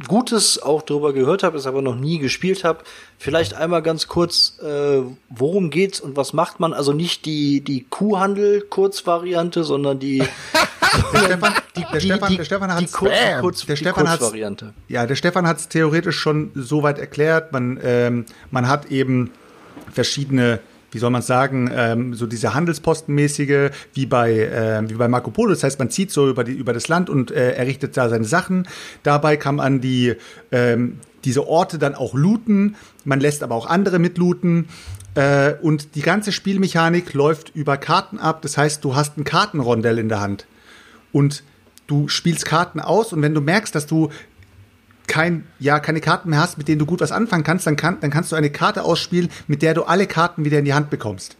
[0.07, 2.79] Gutes auch drüber gehört habe, es aber noch nie gespielt habe.
[3.17, 6.73] Vielleicht einmal ganz kurz, äh, worum geht's und was macht man?
[6.73, 10.23] Also nicht die die Kuhhandel-Kurzvariante, sondern die
[11.13, 13.41] Der Stefan, die, der Stefan, die, der Stefan hat's, Kurz, Bam.
[13.41, 14.73] Kurz, der die Stefan hat's- Kurzvariante.
[14.87, 17.51] ja, der Stefan hat es theoretisch schon so weit erklärt.
[17.51, 19.31] Man, ähm, man hat eben
[19.93, 20.59] verschiedene,
[20.91, 25.49] wie soll man sagen, ähm, so diese Handelspostenmäßige, wie bei, ähm, wie bei Marco Polo.
[25.51, 28.25] Das heißt, man zieht so über, die, über das Land und äh, errichtet da seine
[28.25, 28.67] Sachen.
[29.03, 30.15] Dabei kann man die,
[30.51, 32.75] ähm, diese Orte dann auch looten.
[33.03, 34.69] Man lässt aber auch andere mitlooten.
[35.15, 38.41] Äh, und die ganze Spielmechanik läuft über Karten ab.
[38.41, 40.45] Das heißt, du hast ein Kartenrondell in der Hand
[41.11, 41.43] und
[41.88, 44.09] du spielst Karten aus und wenn du merkst, dass du
[45.08, 47.97] kein, ja, keine Karten mehr hast, mit denen du gut was anfangen kannst, dann, kann,
[48.01, 50.89] dann kannst du eine Karte ausspielen, mit der du alle Karten wieder in die Hand
[50.89, 51.38] bekommst.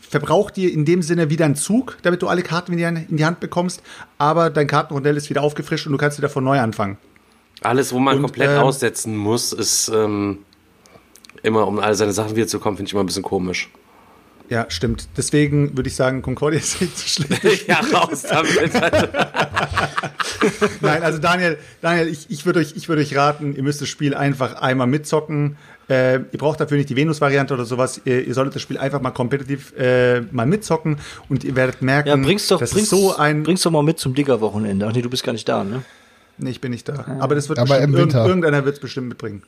[0.00, 3.24] Verbraucht dir in dem Sinne wieder einen Zug, damit du alle Karten wieder in die
[3.24, 3.82] Hand bekommst,
[4.16, 6.96] aber dein Kartenrondell ist wieder aufgefrischt und du kannst wieder von neu anfangen.
[7.62, 10.38] Alles, wo man Und, komplett ähm, aussetzen muss, ist ähm,
[11.42, 13.70] immer, um all seine Sachen wiederzukommen, finde ich immer ein bisschen komisch.
[14.50, 15.08] Ja, stimmt.
[15.16, 17.66] Deswegen würde ich sagen, Concordia ist nicht so schlecht.
[17.68, 18.74] ja, raus damit.
[18.74, 19.32] Alter.
[20.80, 23.88] Nein, also Daniel, Daniel, ich, ich würde euch, ich würde euch raten, ihr müsst das
[23.88, 25.56] Spiel einfach einmal mitzocken.
[25.88, 28.00] Äh, ihr braucht dafür nicht die Venus-Variante oder sowas.
[28.04, 30.98] Ihr, ihr solltet das Spiel einfach mal kompetitiv äh, mal mitzocken
[31.28, 33.42] und ihr werdet merken, Ja, bring's doch, das bring's, ist so ein.
[33.42, 34.86] bring's doch mal mit zum Digger-Wochenende.
[34.86, 35.82] Ach nee, du bist gar nicht da, ne?
[36.36, 37.04] Nee, ich bin nicht da.
[37.20, 39.42] Aber das wird Aber bestimmt, irgendeiner wird es bestimmt mitbringen.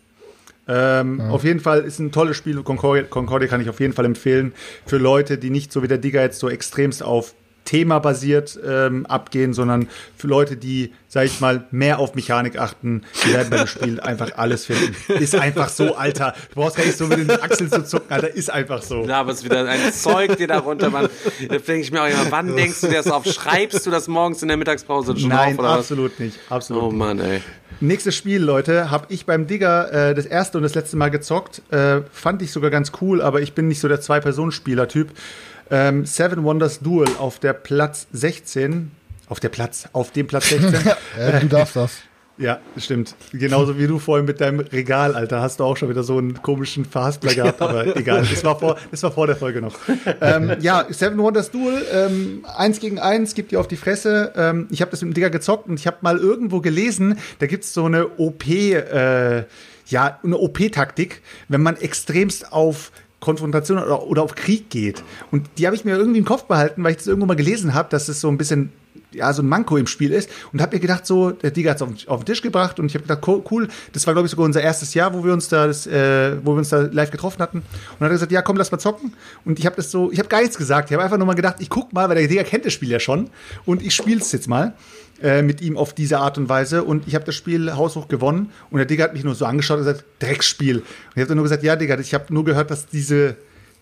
[0.69, 2.63] Ähm, Auf jeden Fall ist ein tolles Spiel.
[2.63, 4.53] Concordia, Concordia kann ich auf jeden Fall empfehlen.
[4.85, 7.35] Für Leute, die nicht so wie der Digger jetzt so extremst auf
[7.67, 13.03] Thema basiert ähm, abgehen, sondern für Leute, die, sag ich mal, mehr auf Mechanik achten,
[13.25, 14.97] die werden beim Spiel einfach alles finden.
[15.21, 16.33] Ist einfach so, Alter.
[16.55, 18.35] Du brauchst gar nicht so mit den Achseln zu zucken, Alter.
[18.35, 19.05] Ist einfach so.
[19.05, 21.09] Ja, aber es ist wieder ein Zeug dir darunter, Mann.
[21.49, 23.27] Da denke ich mir auch immer, wann denkst du das auf?
[23.27, 25.79] Schreibst du das morgens in der Mittagspause schon Nein, auf oder was?
[25.81, 26.39] absolut nicht.
[26.49, 26.91] Absolut Oh.
[26.91, 27.43] Mann, ey.
[27.81, 31.61] Nächstes Spiel, Leute, habe ich beim Digger äh, das erste und das letzte Mal gezockt.
[31.71, 35.11] Äh, fand ich sogar ganz cool, aber ich bin nicht so der Zwei-Personen-Spieler-Typ.
[35.71, 38.91] Ähm, Seven Wonders Duel auf der Platz 16.
[39.29, 40.75] Auf der Platz, auf dem Platz 16.
[41.19, 41.93] Äh, du darfst das.
[42.39, 43.17] ja, stimmt.
[43.33, 46.41] Genauso wie du vorhin mit deinem Regal, Alter, hast du auch schon wieder so einen
[46.43, 48.27] komischen Verhaspler gehabt, aber egal.
[48.31, 49.75] Das war vor, das war vor der Folge noch.
[50.21, 54.33] Ähm, ja, Seven Wonders Duel, ähm, eins gegen eins, gibt dir auf die Fresse.
[54.37, 57.47] Ähm, ich habe das mit dem Digger gezockt und ich habe mal irgendwo gelesen, da
[57.47, 59.45] gibt's so eine OP, äh,
[59.87, 62.93] ja, eine OP-Taktik, wenn man extremst auf
[63.27, 65.03] Konfrontation oder, oder auf Krieg geht.
[65.31, 67.75] Und die habe ich mir irgendwie im Kopf behalten, weil ich das irgendwo mal gelesen
[67.75, 68.71] habe, dass es so ein bisschen
[69.13, 71.77] ja, so ein Manko im Spiel ist und habe mir gedacht, so, der Digger hat
[71.77, 74.27] es auf, auf den Tisch gebracht und ich habe gedacht, co- cool, das war, glaube
[74.27, 76.81] ich, sogar unser erstes Jahr, wo wir uns da, das, äh, wo wir uns da
[76.81, 77.59] live getroffen hatten.
[77.59, 77.67] Und
[77.99, 79.15] dann hat er gesagt, ja, komm, lass mal zocken.
[79.45, 80.91] Und ich habe das so, ich habe gar nichts gesagt.
[80.91, 82.91] Ich habe einfach nur mal gedacht, ich guck mal, weil der Digger kennt das Spiel
[82.91, 83.31] ja schon
[83.65, 84.75] und ich spiele es jetzt mal
[85.23, 88.51] äh, mit ihm auf diese Art und Weise und ich habe das Spiel haushoch gewonnen
[88.71, 90.79] und der Digger hat mich nur so angeschaut und gesagt, Drecksspiel.
[90.79, 90.85] Und
[91.15, 93.37] ich habe dann nur gesagt, ja, Digga, ich habe nur gehört, dass diese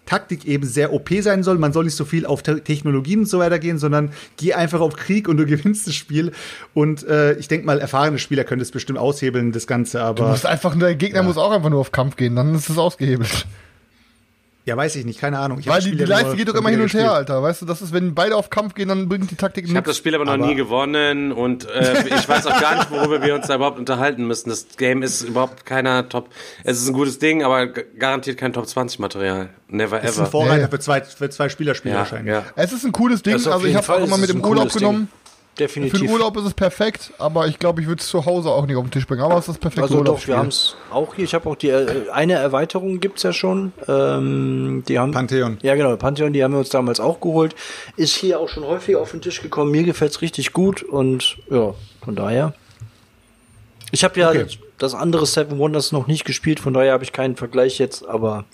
[0.06, 1.58] Taktik eben sehr OP sein soll.
[1.58, 4.80] Man soll nicht so viel auf Te Technologien und so weiter gehen, sondern geh einfach
[4.80, 6.32] auf Krieg und du gewinnst das Spiel.
[6.74, 10.28] Und äh, ich denke mal, erfahrene Spieler können das bestimmt aushebeln, das Ganze, Du aber
[10.28, 12.78] musst einfach nur, der Gegner muss auch einfach nur auf Kampf gehen, dann ist es
[12.78, 13.46] ausgehebelt.
[14.66, 15.58] Ja, weiß ich nicht, keine Ahnung.
[15.58, 17.12] Ich hab Weil das die, Spiel die Leiste geht doch immer hin und her.
[17.12, 17.42] Alter.
[17.42, 19.86] Weißt du, das ist, wenn beide auf Kampf gehen, dann bringt die Taktik Ich habe
[19.86, 23.34] das Spiel aber noch nie gewonnen und äh, ich weiß auch gar nicht, worüber wir
[23.34, 24.48] uns da überhaupt unterhalten müssen.
[24.48, 26.30] Das Game ist überhaupt keiner Top.
[26.62, 29.50] Es ist ein gutes Ding, aber garantiert kein Top 20 Material.
[29.68, 30.30] Never Das ist ein ever.
[30.30, 30.68] Vorreiter Ja, ja.
[30.68, 32.32] für zwei, für zwei Spielerspiele Ja, wahrscheinlich.
[32.32, 32.44] ja.
[32.56, 34.48] Es ist ein cooles Ding, auf also ich habe auch immer mit es im ein
[34.48, 35.08] Urlaub cooles Ding.
[35.56, 35.68] Genommen.
[35.70, 36.00] Für Definitiv.
[36.00, 38.76] den Urlaub ist es perfekt, aber ich glaube, ich würde es zu Hause auch nicht
[38.76, 39.22] auf den Tisch bringen.
[39.22, 41.24] Aber es ist das perfekte Also doch, wir haben es auch hier.
[41.24, 43.72] Ich habe auch die äh, eine Erweiterung gibt's ja schon.
[43.86, 45.58] Ähm, die haben Pantheon.
[45.62, 47.54] Ja, genau, Pantheon, die haben wir uns damals auch geholt.
[47.96, 49.70] Ist hier auch schon häufig auf den Tisch gekommen.
[49.70, 51.74] Mir gefällt's richtig gut und ja,
[52.04, 52.54] von daher.
[53.92, 54.46] Ich habe ja Okay.
[54.78, 58.44] das andere Seven Wonders noch nicht gespielt, von daher habe ich keinen Vergleich jetzt, aber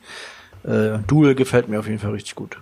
[0.64, 2.58] äh, Duel gefällt mir auf jeden Fall richtig gut.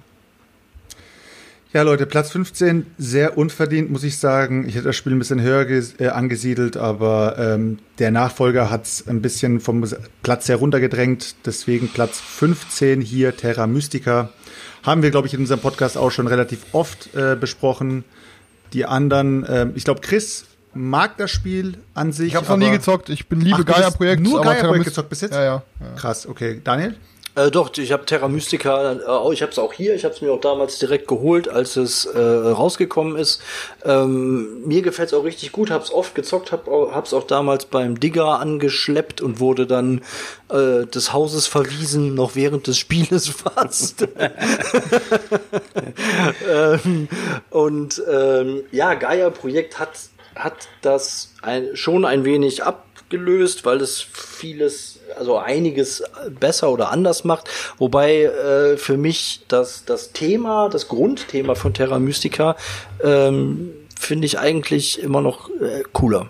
[1.74, 4.66] Ja, Leute, Platz 15, sehr unverdient, muss ich sagen.
[4.66, 9.06] Ich hätte das Spiel ein bisschen höher äh, angesiedelt, aber ähm, der Nachfolger hat es
[9.06, 9.84] ein bisschen vom
[10.22, 11.34] Platz heruntergedrängt.
[11.44, 14.30] Deswegen Platz 15 hier, Terra Mystica.
[14.82, 18.04] Haben wir, glaube ich, in unserem Podcast auch schon relativ oft äh, besprochen.
[18.72, 22.28] Die anderen, ähm, ich glaube, Chris mag das Spiel an sich.
[22.28, 23.10] Ich habe noch nie gezockt.
[23.10, 24.22] Ich bin liebe Gaia-Projekt.
[24.22, 25.34] nur Gaia-Projekt gezockt bis jetzt?
[25.34, 25.62] Ja, ja.
[25.80, 25.86] ja.
[25.96, 26.62] Krass, okay.
[26.64, 26.96] Daniel?
[27.38, 30.20] Äh, doch, ich habe Terra Mystica, äh, ich habe es auch hier, ich habe es
[30.20, 33.40] mir auch damals direkt geholt, als es äh, rausgekommen ist.
[33.84, 37.66] Ähm, mir gefällt es auch richtig gut, habe es oft gezockt, habe es auch damals
[37.66, 40.02] beim Digger angeschleppt und wurde dann
[40.50, 44.02] äh, des Hauses verwiesen, noch während des Spieles fast.
[46.50, 47.08] ähm,
[47.50, 49.92] und ähm, ja, Gaia-Projekt hat,
[50.34, 56.02] hat das ein, schon ein wenig abgelöst, weil es vieles, also einiges
[56.38, 57.48] besser oder anders macht.
[57.78, 62.56] Wobei äh, für mich das, das Thema, das Grundthema von Terra Mystica,
[63.02, 66.28] ähm, finde ich eigentlich immer noch äh, cooler.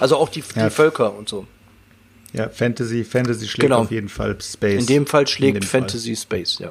[0.00, 0.64] Also auch die, Ja.
[0.64, 1.46] die Völker und so.
[2.32, 3.80] Ja, Fantasy, Fantasy schlägt Genau.
[3.80, 4.80] auf jeden Fall Space.
[4.80, 5.80] In dem Fall schlägt dem Fall.
[5.82, 6.70] Fantasy Space, ja.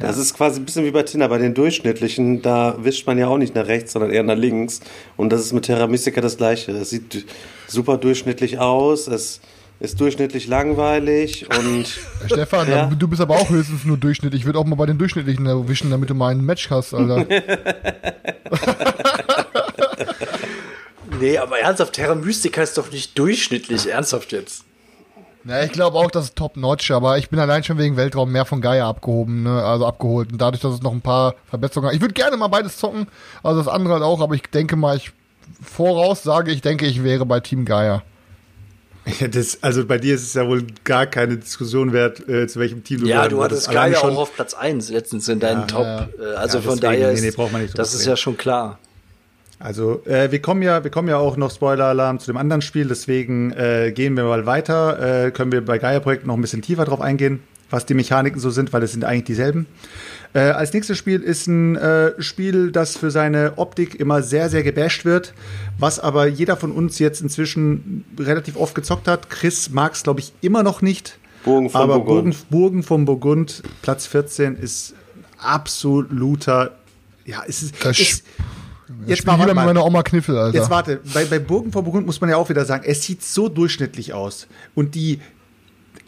[0.00, 1.28] Das ist quasi ein bisschen wie bei Tinder.
[1.28, 4.78] Bei den durchschnittlichen, da wischt man ja auch nicht nach rechts, sondern eher nach links.
[5.16, 6.72] Und das ist mit Terra Mystica das Gleiche.
[6.72, 7.26] Das sieht
[7.66, 9.08] super durchschnittlich aus.
[9.08, 9.40] Es
[9.80, 11.86] ist durchschnittlich langweilig und
[12.26, 12.86] Stefan, Ja.
[12.86, 14.34] du bist aber auch höchstens nur Durchschnitt.
[14.34, 17.26] Ich würde auch mal bei den Durchschnittlichen erwischen, damit du mal ein Match hast, Alter.
[21.20, 24.64] Nee, aber ernsthaft, Terra Mystica ist doch nicht durchschnittlich, ernsthaft jetzt.
[25.44, 28.44] Ja, ich glaube auch, das ist top-notch, aber ich bin allein schon wegen Weltraum mehr
[28.44, 29.64] von Gaia abgehoben, ne?
[29.64, 30.30] also abgeholt.
[30.32, 31.94] Und dadurch, dass es noch ein paar Verbesserungen hat.
[31.96, 33.08] Ich würde gerne mal beides zocken,
[33.42, 35.10] also das andere halt auch, aber ich denke mal, ich
[35.62, 38.02] voraus sage, ich denke, ich wäre bei Team Gaia.
[39.20, 42.58] Ja, das, also bei dir ist es ja wohl gar keine Diskussion wert, äh, zu
[42.60, 45.40] welchem Team du Ja, gehören du hattest Sky ja auch auf Platz 1 letztens in
[45.40, 45.84] deinen Top.
[45.84, 46.08] ja.
[46.20, 48.16] äh, Also Ja, von daher nee, ist, nee, braucht man nicht drüber das ist ja
[48.16, 48.78] schon klar.
[49.60, 52.86] Also äh, wir kommen ja, wir kommen ja auch noch Spoiler-Alarm zu dem anderen Spiel,
[52.86, 55.26] deswegen äh, gehen wir mal weiter.
[55.26, 57.40] Äh, können wir bei Gaia-Projekt noch ein bisschen tiefer drauf eingehen,
[57.70, 59.66] was die Mechaniken so sind, weil es sind eigentlich dieselben.
[60.34, 64.62] Äh, als nächstes Spiel ist ein äh, Spiel, das für seine Optik immer sehr, sehr
[64.62, 65.32] gebasht wird,
[65.78, 69.30] was aber jeder von uns jetzt inzwischen relativ oft gezockt hat.
[69.30, 71.18] Chris mag es, glaube ich, immer noch nicht.
[71.44, 72.24] Burgen von aber Burgund.
[72.24, 74.94] Burgen, Burgen vom Burgund, Platz 14, ist
[75.38, 76.72] absoluter,
[77.24, 78.24] ja, es ist, Das ist
[79.06, 80.56] Jetzt mal lieber mit meiner Oma Kniffel, Alter.
[80.58, 83.22] Jetzt warte, bei, bei Burgen vor Burgund muss man ja auch wieder sagen, es sieht
[83.22, 84.46] so durchschnittlich aus.
[84.74, 85.20] Und die,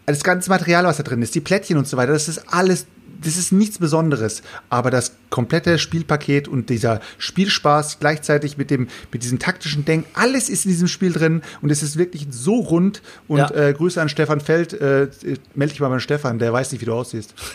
[0.07, 2.87] das ganze Material, was da drin ist, die Plättchen und so weiter, das ist alles,
[3.25, 4.43] das ist nichts Besonderes.
[4.69, 10.49] Aber das komplette Spielpaket und dieser Spielspaß gleichzeitig mit dem, mit diesem taktischen Denken, alles
[10.49, 13.03] ist in diesem Spiel drin und es ist wirklich so rund.
[13.29, 13.51] Und Ja.
[13.51, 15.09] äh, Grüße an Stefan Feld, äh,
[15.55, 17.35] melde dich mal bei Stefan, der weiß nicht, wie du aussiehst.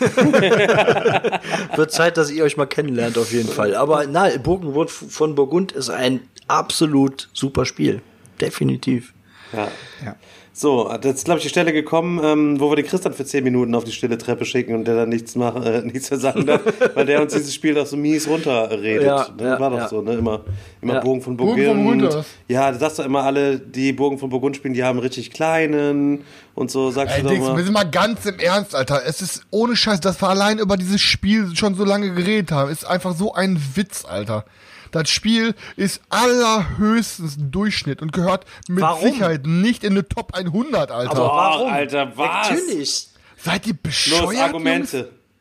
[1.76, 3.74] Wird Zeit, dass ihr euch mal kennenlernt, auf jeden Fall.
[3.74, 8.02] Aber na, Burgenwurf von Burgund ist ein absolut super Spiel.
[8.40, 9.12] Definitiv.
[9.52, 9.68] Ja.
[10.04, 10.16] Ja.
[10.58, 13.74] So, ist, glaube ich, die Stelle gekommen, ähm, wo wir den Christian für 10 Minuten
[13.74, 16.62] auf die stille Treppe schicken und der dann nichts machen, äh, nichts mehr sagen darf,
[16.94, 19.04] weil der uns dieses Spiel doch so mies runterredet.
[19.04, 19.44] Ja, ne?
[19.44, 19.88] ja, War doch ja.
[19.90, 20.14] so, ne?
[20.14, 20.40] Immer,
[20.80, 21.00] immer Ja.
[21.00, 21.76] Burgen von Burgen Burgund.
[21.76, 22.26] von Burgund, oder was?
[22.48, 26.24] ja, du sagst doch immer alle, die Burgen von Burgund spielen, die haben richtig kleinen
[26.54, 27.62] und so, sagst Ey, du doch Dings, wir mal.
[27.62, 29.02] sind mal ganz im Ernst, Alter.
[29.06, 32.70] Es ist ohne Scheiß, dass wir allein über dieses Spiel schon so lange geredet haben,
[32.70, 34.46] ist einfach so ein Witz, Alter.
[34.90, 39.08] Das Spiel ist allerhöchstens Durchschnitt und gehört mit Warum?
[39.08, 41.10] Sicherheit nicht in eine Top 100, Alter.
[41.10, 41.72] Aber warum?
[41.72, 42.50] Alter, was?
[42.50, 43.08] Natürlich.
[43.36, 44.52] Seid ihr Los, bescheuert?
[44.52, 44.96] Jungs?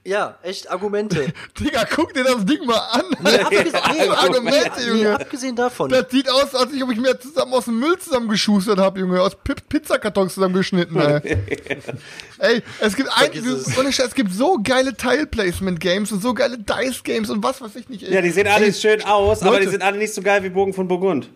[0.08, 1.34] Ja, echt Argumente.
[1.60, 3.02] Digga, guck dir das Ding mal an.
[3.24, 5.16] abgesehen, nee, Argumente, nee, Junge.
[5.20, 5.90] abgesehen davon.
[5.90, 9.20] Das sieht aus, als ob ich mir zusammen aus dem Müll zusammengeschustert habe, Junge.
[9.20, 11.22] Aus Pi Pizzakartons zusammengeschnitten, ey.
[12.38, 14.14] ey, es gibt ein, es.
[14.14, 18.14] gibt so geile Tile-Placement-Games und so geile Dice-Games und was weiß ich nicht, ey.
[18.14, 19.72] Ja, die sehen alle Ey, schön aus, aber die Leute.
[19.72, 21.30] sind alle nicht so geil wie Burgen von Burgund.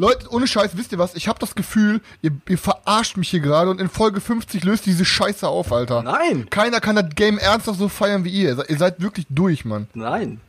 [0.00, 1.14] Leute, ohne Scheiß, wisst ihr was?
[1.16, 4.86] Ich habe das Gefühl, ihr, ihr verarscht mich hier gerade und in Folge 50 löst
[4.86, 6.02] diese Scheiße auf, Alter.
[6.04, 6.48] Nein.
[6.50, 8.50] Keiner kann das Game ernsthaft so feiern wie ihr.
[8.50, 9.88] Ihr seid- Ihr seid wirklich durch, Mann.
[9.94, 10.40] Nein.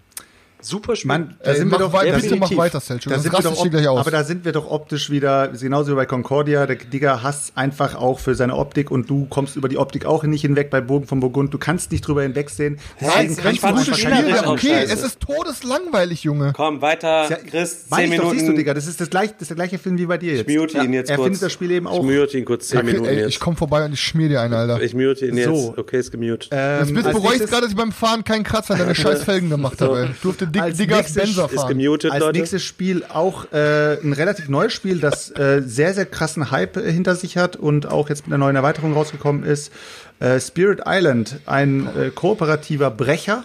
[0.61, 1.07] Super Spiel.
[1.07, 3.13] Mann, da sind wir doch, weiter, da bitte sind- mach weiter, Selchuk.
[3.13, 3.99] Da sind wir doch gleich aus.
[3.99, 7.95] aber da sind wir doch optisch wieder, genauso wie bei Concordia, der Digga hasst einfach
[7.95, 11.07] auch für seine Optik und du kommst über die Optik auch nicht hinweg bei Burgen
[11.07, 11.53] von Burgund.
[11.53, 12.77] Du kannst nicht drüber hinwegsehen.
[12.99, 14.83] Deswegen wenn kannst du einfach Spiel okay.
[14.89, 16.53] Es ist todeslangweilig, Junge.
[16.55, 18.39] Komm, weiter, Ja, Chris, 10 ich doch, Minuten.
[18.39, 20.35] siehst du, Digga, das ist, das, gleich, das ist der gleiche Film wie bei dir
[20.35, 20.49] jetzt.
[20.49, 21.25] Ich mute ihn jetzt er kurz.
[21.27, 21.99] findet das Spiel eben auch.
[22.03, 23.29] Ich mute ihn kurz 10 Okay, Minuten ey, jetzt.
[23.29, 24.81] ich komm vorbei und ich schmier dir einen, Alter.
[24.81, 25.47] Ich mute ihn jetzt.
[25.47, 25.73] So.
[25.77, 26.49] Okay, ist gemutet.
[26.51, 29.23] Ähm, Jetzt bist bereue ich gerade, dass ich beim Fahren keinen Kratzer an deine scheiß
[29.23, 30.01] Felgen gemacht habe.
[30.01, 30.09] ey.
[30.11, 31.77] Ich durfte Dig Als Diggers nächstes Benzer ist fahren.
[31.77, 32.37] gemutet, Als Leute.
[32.39, 36.91] nächstes Spiel auch äh, ein relativ neues Spiel, das äh, sehr, sehr krassen Hype äh,
[36.91, 39.71] hinter sich hat und auch jetzt mit einer neuen Erweiterung rausgekommen ist.
[40.19, 43.43] Äh, Spirit Island, ein äh, kooperativer Brecher.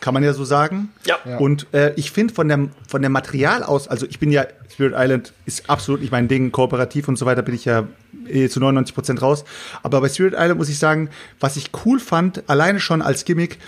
[0.00, 0.90] Kann man ja so sagen.
[1.04, 1.16] Ja.
[1.24, 1.38] Ja.
[1.38, 4.94] Und äh, ich finde von dem, von dem Material aus, also ich bin ja, Spirit
[4.96, 7.88] Island ist absolut nicht mein Ding, kooperativ und so weiter bin ich ja
[8.28, 9.44] eh zu 99 Prozent raus.
[9.82, 11.08] Aber bei Spirit Island muss ich sagen,
[11.40, 13.58] was ich cool fand, alleine schon als Gimmick,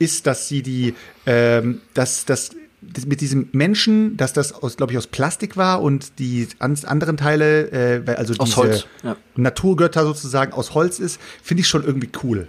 [0.00, 0.94] ist, dass sie die,
[1.26, 2.50] ähm, dass das
[3.06, 7.18] mit diesem Menschen, dass das aus, glaube ich, aus Plastik war und die an, anderen
[7.18, 9.16] Teile, äh, weil- also Aus diese Holz, ja.
[9.36, 12.48] Naturgötter sozusagen aus Holz ist, finde ich schon irgendwie cool.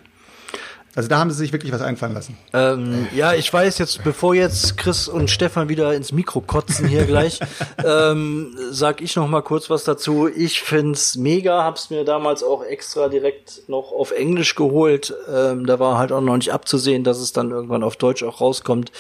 [0.94, 2.38] Also da haben sie sich wirklich was einfallen lassen.
[2.54, 7.06] Ähm, ja, ich weiß jetzt, bevor jetzt Chris und Stefan wieder ins Mikro kotzen hier
[7.06, 7.40] gleich,
[7.86, 10.28] ähm, sag ich noch mal kurz was dazu.
[10.28, 15.14] Ich find's mega, hab's mir damals auch extra direkt noch auf Englisch geholt.
[15.34, 18.42] Ähm, da war halt auch noch nicht abzusehen, dass es dann irgendwann auf Deutsch auch
[18.42, 18.92] rauskommt.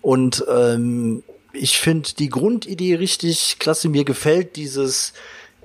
[0.00, 3.88] Und ähm, ich finde die Grundidee richtig klasse.
[3.88, 5.12] Mir gefällt dieses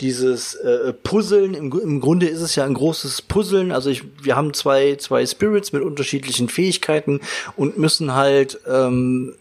[0.01, 3.71] dieses äh, Puzzeln, im, im Grunde ist es ja ein großes Puzzeln.
[3.71, 7.21] Also ich, wir haben zwei, zwei Spirits mit unterschiedlichen Fähigkeiten
[7.55, 9.35] und müssen halt ähm,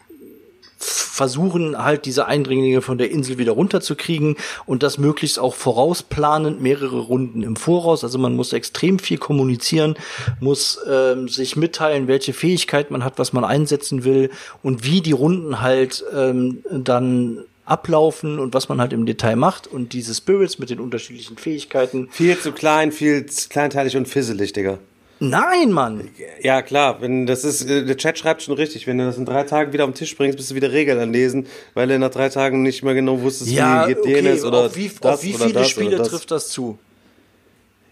[0.84, 4.36] versuchen, halt diese Eindringlinge von der Insel wieder runterzukriegen
[4.66, 8.04] und das möglichst auch vorausplanend mehrere Runden im Voraus.
[8.04, 9.96] Also man muss extrem viel kommunizieren,
[10.40, 14.30] muss ähm, sich mitteilen, welche Fähigkeit man hat, was man einsetzen will
[14.62, 19.66] und wie die Runden halt ähm, dann ablaufen und was man halt im Detail macht
[19.66, 22.08] und diese Spirits mit den unterschiedlichen Fähigkeiten.
[22.10, 24.78] Viel zu klein, viel zu kleinteilig und fisselig, Digga.
[25.20, 26.10] Nein, Mann!
[26.42, 29.24] Ja, klar, wenn das ist, äh, der Chat schreibt schon richtig, wenn du das in
[29.24, 32.10] drei Tagen wieder auf den Tisch bringst, bist du wieder Regeln anlesen, weil du nach
[32.10, 35.14] drei Tagen nicht mehr genau wusstest, Ja, wie geht okay, jenes oder auf wie, das
[35.14, 36.08] auf wie oder viele das Spiele oder das.
[36.08, 36.78] trifft das zu?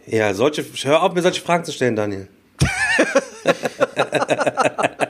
[0.06, 2.26] Ja, solche, hör auf, mir solche Fragen zu stellen, Daniel.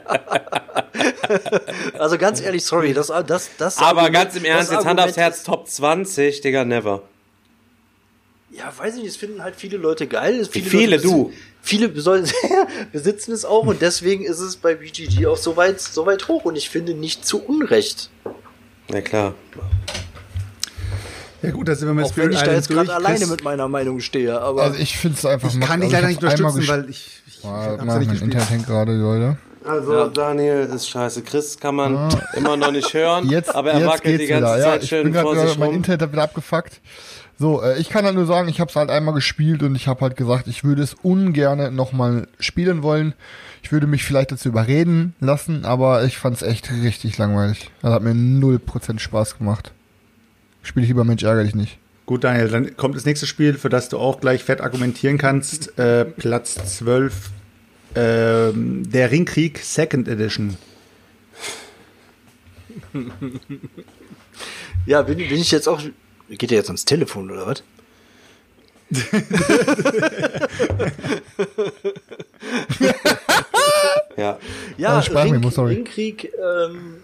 [1.98, 5.00] Also ganz ehrlich, sorry, das, das, das Aber Argument- ganz im Ernst, das jetzt Hand
[5.00, 7.02] aufs Herz, Top 20, Digga, never.
[8.50, 10.46] Ja, weiß ich nicht, es finden halt viele Leute geil.
[10.52, 11.32] Wie viele, Leute, du?
[11.62, 16.28] Viele besitzen es auch und deswegen ist es bei BGG auch so weit, so weit
[16.28, 18.10] hoch und ich finde nicht zu Unrecht.
[18.88, 19.34] Na klar.
[21.40, 23.68] Ja gut, da sind wir mit Auch wenn ich da jetzt gerade alleine mit meiner
[23.68, 25.52] Meinung stehe, aber Also ich finde es einfach.
[25.52, 28.22] Ich kann dich also leider nicht unterstützen, weil ich, ich hab's ja mein gespielt.
[28.22, 29.38] Internet hängt gerade, Leute.
[29.64, 31.22] Also, Daniel ist scheiße.
[31.22, 33.28] Chris kann man immer noch nicht hören.
[33.28, 34.58] Jetzt, aber er jetzt wackelt geht's die ganze wieder.
[34.58, 35.76] Ja, Zeit ich schön bin vor gerade sich mein rum.
[35.76, 36.80] Internet hat wieder abgefuckt.
[37.38, 39.88] So, äh, ich kann halt nur sagen, ich habe es halt einmal gespielt und ich
[39.88, 43.14] habe halt gesagt, ich würde es ungern nochmal spielen wollen.
[43.62, 47.70] Ich würde mich vielleicht dazu überreden lassen, aber ich fand es echt richtig langweilig.
[47.80, 49.72] Das hat mir 0% Spaß gemacht.
[50.62, 51.78] Spiele ich lieber Mensch ärgerlich nicht.
[52.06, 55.78] Gut, Daniel, dann kommt das nächste Spiel, für das du auch gleich fett argumentieren kannst.
[55.78, 57.30] Äh, Platz 12,
[57.94, 60.56] ähm, der Ringkrieg Second Edition.
[64.86, 65.80] ja, bin, bin ich jetzt auch.
[66.28, 67.62] Geht der jetzt ans Telefon oder was?
[74.16, 74.38] Ja.
[74.76, 75.74] Ja, Ring, sorry.
[75.74, 76.96] Ringkrieg, ähm,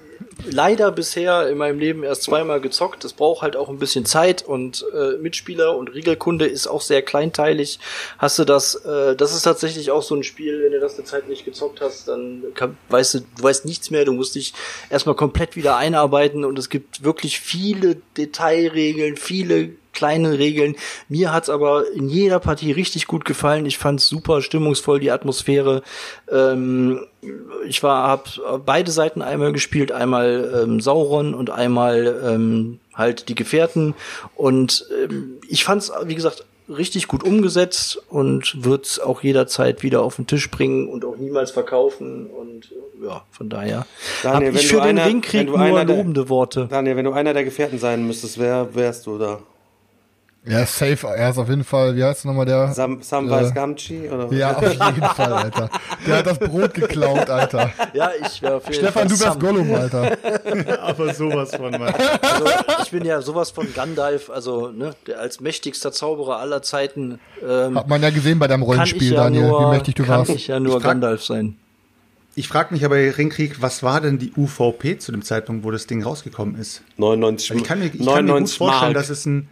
[0.44, 3.04] leider bisher in meinem Leben erst zweimal gezockt.
[3.04, 7.02] Das braucht halt auch ein bisschen Zeit und äh, Mitspieler und Regelkunde ist auch sehr
[7.02, 7.78] kleinteilig.
[8.18, 11.04] Hast du das, äh, das ist tatsächlich auch so ein Spiel, wenn du das eine
[11.04, 14.54] Zeit nicht gezockt hast, dann kann, weißt du, du weißt nichts mehr, du musst dich
[14.90, 20.76] erstmal komplett wieder einarbeiten und es gibt wirklich viele Detailregeln, viele kleine Regeln.
[21.08, 23.66] Mir hat's aber in jeder Partie richtig gut gefallen.
[23.66, 25.82] Ich fand's super stimmungsvoll, die Atmosphäre.
[26.30, 27.00] Ähm,
[27.66, 28.28] ich war, hab
[28.64, 33.94] beide Seiten einmal gespielt, einmal ähm, Sauron und einmal ähm, halt die Gefährten.
[34.36, 40.16] Und ähm, ich fand's, wie gesagt, richtig gut umgesetzt und wird's auch jederzeit wieder auf
[40.16, 42.26] den Tisch bringen und auch niemals verkaufen.
[42.26, 42.70] Und
[43.02, 43.86] ja, von daher
[44.22, 46.68] Daniel, hab ich für den einer- Ringkrieg nur lobende Worte.
[46.70, 49.40] Daniel, wenn du einer der Gefährten sein müsstest, wer wärst du da?
[50.48, 52.72] Ja, safe, er ist auf jeden Fall, wie heißt nochmal der?
[52.72, 54.08] Sam, Samwise Äh, Gamgee?
[54.08, 54.32] Oder?
[54.32, 55.68] Ja, auf jeden Fall, Alter.
[56.06, 57.70] Der hat das Brot geklaut, Alter.
[57.92, 59.38] Ja, ich wäre auf jeden Stefan, Fall du wärst Sam.
[59.40, 60.16] Gollum, Alter.
[60.82, 61.82] Aber sowas von, Mann.
[62.22, 62.46] Also,
[62.82, 67.76] ich bin ja sowas von Gandalf, also ne, der als mächtigster Zauberer aller Zeiten ähm,
[67.78, 70.20] Hat man ja gesehen bei deinem kann Rollenspiel, ja Daniel, nur, wie mächtig du kann
[70.20, 70.30] warst.
[70.30, 71.56] ich ja nur Ich Gandalf sein.
[72.36, 75.86] Ich frage mich aber Ringkrieg, was war denn die UVP zu dem Zeitpunkt, wo das
[75.88, 76.82] Ding rausgekommen ist?
[76.96, 78.94] 99, Also ich kann mir, ich kann mir gut 99 vorstellen, Mark.
[78.94, 79.48] dass es ein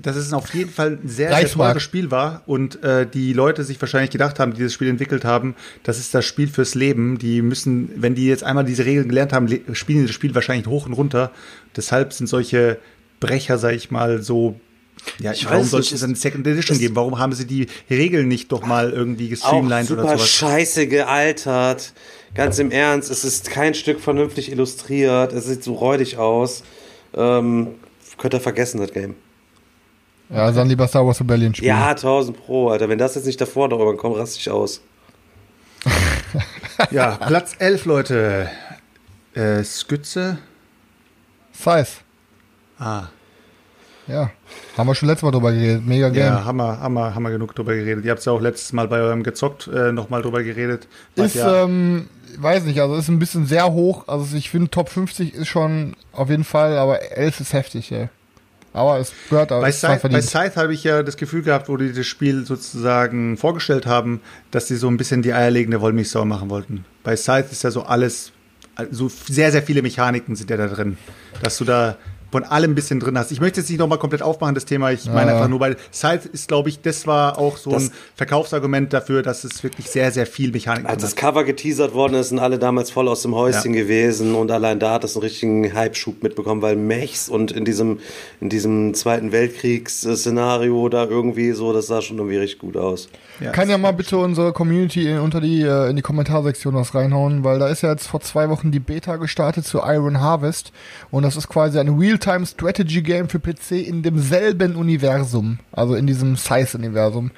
[0.00, 3.64] dass es auf jeden Fall ein sehr, sehr teures Spiel war und äh, die Leute
[3.64, 5.54] sich wahrscheinlich gedacht haben, die dieses Spiel entwickelt haben,
[5.84, 7.16] das ist das Spiel fürs Leben.
[7.18, 10.34] Die müssen, wenn die jetzt einmal diese Regeln gelernt haben, le- spielen die das Spiel
[10.34, 11.30] wahrscheinlich hoch und runter.
[11.76, 12.78] Deshalb sind solche
[13.20, 14.60] Brecher, sag ich mal, so.
[15.18, 16.96] Ja, Ich warum weiß soll nicht, es es- eine Second Edition geben?
[16.96, 20.28] Warum haben sie die Regeln nicht doch mal irgendwie gestreamlined oder sowas?
[20.28, 21.92] scheiße gealtert.
[22.34, 25.32] Ganz im Ernst, es ist kein Stück vernünftig illustriert.
[25.32, 26.62] Es sieht so räudig aus.
[27.14, 27.68] Ähm,
[28.18, 29.14] könnt ihr vergessen, das Game.
[30.28, 31.68] Ja, dann lieber Star Wars Rebellion spielen.
[31.68, 32.88] Ja, 1000 Pro, Alter.
[32.88, 34.80] Wenn das jetzt nicht davor noch irgendwann kommt, raste ich aus.
[36.90, 38.50] Ja, Platz 11, Leute.
[39.34, 40.38] Äh, Skütze.
[41.52, 41.86] Size.
[42.78, 43.04] Ah,
[44.06, 44.30] Ja.
[44.76, 45.86] Haben wir schon letztes Mal drüber geredet.
[45.86, 46.44] Mega ja, Game.
[46.44, 48.04] haben wir, haben, wir, haben wir genug drüber geredet.
[48.04, 50.86] Ihr habt ja auch letztes Mal bei eurem Gezockt äh, nochmal drüber geredet.
[51.14, 54.06] Ist, ja, ähm, weiß nicht, also ist ein bisschen sehr hoch.
[54.06, 58.10] Also ich finde Top 50 ist schon auf jeden Fall, aber 11 ist heftig, ey.
[58.76, 60.20] Aber es gehört aber bei Scythe, bei.
[60.20, 64.20] Scythe habe ich ja das Gefühl gehabt, wo die das Spiel sozusagen vorgestellt haben,
[64.50, 66.84] dass sie so ein bisschen die eierlegende Wollmilchsau machen wollten.
[67.02, 68.32] Bei Scythe ist ja so alles,
[68.90, 70.98] so sehr, sehr viele Mechaniken sind ja da drin,
[71.42, 71.96] dass du da
[72.32, 73.30] von allem ein bisschen drin hast.
[73.32, 74.90] Ich möchte jetzt nicht nochmal komplett aufmachen, das Thema.
[74.92, 75.36] Ich meine Ja.
[75.36, 79.22] einfach nur, weil Scythe ist, glaube ich, das war auch so Das- ein Verkaufsargument dafür,
[79.22, 81.16] dass es wirklich sehr, sehr viel Mechanik Als das.
[81.16, 83.82] Cover geteasert worden ist, sind alle damals voll aus dem Häuschen Ja.
[83.82, 88.00] gewesen und allein da hat es einen richtigen Hype-Schub mitbekommen, weil Mechs und in diesem,
[88.40, 93.08] in diesem Zweiten Weltkriegs-Szenario da irgendwie so, das sah schon irgendwie richtig gut aus.
[93.40, 93.52] Ja.
[93.52, 97.44] Kann ja mal bitte unsere Community in, unter die, äh, in die Kommentarsektion was reinhauen,
[97.44, 100.72] weil da ist ja jetzt vor zwei Wochen die Beta gestartet zu Iron Harvest
[101.10, 107.30] und das ist quasi ein Real-Time-Strategy-Game für PC in demselben Universum, also in diesem Size-Universum.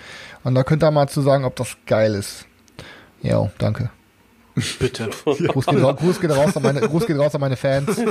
[0.45, 2.47] Und da könnt ihr mal zu sagen, ob das geil ist.
[3.23, 3.91] Ja, danke.
[4.79, 5.11] Bitte.
[5.25, 8.01] Gruß geht, Gruß, geht raus an meine, Gruß geht raus an meine Fans.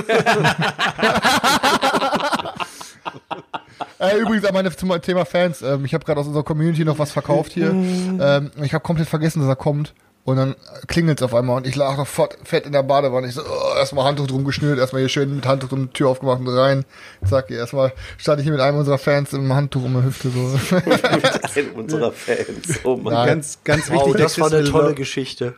[4.00, 5.60] Äh, übrigens an meine zum Thema Fans.
[5.60, 7.70] Ähm, ich habe gerade aus unserer Community noch was verkauft hier.
[7.70, 9.92] Ähm, ich habe komplett vergessen, dass er kommt.
[10.28, 10.56] Und dann
[10.88, 13.28] klingelt es auf einmal und ich lag noch fett, in der Badewanne.
[13.28, 16.10] Ich so, oh, erstmal Handtuch drum geschnürt, erstmal hier schön mit Handtuch um die Tür
[16.10, 16.84] aufgemacht und rein.
[17.26, 20.76] Zack, erstmal stand ich hier mit einem unserer Fans im Handtuch um die Hüfte so.
[21.56, 22.78] Einen unserer Fans.
[22.84, 23.14] Oh Mann.
[23.14, 23.26] Nein.
[23.26, 24.06] Ganz, ganz wichtig.
[24.06, 25.54] Wow, das war Chris eine will tolle Geschichte.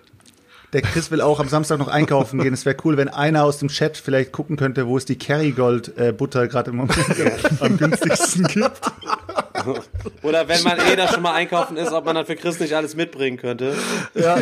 [0.72, 2.55] Der Chris will auch am Samstag noch einkaufen gehen.
[2.55, 5.98] Es wäre cool, wenn einer aus dem Chat vielleicht gucken könnte, wo es die Kerrygold
[5.98, 6.97] äh, Butter gerade im Moment
[7.60, 8.80] am günstigsten gibt.
[10.23, 12.74] Oder wenn man eh da schon mal einkaufen ist, ob man dann für Chris nicht
[12.74, 13.74] alles mitbringen könnte.
[14.15, 14.37] Ja,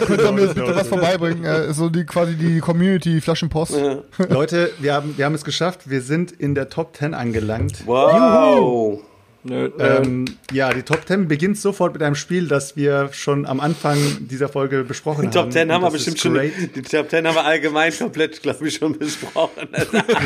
[0.00, 1.44] könnt ihr mir bitte was vorbeibringen?
[1.44, 3.74] Äh, so die quasi die Community Flaschenpost.
[4.28, 5.88] Leute, wir haben, wir haben es geschafft.
[5.90, 7.86] Wir sind in der Top 10 angelangt.
[7.86, 9.00] Wow.
[9.42, 13.58] Nö, Ähm, ja, die Top 10 beginnt sofort mit einem Spiel, das wir schon am
[13.60, 15.32] Anfang dieser Folge besprochen haben.
[15.32, 16.34] Top 10 haben wir Und das bestimmt schon.
[16.74, 19.68] Die Top 10 haben wir allgemein komplett, glaube ich, schon besprochen.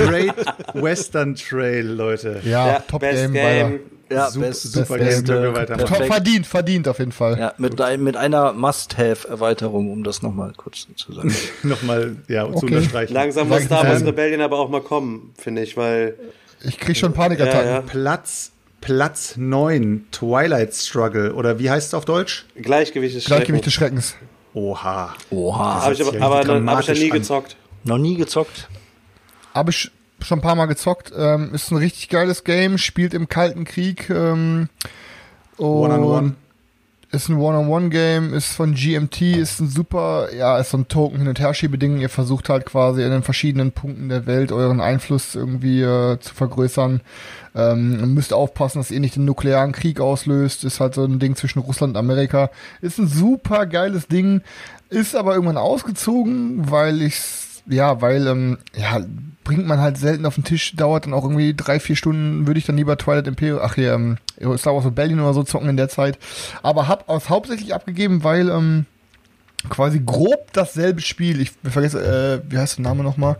[0.07, 0.35] Great
[0.75, 2.41] Western Trail, Leute.
[2.45, 3.81] Ja, Top Best Game, Game.
[4.10, 6.05] Ja, super- best, super beste, wir weitermachen.
[6.06, 7.39] Verdient, verdient auf jeden Fall.
[7.39, 11.35] Ja, mit, ein- mit einer Must-Have-Erweiterung, um das nochmal kurz zu sagen.
[11.62, 12.66] Nochmal ja, zu Okay.
[12.76, 13.14] unterstreichen.
[13.14, 13.85] Langsam muss Star.
[13.86, 16.14] Wars Rebellion aber auch mal kommen, finde ich, weil.
[16.62, 17.66] Ich krieg schon Panikattacken.
[17.68, 17.81] Ja, ja.
[17.82, 21.35] Platz, Platz 9, Twilight Struggle.
[21.35, 22.44] Oder wie heißt es auf Deutsch?
[22.56, 24.14] Gleichgewicht ist Gleichgewicht des Schreckens.
[24.55, 25.14] Oha.
[25.31, 25.82] Oha.
[25.82, 27.18] Habe ich aber, aber dann, hab ich ja nie an.
[27.18, 27.56] gezockt.
[27.85, 28.68] Noch nie gezockt.
[29.52, 29.90] Habe ich
[30.24, 31.12] schon ein paar Mal gezockt.
[31.16, 34.10] Ähm, ist ein richtig geiles Game, spielt im Kalten Krieg.
[34.10, 34.68] Ähm,
[35.59, 36.34] One-on-one.
[37.14, 41.28] Ist ein One-on-One-Game, ist von GMT, ist ein super, ja, ist so ein Token hin
[41.28, 41.98] und her Schiebeding.
[41.98, 46.34] Ihr versucht halt quasi in den verschiedenen Punkten der Welt euren Einfluss irgendwie äh, zu
[46.34, 47.02] vergrößern.
[47.55, 50.64] Ähm, müsst aufpassen, dass ihr nicht den nuklearen Krieg auslöst.
[50.64, 52.51] Ist halt so ein Ding zwischen Russland und Amerika.
[52.80, 54.40] Ist ein super geiles Ding,
[54.90, 58.98] ist aber irgendwann ausgezogen, weil ich's, ja, weil, ähm, ja,
[59.45, 62.59] bringt man halt selten auf den Tisch, dauert dann auch irgendwie drei, vier Stunden, würde
[62.59, 64.16] ich dann lieber Twilight Imperium, ach hier, ähm,
[64.57, 66.19] Star Wars Rebellion oder so zocken in der Zeit.
[66.62, 68.87] Aber hab aus hauptsächlich abgegeben, weil, ähm,
[69.69, 73.37] quasi grob dasselbe Spiel, ich vergesse, äh, wie heißt der Name nochmal?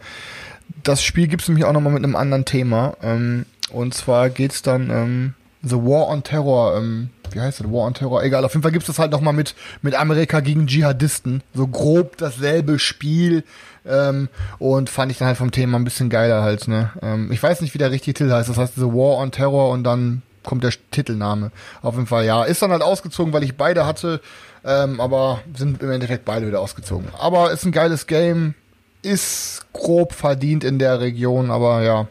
[0.83, 2.97] Das Spiel gibt's nämlich auch nochmal mit einem anderen Thema.
[3.03, 7.67] Ähm, und zwar geht's dann, ähm, The War on Terror, ähm, wie heißt das?
[7.67, 8.23] War on Terror?
[8.23, 11.43] Egal, auf jeden Fall gibt's das halt nochmal mit, mit Amerika gegen Dschihadisten.
[11.55, 13.45] So grob dasselbe Spiel.
[13.87, 14.29] Ähm,
[14.59, 16.91] und fand ich dann halt vom Thema ein bisschen geiler halt, ne?
[17.03, 18.49] Ähm, ich weiß nicht, wie der richtige Titel heißt.
[18.49, 21.51] Das heißt The War on Terror und dann kommt der Titelname.
[21.83, 22.45] Auf jeden Fall, ja.
[22.45, 24.21] Ist dann halt ausgezogen, weil ich beide hatte.
[24.65, 27.09] Ähm, aber sind im Endeffekt beide wieder ausgezogen.
[27.19, 28.55] Aber ist ein geiles Game.
[29.03, 32.09] Ist grob verdient in der Region, aber ja,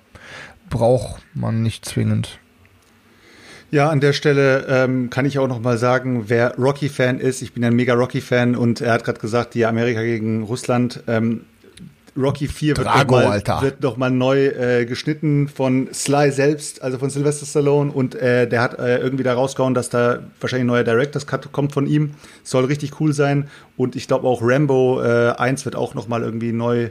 [0.69, 2.37] braucht man nicht zwingend.
[3.71, 7.53] Ja, an der Stelle ähm, kann ich auch noch mal sagen, wer Rocky-Fan ist, ich
[7.53, 11.01] bin ein mega Rocky-Fan und er hat gerade gesagt, die Amerika gegen Russland.
[11.07, 11.45] Ähm,
[12.15, 13.21] Rocky 4 wird Drago,
[13.81, 18.61] noch mal, neu äh, geschnitten von Sly selbst, also von Sylvester Stallone und äh, der
[18.61, 22.11] hat äh, irgendwie da rausgehauen, dass da wahrscheinlich ein neuer Director's Cut kommt von ihm.
[22.43, 26.21] Soll richtig cool sein und ich glaube auch Rambo äh, 1 wird auch noch mal
[26.21, 26.89] irgendwie neu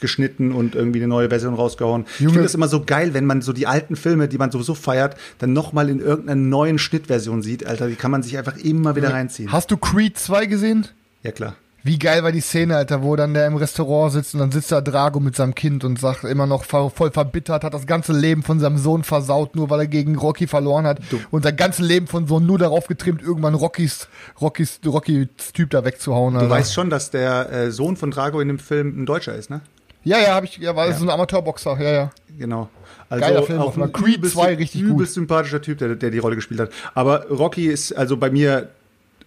[0.00, 2.04] geschnitten und irgendwie eine neue Version rausgehauen.
[2.14, 2.34] Ich Junge.
[2.34, 5.16] finde das immer so geil, wenn man so die alten Filme, die man sowieso feiert,
[5.38, 7.66] dann noch mal in irgendeiner neuen Schnittversion sieht.
[7.66, 9.50] Alter, die kann man sich einfach immer wieder reinziehen.
[9.50, 10.86] Hast du Creed 2 gesehen?
[11.22, 11.56] Ja, klar.
[11.84, 14.72] Wie geil war die Szene, Alter, wo dann der im Restaurant sitzt und dann sitzt
[14.72, 18.42] da Drago mit seinem Kind und sagt immer noch voll verbittert, hat das ganze Leben
[18.42, 20.98] von seinem Sohn versaut, nur weil er gegen Rocky verloren hat.
[21.30, 24.08] Und sein ganzes Leben von Sohn nur darauf getrimmt, irgendwann Rockys,
[24.40, 26.34] Rockys, Rockys Typ da wegzuhauen.
[26.34, 26.50] Du Alter.
[26.50, 29.60] weißt schon, dass der äh, Sohn von Drago in dem Film ein Deutscher ist, ne?
[30.04, 32.10] Ja, ja, hab ich, ja, war das so ein Amateurboxer, ja, ja.
[32.38, 32.68] Genau.
[33.08, 33.74] Also Geiler Film, auch.
[33.92, 34.90] Creed übelst, 2 richtig gut.
[34.90, 36.70] übelst sympathischer Typ, der, der die Rolle gespielt hat.
[36.94, 38.68] Aber Rocky ist also bei mir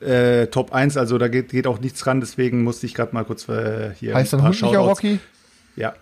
[0.01, 3.23] äh, Top 1, also da geht, geht auch nichts ran, deswegen musste ich gerade mal
[3.23, 5.19] kurz äh, hier Heißt ein dein paar Hund nicht auch Shoutouts- Rocky?
[5.75, 5.93] Ja.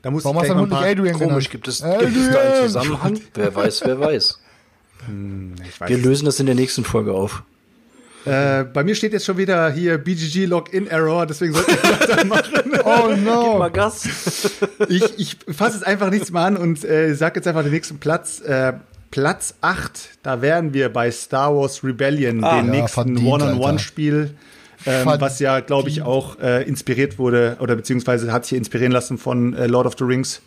[0.00, 1.50] Da muss Warum ich hast du Hund ein nicht Adrian Komisch, genannt?
[1.50, 3.20] gibt es, gibt es da einen Zusammenhang?
[3.34, 4.38] wer weiß, wer weiß.
[5.68, 7.42] ich weiß Wir lösen das in der nächsten Folge auf.
[8.24, 12.52] Äh, bei mir steht jetzt schon wieder hier BGG Login Error, deswegen sollte ich weitermachen.
[12.84, 13.58] Oh no.
[13.58, 14.08] Mal Gas.
[14.88, 17.98] ich ich fasse jetzt einfach nichts mehr an und äh, sag jetzt einfach den nächsten
[17.98, 18.40] Platz.
[18.40, 18.74] Äh,
[19.12, 24.34] Platz 8, da wären wir bei Star Wars Rebellion, Ah, dem ja, nächsten One-on-One-Spiel,
[24.86, 29.18] ähm, was ja, glaube ich, auch äh, inspiriert wurde oder beziehungsweise hat sich inspirieren lassen
[29.18, 30.40] von äh, Lord of the Rings.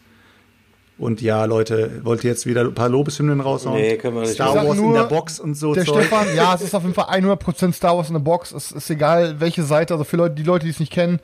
[0.97, 3.75] Und ja, Leute, wollt ihr jetzt wieder ein paar Lobeshymnen raushauen?
[3.75, 4.33] Nee, können wir nicht.
[4.33, 6.05] Star Wars in nur, der Box und so Der Zeug.
[6.05, 8.51] Stefan, ja, es ist auf jeden Fall 100% Star Wars in der Box.
[8.51, 11.19] Es ist egal, welche Seite, also für Leute, die Leute, die es nicht kennen,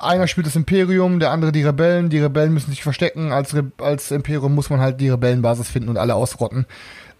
[0.00, 2.10] einer spielt das Imperium, der andere die Rebellen.
[2.10, 3.32] Die Rebellen müssen sich verstecken.
[3.32, 6.66] Als, Re als Imperium muss man halt die Rebellenbasis finden und alle ausrotten.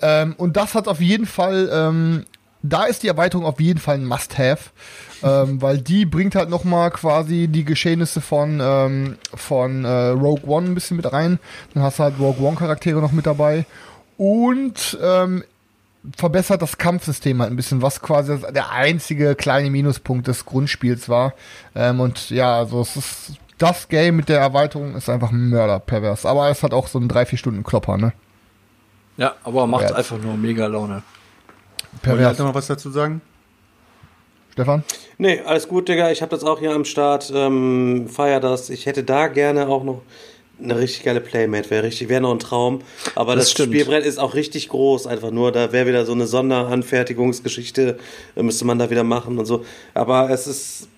[0.03, 2.25] Ähm, und das hat auf jeden Fall, ähm,
[2.63, 4.71] da ist die Erweiterung auf jeden Fall ein Must-Have,
[5.23, 10.47] ähm, weil die bringt halt noch mal quasi die Geschehnisse von ähm, von äh, Rogue
[10.47, 11.39] One ein bisschen mit rein.
[11.75, 13.65] Dann hast du halt Rogue One Charaktere noch mit dabei
[14.17, 15.45] und ähm,
[16.17, 21.35] verbessert das Kampfsystem halt ein bisschen, was quasi der einzige kleine Minuspunkt des Grundspiels war.
[21.75, 26.25] Ähm, und ja, also es ist das Game mit der Erweiterung ist einfach Mörder pervers.
[26.25, 28.15] Aber es hat auch so einen 3-4 Stunden Klopper, ne?
[29.19, 29.97] Ja, aber macht Ja.
[29.97, 31.03] einfach nur mega Laune.
[31.93, 32.39] Wollt ihr Pervers.
[32.39, 33.21] noch was dazu sagen?
[34.53, 34.83] Stefan?
[35.19, 36.11] Nee, alles gut, Digga.
[36.11, 37.31] Ich habe das auch hier am Start.
[37.35, 38.71] Ähm, feier das.
[38.71, 40.03] Ich hätte da gerne auch noch
[40.63, 41.85] eine richtig geile Playmate wäre.
[41.85, 42.81] Richtig, wäre noch ein Traum.
[43.15, 43.67] Aber Das das.
[43.67, 45.07] Spielbrett ist auch richtig groß.
[45.07, 47.99] Einfach nur, da wäre wieder so eine Sonderanfertigungsgeschichte,
[48.37, 49.65] äh, müsste man da wieder machen und so.
[49.95, 50.89] Aber es ist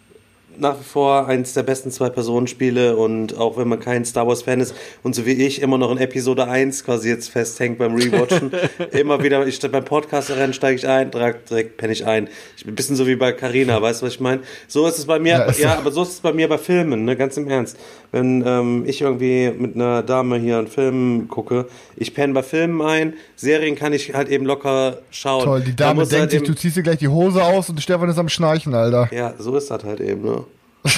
[0.58, 4.74] nach wie vor eins der besten Zwei-Personen-Spiele und auch wenn man kein Star Wars-Fan ist
[5.02, 8.52] und so wie ich immer noch in Episode 1 quasi jetzt festhängt beim Rewatchen,
[8.92, 12.28] immer wieder, ich beim Podcast rennen steige ich ein, direkt, direkt penne ich ein.
[12.56, 14.42] Ich bin ein bisschen so wie bei Carina, weißt du, was ich meine?
[14.68, 17.04] So ist es bei mir, Ja, ja, aber so ist es bei mir bei Filmen,
[17.04, 17.78] ne, ganz im Ernst.
[18.12, 21.66] Wenn ähm, ich irgendwie mit einer Dame hier einen Film gucke,
[21.96, 25.44] ich penne bei Filmen ein, Serien kann ich halt eben locker schauen.
[25.44, 27.80] Toll, die Da Dame denkt halt sich, du ziehst dir gleich die Hose aus und
[27.80, 29.08] Stefan ist am Schnarchen, Alter.
[29.12, 30.44] Ja, so ist das halt eben, ne?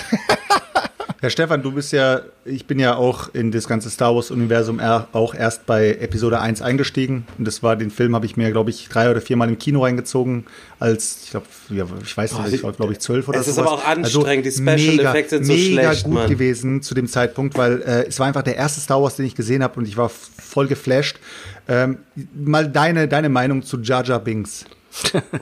[1.24, 5.08] Ja, Stefan, du bist ja, ich bin ja auch in das ganze Star Wars-Universum er,
[5.12, 7.26] auch erst bei Episode 1 eingestiegen.
[7.38, 9.84] Und das war, den Film habe ich mir, glaube ich, drei oder viermal im Kino
[9.84, 10.44] reingezogen,
[10.78, 13.54] als, ich glaube, ja, ich weiß nicht, ich war, glaube ich, zwölf oder Es ist
[13.54, 13.72] sowas.
[13.72, 16.28] aber auch anstrengend, die Special mega, Effects sind so mega schlecht, gut Mann.
[16.28, 19.34] gewesen zu dem Zeitpunkt, weil äh, es war einfach der erste Star Wars, den ich
[19.34, 21.16] gesehen habe und ich war voll geflasht.
[21.68, 22.00] Ähm,
[22.34, 24.66] mal deine, deine Meinung zu Jar Jar Binks.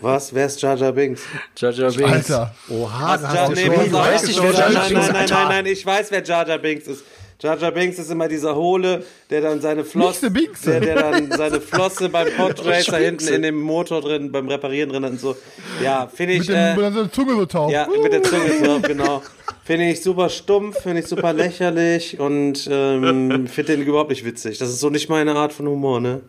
[0.01, 0.35] Was?
[0.35, 1.23] Wer ist Jar Jar Binks?
[1.57, 2.31] Jar Jar Binks.
[2.31, 2.55] Alter.
[2.71, 5.31] Oha, da Jar, nee, pass auf, nicht, wer nein, Jar Jar nein, nein, nein, ist.
[5.31, 7.05] nein, nein, ich weiß, wer Jar Jar Binks ist.
[7.43, 10.61] Jar Jar Binks ist immer dieser Hohle, der dann seine Flosse, der Binks.
[10.63, 15.11] der, dann seine Flosse beim Podracer hinten in dem Motor drin, beim Reparieren drin hat
[15.11, 15.35] und so.
[15.83, 17.71] Ja, finde Mit, ich, dem, äh, mit der Zunge so taub.
[17.73, 19.23] ja, mit der Zunge drauf, genau.
[19.65, 24.59] Finde ich super stumpf, finde ich super lächerlich und ähm, finde den überhaupt nicht witzig.
[24.59, 26.21] Das ist so nicht meine Art von Humor, ne?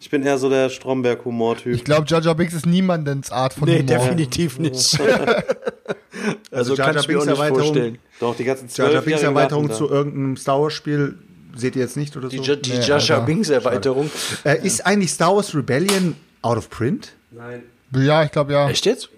[0.00, 1.74] Ich bin eher so der Stromberg-Humor-Typ.
[1.74, 3.86] Ich glaube, Jar Binks ist niemandens Art von Nee, Humor.
[3.86, 4.98] definitiv nicht.
[6.50, 7.98] also mir auch Binks nicht Erweiterung- vorstellen.
[8.20, 11.18] Doch, die ganzen Jar Binks Erweiterung zu irgendeinem Star Wars Spiel
[11.56, 12.36] seht ihr jetzt nicht oder so?
[12.36, 13.20] Die, die Nee, Alter.
[13.22, 14.10] Binks Erweiterung.
[14.44, 17.12] Äh, ist eigentlich Star Wars Rebellion out of print?
[17.30, 17.62] Nein.
[17.94, 18.68] Ja, ich glaube ja.
[18.68, 19.08] Echt jetzt?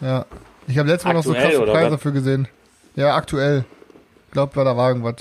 [0.00, 0.26] ja.
[0.66, 2.46] Ich habe letztes Mal noch so krasse Preise dafür gesehen.
[2.94, 3.64] Ja, aktuell.
[4.26, 5.14] Ich glaube, da war irgendwas.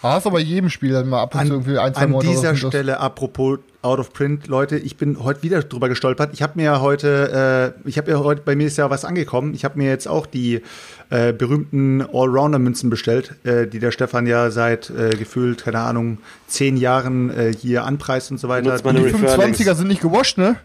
[0.00, 2.10] Aber hast du bei jedem Spiel dann mal ab und zu irgendwie ein, zwei An
[2.10, 6.30] Monate dieser Stelle, apropos out of print, Leute, ich bin heute wieder drüber gestolpert.
[6.32, 9.04] Ich habe mir ja heute, äh, ich habe ja heute, bei mir ist ja was
[9.04, 9.54] angekommen.
[9.54, 10.62] Ich habe mir jetzt auch die
[11.10, 16.76] äh, berühmten Allrounder-Münzen bestellt, äh, die der Stefan ja seit äh, gefühlt, keine Ahnung, zehn
[16.76, 18.76] Jahren äh, hier anpreist und so weiter.
[18.78, 19.60] Die Referlinks.
[19.60, 20.56] 25er sind nicht gewascht, ne?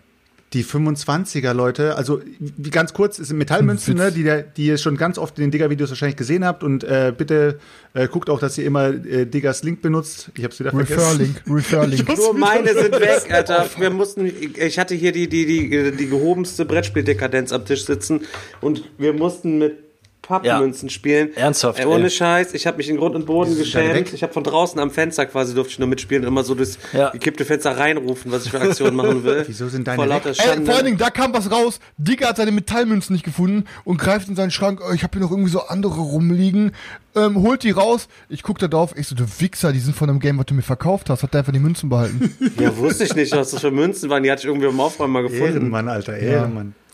[0.53, 4.95] Die 25er Leute, also wie ganz kurz, es sind Metallmünzen, ne, die, die ihr schon
[4.95, 6.63] ganz oft in den Digger-Videos wahrscheinlich gesehen habt.
[6.63, 7.59] Und äh, bitte
[7.93, 10.31] äh, guckt auch, dass ihr immer äh, Diggers Link benutzt.
[10.37, 10.95] Ich hab's wieder vergessen.
[10.95, 12.17] Referlink, Referlink.
[12.17, 13.67] Nur meine sind weg, Alter.
[13.77, 18.21] Wir mussten, ich hatte hier die, die, die, die gehobenste Brettspieldekadenz am Tisch sitzen
[18.61, 19.86] und wir mussten mit
[20.27, 21.35] Pappmünzen spielen.
[21.35, 22.09] Ernsthaft, Ey, ohne ey.
[22.09, 24.13] Scheiß, ich habe mich in Grund und Boden geschämt.
[24.13, 26.77] Ich habe von draußen am Fenster quasi durfte ich nur mitspielen und immer so durchs
[26.93, 27.09] Ja.
[27.11, 29.43] gekippte Fenster reinrufen, was ich für Aktionen machen will.
[29.47, 30.83] Wieso sind deine Vor lauter Ey, vor allen Schande.
[30.83, 31.79] Dingen, da kam was raus.
[31.97, 34.81] Digger hat seine Metallmünzen nicht gefunden und greift in seinen Schrank.
[34.87, 36.71] Oh, ich habe hier noch irgendwie so andere rumliegen.
[37.15, 38.07] Ähm, holt die raus.
[38.29, 38.93] Ich guck da drauf.
[38.95, 41.23] Ich so, du Wichser, die sind von einem Game, was du mir verkauft hast.
[41.23, 42.35] Hat der einfach die Münzen behalten.
[42.59, 44.23] Ja, wusste ich nicht, was das für Münzen waren.
[44.23, 45.45] Die hatte ich irgendwie beim Aufräumen mal gefunden.
[45.45, 46.75] Ehrenmann, Alter, Ehrenmann.
[46.77, 46.86] Ja,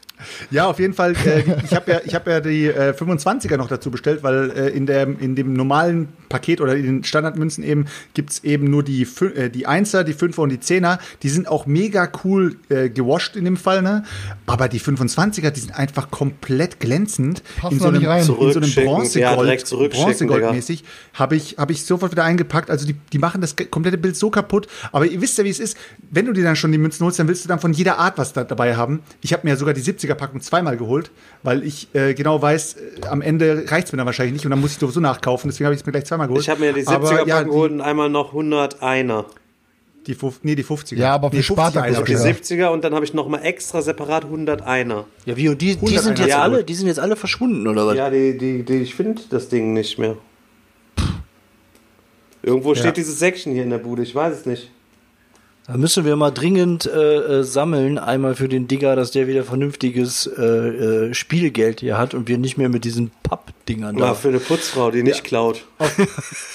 [0.68, 1.14] auf jeden Fall.
[1.26, 4.70] Äh, ich habe ja, ich hab ja die äh, 25er noch dazu bestellt, weil äh,
[4.70, 9.04] in, der, in dem normalen Paket oder in den Standardmünzen eben gibt's eben nur die,
[9.04, 11.00] äh, die 1er, die 5er und die 10er.
[11.22, 14.04] Die sind auch mega cool äh, gewascht in dem Fall, ne?
[14.46, 17.44] Aber die 25er, die sind einfach komplett glänzend.
[17.58, 18.20] Passen in so einem, rein.
[18.20, 18.64] in so einem.
[18.64, 20.84] Ja, Bronzegold, zurückschicken, Bronzegoldmäßig
[21.14, 22.70] habe ich, hab ich sofort wieder eingepackt.
[22.70, 24.68] Also die, die machen das komplette Bild so kaputt.
[24.92, 25.78] Aber ihr wisst ja, wie es ist.
[26.10, 28.18] Wenn du dir dann schon die Münzen holst, dann willst du dann von jeder Art
[28.18, 29.02] was da, dabei haben.
[29.22, 29.82] Ich habe mir ja sogar die
[30.14, 31.12] 70er-Packung zweimal geholt,
[31.44, 34.62] weil ich äh, genau weiß, äh, am Ende reicht's mir dann wahrscheinlich nicht und dann
[34.62, 35.50] muss ich sowieso nachkaufen.
[35.50, 36.44] Deswegen habe ich es mir gleich zweimal geholt.
[36.44, 39.26] Ich habe mir die Aber 70er ja, Packung geholt und einmal noch 101er.
[40.08, 40.96] Die, nee, die 50er.
[40.96, 42.18] Ja, aber für nee, 50er Spartacus einer Die Ja.
[42.20, 42.44] wahrscheinlich.
[42.44, 45.06] 70er und dann habe ich noch mal extra separat 101er.
[45.26, 46.42] Ja, wie, und die, die 100 sind jetzt ja.
[46.42, 47.96] alle, die sind jetzt alle verschwunden, oder was?
[47.96, 50.18] Ja, die, die, die, ich finde das Ding nicht mehr.
[52.46, 54.70] Irgendwo steht dieses Säckchen hier in der Bude, ich weiß es nicht.
[55.66, 59.46] Da müssen wir mal dringend äh, äh, sammeln, einmal für den Digger, dass der wieder
[59.46, 64.14] vernünftiges äh, äh, Spielgeld hier hat und wir nicht mehr mit diesen Pappdingern Ja, da.
[64.14, 65.64] für eine Putzfrau, die nicht klaut.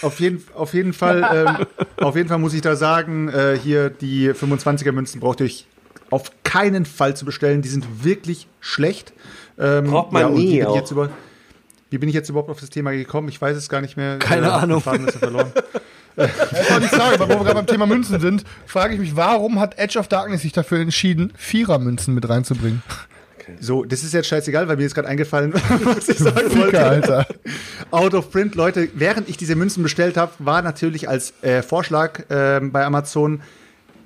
[0.03, 3.89] Auf jeden, auf jeden Fall, ähm, auf jeden Fall muss ich da sagen, äh, hier
[3.89, 5.65] die 25er Münzen braucht ihr euch
[6.11, 7.63] auf keinen Fall zu bestellen.
[7.63, 9.15] Die sind wirklich schlecht.
[9.59, 10.75] Ähm, Braucht man und nie Wie bin, auch.
[10.75, 11.09] ich jetzt über,
[11.89, 13.29] wie bin ich jetzt überhaupt auf das Thema gekommen?
[13.29, 14.19] Ich weiß es gar nicht mehr.
[14.19, 14.83] Keine Ahnung.
[16.19, 19.99] Frage, weil wo wir gerade beim Thema Münzen sind, frage ich mich, warum hat Edge
[19.99, 22.83] of Darkness sich dafür entschieden, Vierer-Münzen mit reinzubringen?
[23.61, 25.55] So, das ist jetzt scheißegal, weil mir ist gerade eingefallen,
[25.85, 26.85] was ich sagen Ficker, wollte.
[26.85, 27.27] Alter.
[27.91, 32.25] Out of Print, Leute, während ich diese Münzen bestellt habe, war natürlich als äh, Vorschlag
[32.31, 33.41] ähm, bei Amazon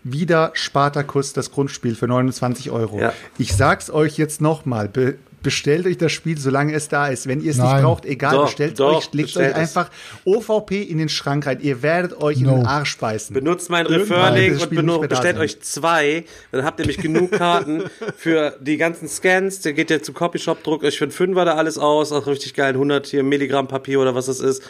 [0.04, 3.00] wieder Spartacus das Grundspiel für 29 Euro.
[3.00, 3.12] Ja.
[3.38, 7.26] Ich sag's euch jetzt nochmal, be bestellt euch das Spiel, solange es da ist.
[7.26, 9.76] Wenn ihr es nicht braucht, egal, Doch, bestellt doch, euch, legt bestellt euch es.
[9.76, 9.90] einfach
[10.24, 11.58] OVP in den Schrank rein.
[11.60, 12.56] Ihr werdet euch in No.
[12.56, 13.34] den Arsch beißen.
[13.34, 16.24] Benutzt mein das und bestellt euch zwei.
[16.50, 17.84] Dann habt ihr nämlich genug Karten
[18.16, 19.60] für die ganzen Scans.
[19.60, 22.12] Der geht ja zu Copyshop, druckt euch für einen Fünfer da alles aus.
[22.12, 24.62] Auch richtig geil, 100 hier Milligramm Papier oder was das ist.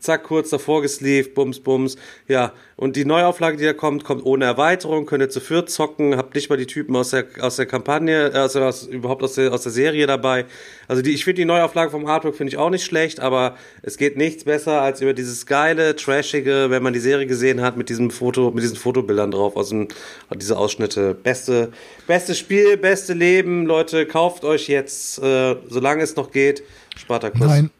[0.00, 1.96] Zack, kurz davor gesleeved, bums, bums.
[2.26, 5.04] Ja, und die Neuauflage, die da kommt, kommt ohne Erweiterung.
[5.04, 6.16] Könnt ihr zu viert zocken.
[6.16, 9.34] Habt nicht mal die Typen aus der, aus der Kampagne, äh, also aus, überhaupt aus
[9.34, 10.46] der, aus der Serie dabei.
[10.88, 13.98] Also die, ich finde die Neuauflage vom Artwork finde ich auch nicht schlecht, aber es
[13.98, 17.90] geht nichts besser als über dieses geile, trashige, wenn man die Serie gesehen hat, mit
[17.90, 19.88] diesem Foto, mit diesen Fotobildern drauf, aus dem,
[20.34, 21.12] diese Ausschnitte.
[21.12, 21.72] Beste,
[22.06, 26.62] beste Spiel, beste Leben, Leute, kauft euch jetzt, äh, solange es noch geht,
[26.96, 27.40] Spartacus.
[27.40, 27.70] Nein.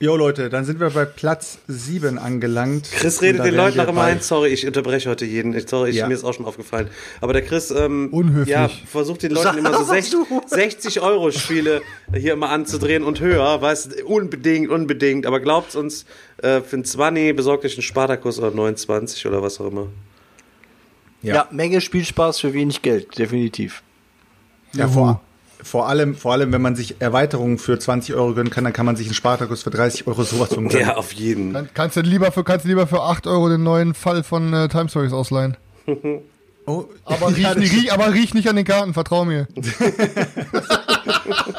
[0.00, 2.88] Jo Leute, dann sind wir bei Platz 7 angelangt.
[2.92, 4.20] Chris redet den Leuten nach immer ein.
[4.20, 5.56] Sorry, ich unterbreche heute jeden.
[5.56, 6.06] Ich- Sorry, ich, Ja.
[6.06, 6.88] mir ist auch schon aufgefallen.
[7.20, 8.48] Aber der Chris, ähm, Unhöflich.
[8.54, 11.82] ja, versucht den Leuten immer so Sag 60, 60 Euro Spiele
[12.14, 13.60] hier immer anzudrehen und höher.
[13.60, 15.26] Weißt unbedingt, unbedingt.
[15.26, 16.04] Aber glaubt uns,
[16.42, 19.88] äh, für ein 20 besorgt euch einen Spartakus oder 29 oder was auch immer.
[21.22, 21.48] Ja.
[21.50, 23.82] Menge Spielspaß für wenig Geld, definitiv.
[24.74, 25.20] Ja, vor,
[25.62, 28.86] vor, allem, vor allem, wenn man sich Erweiterungen für 20 Euro gönnen kann, dann kann
[28.86, 30.86] man sich einen Spartakus für 30 Euro sowas von gönnen.
[30.86, 31.52] Ja, auf jeden.
[31.52, 34.52] Kann, kannst, du lieber für, kannst du lieber für 8 Euro den neuen Fall von
[34.52, 35.56] äh, Time Stories ausleihen.
[36.66, 39.48] Oh, Aber riech, riech, aber riech nicht an den Karten, vertrau mir.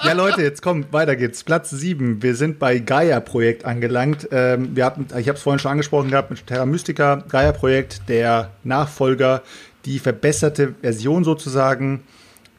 [0.03, 1.43] Ja, Leute, jetzt kommt, weiter geht's.
[1.43, 2.23] Platz 7.
[2.23, 4.27] Wir sind bei Gaia-Projekt angelangt.
[4.31, 7.23] Ähm, wir hatten, ich habe es vorhin schon angesprochen gehabt mit Terra Mystica.
[7.29, 9.43] Gaia-Projekt, der Nachfolger,
[9.85, 12.01] die verbesserte Version sozusagen.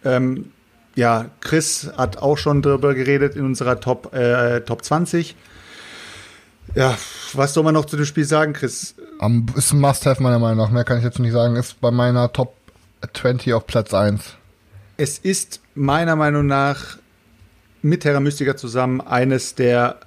[0.05, 0.53] Ähm,
[1.01, 5.35] ja, Chris hat auch schon darüber geredet in unserer Top, äh, Top 20.
[6.75, 6.97] Ja,
[7.33, 8.95] was soll man noch zu dem Spiel sagen, Chris?
[9.19, 10.71] Am, ist ein Must-Have meiner Meinung nach.
[10.71, 11.57] Mehr kann ich jetzt nicht sagen.
[11.57, 12.55] Ist bei meiner Top
[13.15, 14.35] 20 auf Platz 1.
[14.99, 16.99] Es ist meiner Meinung nach
[17.81, 20.01] mit Terra Mystica zusammen eines der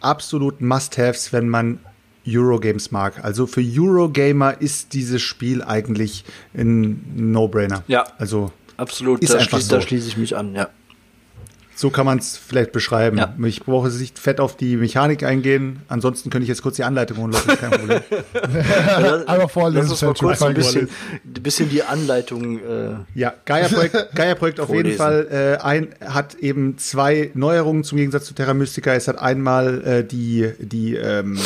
[0.00, 1.78] absoluten Must-Haves, wenn man
[2.26, 3.22] Eurogames mag.
[3.22, 6.24] Also für Eurogamer ist dieses Spiel eigentlich
[6.54, 7.84] ein No-Brainer.
[7.86, 8.04] Ja.
[8.16, 9.76] Also Absolut, Ist da, einfach schließ, so.
[9.76, 10.68] da schließe ich mich an, ja.
[11.74, 13.18] so kann man es vielleicht beschreiben.
[13.18, 13.34] Ja.
[13.44, 15.80] Ich brauche jetzt nicht fett auf die Mechanik eingehen.
[15.88, 17.56] Ansonsten könnte ich jetzt kurz die Anleitung holen, Leute.
[17.56, 18.00] Kein Problem.
[19.26, 19.82] Einmal vorlesen.
[19.90, 20.88] Lass uns mal kurz ein bisschen,
[21.24, 22.58] ein bisschen die Anleitung.
[22.58, 24.92] Äh, Ja, Gaia-Projekt Gaia -Projekt auf jeden.
[24.96, 25.26] Fall
[25.60, 28.94] äh, ein, hat eben zwei Neuerungen zum Gegensatz zu Terra Mystica.
[28.94, 31.38] Es hat einmal äh, die, die ähm,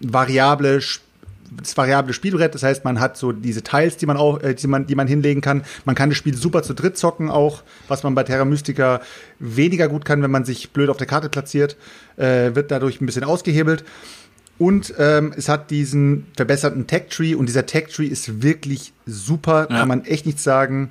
[0.00, 1.05] variable Sp-
[1.50, 4.66] das variable Spielbrett, das heißt, man hat so diese Teils, die man auch, äh, die
[4.66, 5.62] man, die man hinlegen kann.
[5.84, 9.00] Man kann das Spiel super zu dritt zocken, auch was man bei Terra Mystica
[9.38, 11.76] weniger gut kann, wenn man sich blöd auf der Karte platziert,
[12.16, 13.84] äh, wird dadurch ein bisschen ausgehebelt.
[14.58, 19.78] Und ähm, es hat diesen verbesserten Tech-Tree und dieser Tech-Tree ist wirklich super, Ja.
[19.80, 20.90] kann man echt nichts sagen.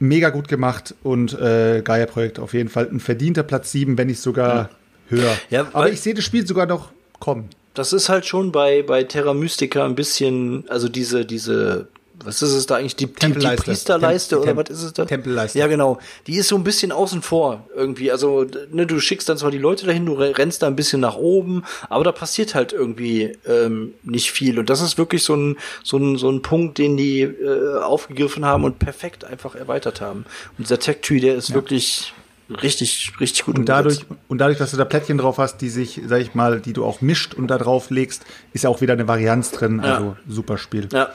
[0.00, 4.20] Mega gut gemacht und äh, Gaia-Projekt auf jeden Fall ein verdienter Platz 7, wenn nicht
[4.20, 4.70] sogar
[5.08, 5.34] höher.
[5.50, 7.48] Ja, Aber ich sehe das Spiel sogar noch kommen.
[7.78, 11.88] Das ist halt schon bei, bei Terra Mystica ein bisschen, also diese, diese,
[12.24, 12.96] was ist es da eigentlich?
[12.96, 13.46] Die, die, die.
[13.56, 15.04] Priesterleiste Tem- oder Tem- was ist es da?
[15.04, 15.56] Tempelleiste.
[15.60, 15.98] Ja, genau.
[16.26, 18.10] Die ist so ein bisschen außen vor irgendwie.
[18.10, 21.00] Also, ne, du schickst dann zwar die Leute dahin, du re- rennst da ein bisschen
[21.00, 24.58] nach oben, aber da passiert halt irgendwie ähm, nicht viel.
[24.58, 28.44] Und das ist wirklich so ein, so ein, so ein Punkt, den die äh, aufgegriffen
[28.44, 30.24] haben und perfekt einfach erweitert haben.
[30.58, 32.12] Und dieser Tech-Tree, der ist wirklich
[32.50, 34.20] richtig, richtig gut Und dadurch, umgesetzt.
[34.28, 36.84] und dadurch, dass du da Plättchen drauf hast, die sich, sag ich mal, die du
[36.84, 39.80] auch mischt und da drauf legst, ist ja auch wieder eine Varianz drin.
[39.84, 39.96] Ja.
[39.96, 40.88] Also super Spiel.
[40.92, 41.10] Ja.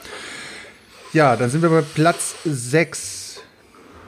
[1.12, 3.22] Ja, dann sind wir bei Platz 6.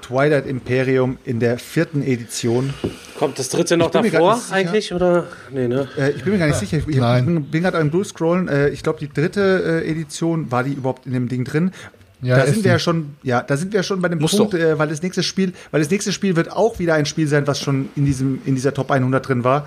[0.03, 2.73] Twilight Imperium in der vierten Edition.
[3.19, 4.93] Kommt das dritte noch davor eigentlich?
[4.93, 5.27] Oder?
[5.51, 5.89] Nee, ne?
[5.99, 6.79] Äh, ich bin mir gar nicht sicher.
[6.79, 7.27] Ich, ich Nein.
[7.27, 8.47] bin, bin gerade am Durchscrollen.
[8.47, 11.73] Äh, ich glaube, die dritte äh, Edition, war die überhaupt in dem Ding drin?
[12.23, 14.55] Ja, da sind wir ja schon, ja, da sind wir schon bei dem Muss Punkt,
[14.55, 17.47] äh, weil das nächste Spiel, weil das nächste Spiel wird auch wieder ein Spiel sein,
[17.47, 19.67] was schon in diesem, in dieser Top 100 drin war.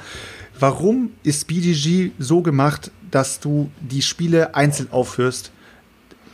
[0.60, 5.52] Warum ist BGG so gemacht, dass du die Spiele einzeln aufführst?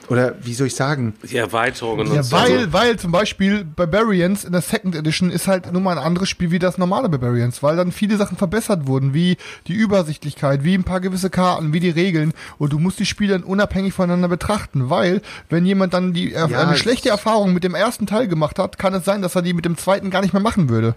[0.07, 1.15] Oder wie soll ich sagen?
[1.23, 2.35] Die Erweiterungen Ja, und so.
[2.35, 6.29] weil, weil zum Beispiel Barbarians in der Second Edition ist halt nun mal ein anderes
[6.29, 9.37] Spiel wie das normale Barbarians, weil dann viele Sachen verbessert wurden, wie
[9.67, 13.33] die Übersichtlichkeit, wie ein paar gewisse Karten, wie die Regeln und du musst die Spiele
[13.33, 17.63] dann unabhängig voneinander betrachten, weil wenn jemand dann die, äh, Ja, eine schlechte Erfahrung mit
[17.63, 20.21] dem ersten Teil gemacht hat, kann es sein, dass er die mit dem zweiten gar
[20.21, 20.93] nicht mehr machen würde.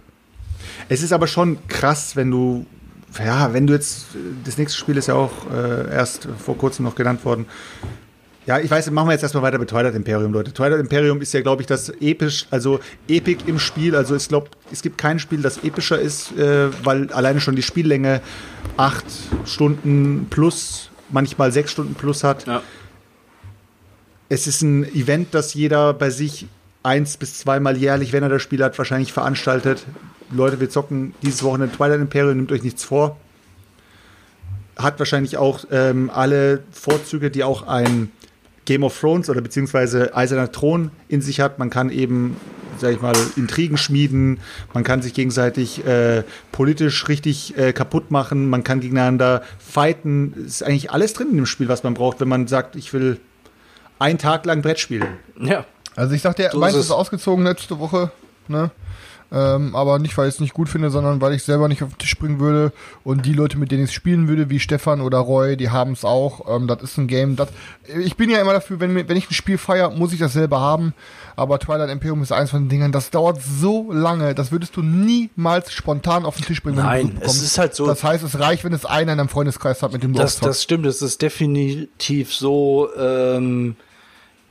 [0.91, 2.67] Es ist aber schon krass, wenn du,
[3.25, 4.07] ja, wenn du jetzt,
[4.45, 7.47] das nächste Spiel ist ja auch äh, erst vor kurzem noch genannt worden.
[8.49, 10.55] Ja, ich weiß, machen wir jetzt erstmal weiter mit Twilight Imperium, Leute.
[10.55, 13.95] Twilight Imperium ist ja, glaube ich, das episch, also Epic im Spiel.
[13.95, 17.63] Also ich glaube, es gibt kein Spiel, das epischer ist, äh, weil alleine schon die
[17.63, 18.23] Spiellänge
[18.79, 19.05] acht
[19.45, 22.47] Stunden plus, manchmal sechs Stunden plus hat.
[22.47, 22.63] Ja.
[24.31, 26.47] Es ist ein Event, das jeder bei sich
[26.83, 29.85] eins bis zweimal jährlich, wenn er das Spiel hat, wahrscheinlich veranstaltet.
[30.31, 33.19] Leute, wir zocken dieses Wochenende Twilight Imperium, nehmt euch nichts vor.
[34.79, 38.11] Hat wahrscheinlich auch ähm, alle Vorzüge, die auch ein
[38.69, 41.59] Game of Thrones oder beziehungsweise Eiserner Thron in sich hat.
[41.59, 42.37] Man kann eben,
[42.79, 44.41] sag ich mal, Intrigen schmieden,
[44.75, 46.23] man kann sich gegenseitig äh,
[46.53, 50.35] politisch richtig äh, kaputt machen, man kann gegeneinander fighten.
[50.47, 52.93] Es ist eigentlich alles drin in dem Spiel, was man braucht, wenn man sagt, ich
[52.93, 53.19] will
[53.99, 55.07] einen Tag lang Brett spielen.
[55.41, 55.65] Ja.
[55.97, 56.93] Also ich dachte, So meins ist ist es.
[56.93, 58.11] ausgezogen letzte Woche,
[58.49, 58.71] ne?
[59.31, 61.91] Ähm, aber nicht, weil ich es nicht gut finde, sondern weil ich selber nicht auf
[61.91, 62.73] den Tisch bringen würde.
[63.05, 65.93] Und die Leute, mit denen ich es spielen würde, wie Stefan oder Roy, die haben
[65.93, 66.49] es auch.
[66.55, 67.49] Ähm, das ist ein Game, das.
[68.01, 70.61] Ich bin ja immer dafür, wenn, wenn ich ein Spiel feiere, muss ich das selber
[70.61, 70.95] haben.
[71.37, 74.83] Aber Twilight Imperium ist eins von den Dingern, das dauert so lange, das würdest du
[74.83, 76.79] niemals spontan auf den Tisch bringen.
[76.79, 79.19] wenn du Nein, es ist halt so- Das heißt, es reicht, wenn es einer in
[79.19, 83.77] deinem Freundeskreis hat, mit dem du Das, das stimmt, es ist definitiv so, ähm,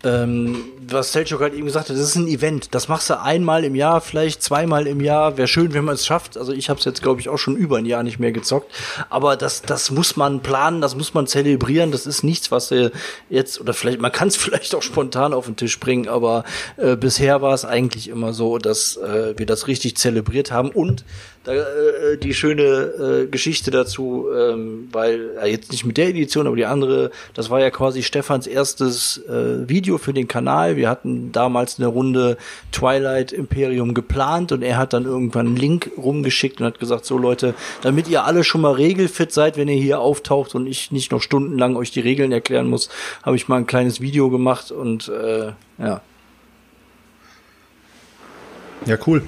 [0.03, 2.76] ähm, was Selchuk halt eben gesagt hat, das ist ein Event.
[2.76, 5.38] Das machst du einmal im Jahr, vielleicht zweimal im Jahr.
[5.38, 6.38] Wäre schön, wenn man es schafft.
[6.38, 8.72] Also ich habe es jetzt, glaube ich, auch schon über ein Jahr nicht mehr gezockt.
[9.10, 11.91] Aber das, das muss man planen, das muss man zelebrieren.
[11.91, 12.91] Das ist nichts, was du
[13.30, 16.44] jetzt, oder vielleicht, man kann es vielleicht auch spontan auf den Tisch bringen, aber
[16.78, 20.69] äh, bisher war es eigentlich immer so, dass äh, wir das richtig zelebriert haben.
[20.69, 21.03] Und
[21.48, 26.45] da, äh, die schöne äh, Geschichte dazu, ähm, weil äh, jetzt nicht mit der Edition,
[26.45, 30.76] aber die andere, das war ja quasi Stefans erstes äh, Video für den Kanal.
[30.76, 32.38] Wir hatten damals eine Runde
[32.74, 37.18] Twilight Imperium geplant und er hat dann irgendwann einen Link rumgeschickt und hat gesagt, so
[37.18, 41.14] Leute, damit ihr alle schon mal regelfit seid, wenn ihr hier auftaucht und ich nicht
[41.14, 42.90] noch stundenlang euch die Regeln erklären muss,
[43.24, 46.02] habe ich mal ein kleines Video gemacht und äh, ja.
[48.86, 49.24] Ja, cool.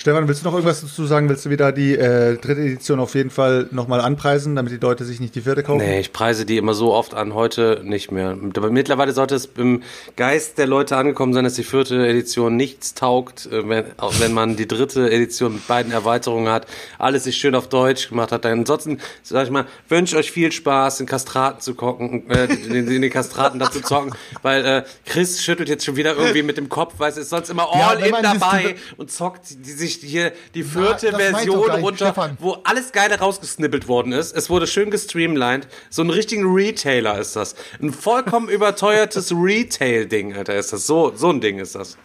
[0.00, 1.28] Stefan, willst du noch irgendwas dazu sagen?
[1.28, 5.04] Willst du wieder die äh, dritte Edition auf jeden Fall nochmal anpreisen, damit die Leute
[5.04, 5.84] sich nicht die vierte kaufen?
[5.84, 8.34] Nee, ich preise die immer so oft an, heute nicht mehr.
[8.56, 9.82] Aber mittlerweile sollte es im
[10.16, 14.32] Geist der Leute angekommen sein, dass die vierte Edition nichts taugt, äh, wenn, auch wenn
[14.32, 16.66] man die dritte Edition mit beiden Erweiterungen hat,
[16.98, 18.46] alles sich schön auf Deutsch gemacht hat.
[18.46, 22.88] Dann ansonsten, sag ich mal, wünsche euch viel Spaß, den Kastraten zu gucken, äh, in,
[22.88, 26.56] in den Kastraten da zu zocken, weil äh, Chris schüttelt jetzt schon wieder irgendwie mit
[26.56, 29.72] dem Kopf, weil es ist sonst immer Ja, all wenn in dabei und zockt die,
[29.72, 32.36] sich hier die vierte meint Version runter, Stefan.
[32.40, 34.36] wo alles Geile rausgesnippelt worden ist.
[34.36, 35.66] Es wurde schön gestreamlined.
[35.90, 37.54] So ein richtigen Retailer ist das.
[37.80, 40.86] Ein vollkommen überteuertes Retail-Ding, Alter, ist das.
[40.86, 41.96] So, so ein Ding ist das.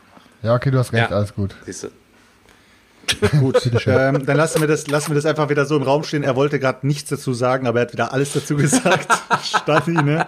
[0.44, 1.16] Ja, okay, du hast recht, Ja.
[1.16, 1.56] alles gut.
[1.66, 1.88] Siehst du.
[3.40, 6.24] Gut, ähm, dann lassen wir, das, lassen wir das einfach wieder so im Raum stehen.
[6.24, 9.08] Er wollte gerade nichts dazu sagen, aber er hat wieder alles dazu gesagt.
[9.44, 10.26] Stani, ne?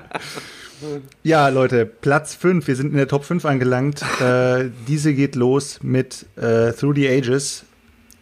[1.24, 2.68] Ja, Leute, Platz 5.
[2.68, 4.04] Wir sind in der Top 5 angelangt.
[4.22, 7.64] Äh, diese geht los mit äh, Through the Ages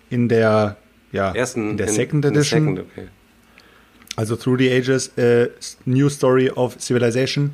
[0.10, 0.78] in der,
[1.12, 2.76] ja, Ersten, in der in- Second in der Edition.
[2.76, 3.08] Second, okay.
[4.18, 5.50] Also Through the Ages, äh,
[5.86, 7.52] New Story of Civilization.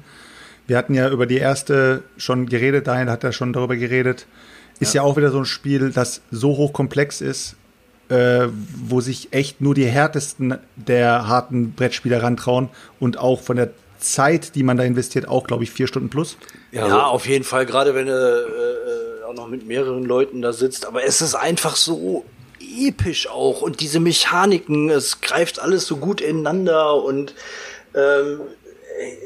[0.68, 4.26] Wir hatten ja über die erste schon geredet, Daniel hat ja schon darüber geredet.
[4.80, 7.56] Ist ja, auch wieder so ein Spiel, das so hochkomplex ist,
[8.10, 8.48] äh,
[8.84, 12.70] wo sich echt nur die härtesten der harten Brettspieler rantrauen
[13.00, 13.72] und auch von der
[14.02, 16.38] Zeit, die man da investiert, auch, glaube ich, vier Stunden plus.
[16.72, 20.52] Ja, also- auf jeden Fall, gerade wenn du äh, auch noch mit mehreren Leuten da
[20.54, 20.86] sitzt.
[20.86, 22.26] Aber es ist einfach so
[22.60, 27.34] episch auch und diese Mechaniken, es greift alles so gut ineinander und
[27.96, 28.42] ähm,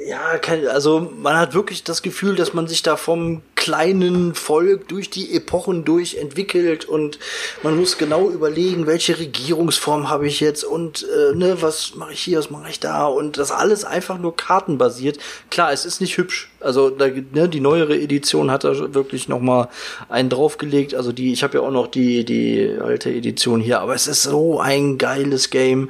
[0.07, 0.39] ja,
[0.71, 5.35] also man hat wirklich das Gefühl, dass man sich da vom kleinen Volk durch die
[5.35, 7.17] Epochen durch entwickelt und
[7.63, 12.19] man muss genau überlegen, welche Regierungsform habe ich jetzt und äh, ne, was mache ich
[12.19, 15.17] hier, was mache ich da und das alles einfach nur kartenbasiert.
[15.49, 16.51] Klar, es ist nicht hübsch.
[16.59, 19.69] Also da, ne, die neuere Edition hat da wirklich noch mal
[20.09, 20.93] einen draufgelegt.
[20.93, 24.23] Also die, ich habe ja auch noch die die alte Edition hier, aber es ist
[24.23, 25.89] so ein geiles Game.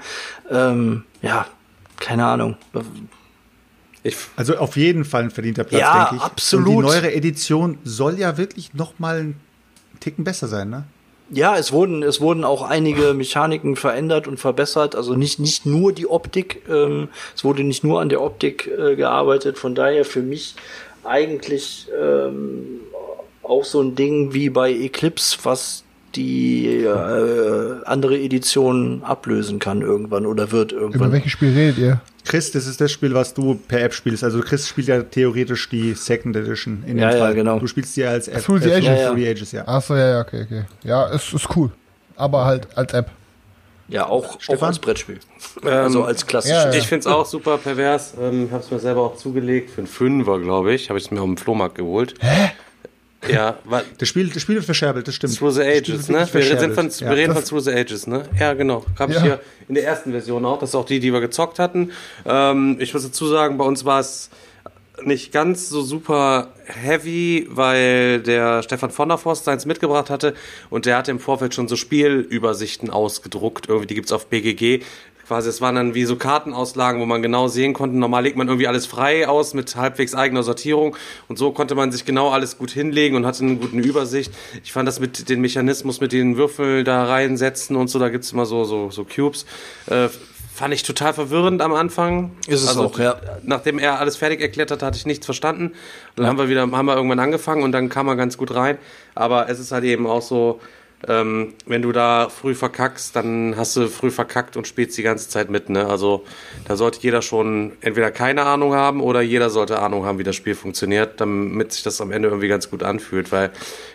[0.49, 1.45] Ähm, ja,
[1.99, 2.56] keine Ahnung.
[4.06, 6.22] Ich, Also auf jeden Fall ein verdienter Platz, Ja, denke ich.
[6.22, 6.68] absolut.
[6.68, 9.40] Und die neuere Edition soll ja wirklich noch mal einen
[9.99, 10.84] Ticken besser sein, ne?
[11.32, 14.95] Ja, es wurden, es wurden auch einige Mechaniken verändert und verbessert.
[14.95, 18.95] Also nicht, nicht nur die Optik, ähm, es wurde nicht nur an der Optik äh,
[18.95, 19.57] gearbeitet.
[19.57, 20.53] Von daher für mich
[21.03, 22.82] eigentlich ähm,
[23.41, 25.84] auch so ein Ding wie bei Eclipse, was
[26.16, 31.12] die äh, andere Edition ablösen kann irgendwann oder wird Über irgendwann.
[31.12, 32.02] welches Spiel redet ihr?
[32.26, 34.24] Chris, das ist das Spiel, was du per App spielst.
[34.24, 37.36] Also Chris spielt ja theoretisch die Second Edition in Ja, dem ja, Fall.
[37.36, 37.60] genau.
[37.60, 38.44] Du spielst die als App.
[38.44, 38.86] Through the äh, Ages.
[38.88, 39.08] Ja, ja.
[39.10, 39.68] Through the Ages, ja.
[39.68, 40.64] Achso, ja, ja, okay, okay.
[40.84, 41.70] Ja, es ist cool.
[42.16, 43.12] Aber halt als App.
[43.88, 45.20] Ja, auch, auch als Brettspiel.
[45.64, 46.64] also als klassisches.
[46.64, 46.78] ja, ja.
[46.78, 48.16] ich finde es auch super pervers.
[48.20, 49.70] Ähm, habe es mir selber auch zugelegt.
[49.70, 50.90] Für einen Fünfer, glaube ich.
[50.90, 52.16] Habe ich es mir auf dem Flohmarkt geholt.
[52.20, 52.50] Hä?
[53.31, 53.57] Ja,
[53.97, 55.38] Das Spiel, das Spiel wird verscherbelt, das stimmt.
[55.38, 56.27] Through the Ages, ne?
[56.31, 57.10] Wir, sind von, Ja.
[57.10, 58.23] wir reden von Through the Ages, ne?
[58.39, 58.85] Ja, genau.
[58.99, 59.23] Habe ich Ja.
[59.23, 60.60] hier in der ersten Version auch.
[60.60, 61.91] Das ist auch die, die wir gezockt hatten.
[62.26, 64.30] Ähm, ich muss dazu sagen, bei uns war es
[65.03, 70.34] nicht ganz so super heavy, weil der Stefan von der Forst seins mitgebracht hatte
[70.69, 73.68] und der hatte im Vorfeld schon so Spielübersichten ausgedruckt.
[73.68, 74.81] Irgendwie, die gibt's auf BGG.
[75.27, 77.97] Quasi, es waren dann wie so Kartenauslagen, wo man genau sehen konnte.
[77.97, 80.95] Normal legt man irgendwie alles frei aus mit halbwegs eigener Sortierung
[81.27, 84.31] und so konnte man sich genau alles gut hinlegen und hatte eine gute Übersicht.
[84.64, 88.34] Ich fand das mit den Mechanismus, mit den Würfel da reinsetzen und so, da gibt's
[88.34, 89.47] immer so, so, so Cubes,
[89.88, 90.10] äh,
[90.56, 92.31] fand ich total verwirrend am Anfang.
[92.47, 93.19] Ist es auch, ja.
[93.43, 95.73] Nachdem er alles fertig erklärt hat, hatte ich nichts verstanden.
[96.15, 98.77] Dann haben wir wieder, haben wir irgendwann angefangen und dann kam er ganz gut rein.
[99.15, 100.61] Aber es ist halt eben auch so,
[101.07, 105.30] ähm, wenn du da früh verkackst, dann hast du früh verkackt und spielst die ganze
[105.30, 105.69] Zeit mit.
[105.69, 105.86] Ne?
[105.88, 106.23] Also
[106.68, 110.36] da sollte jeder schon entweder keine Ahnung haben oder jeder sollte Ahnung haben, wie das
[110.36, 113.52] Spiel funktioniert, damit sich das am Ende irgendwie ganz gut anfühlt, weil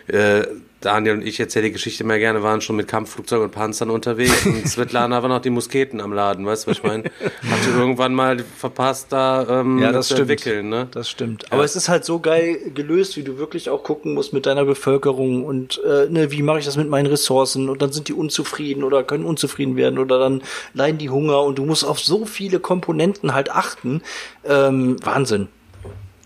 [0.07, 0.45] äh,
[0.81, 4.45] Daniel und ich erzähle die Geschichte immer gerne, waren schon mit Kampfflugzeugen und Panzern unterwegs
[4.45, 7.03] und Svetlana war noch die Musketen am Laden, weißt du, was ich meine?
[7.03, 10.31] Hatte irgendwann mal verpasst, da ähm, Ja, das zu stimmt.
[10.31, 10.87] entwickeln, ne?
[10.91, 11.51] Das stimmt.
[11.51, 14.65] Aber es ist halt so geil gelöst, wie du wirklich auch gucken musst mit deiner
[14.65, 18.13] Bevölkerung und äh, ne, wie mache ich das mit meinen Ressourcen und dann sind die
[18.13, 20.41] unzufrieden oder können unzufrieden werden oder dann
[20.73, 24.01] leiden die Hunger und du musst auf so viele Komponenten halt achten.
[24.43, 25.47] Ähm, Wahnsinn.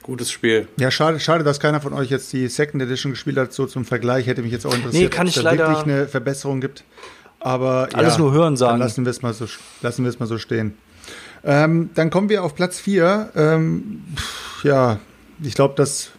[0.06, 0.68] Gutes Spiel.
[0.78, 3.54] Ja, schade, schade, dass keiner von euch jetzt die Second Edition gespielt hat.
[3.54, 5.68] So zum Vergleich hätte mich jetzt auch interessiert, Nee, kann ob ich es da leider-
[5.68, 6.84] wirklich eine Verbesserung gibt.
[7.40, 8.74] Aber Alles ja, nur hören sagen.
[8.74, 9.48] Dann lassen wir es mal so,
[9.82, 10.76] lassen wir es mal so stehen.
[11.44, 13.32] Ähm, dann kommen wir auf Platz 4.
[13.36, 14.04] Ähm,
[14.62, 15.00] ja,
[15.42, 16.12] ich glaube, das,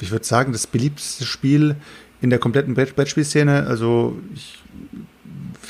[0.00, 1.76] ich würde sagen, das beliebteste Spiel
[2.20, 3.68] in der kompletten Brett Brettspielszene.
[3.68, 4.58] Also ich,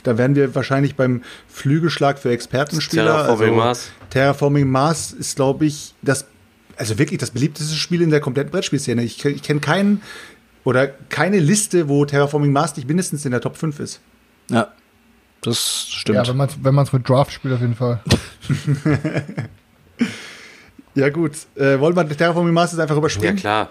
[0.04, 3.04] da werden wir wahrscheinlich beim Flügelschlag für Expertenspieler.
[3.04, 3.90] Terraforming also, Mars.
[4.08, 6.26] Terraforming Mars ist, glaube ich, das,
[6.80, 9.02] also wirklich das beliebteste Spiel in der kompletten Brettspielszene.
[9.02, 10.02] Ich, ich kenne keinen
[10.64, 14.00] oder keine Liste, wo Terraforming Mars nicht mindestens in der Top 5 ist.
[14.50, 14.72] Ja,
[15.42, 16.16] das stimmt.
[16.16, 18.02] Ja, wenn man es wenn man's mit Draft spielt, auf jeden Fall.
[20.94, 21.32] Ja, gut.
[21.54, 23.36] Äh, wollen wir Terraforming Mars jetzt einfach Ja, überspringen?
[23.36, 23.70] klar.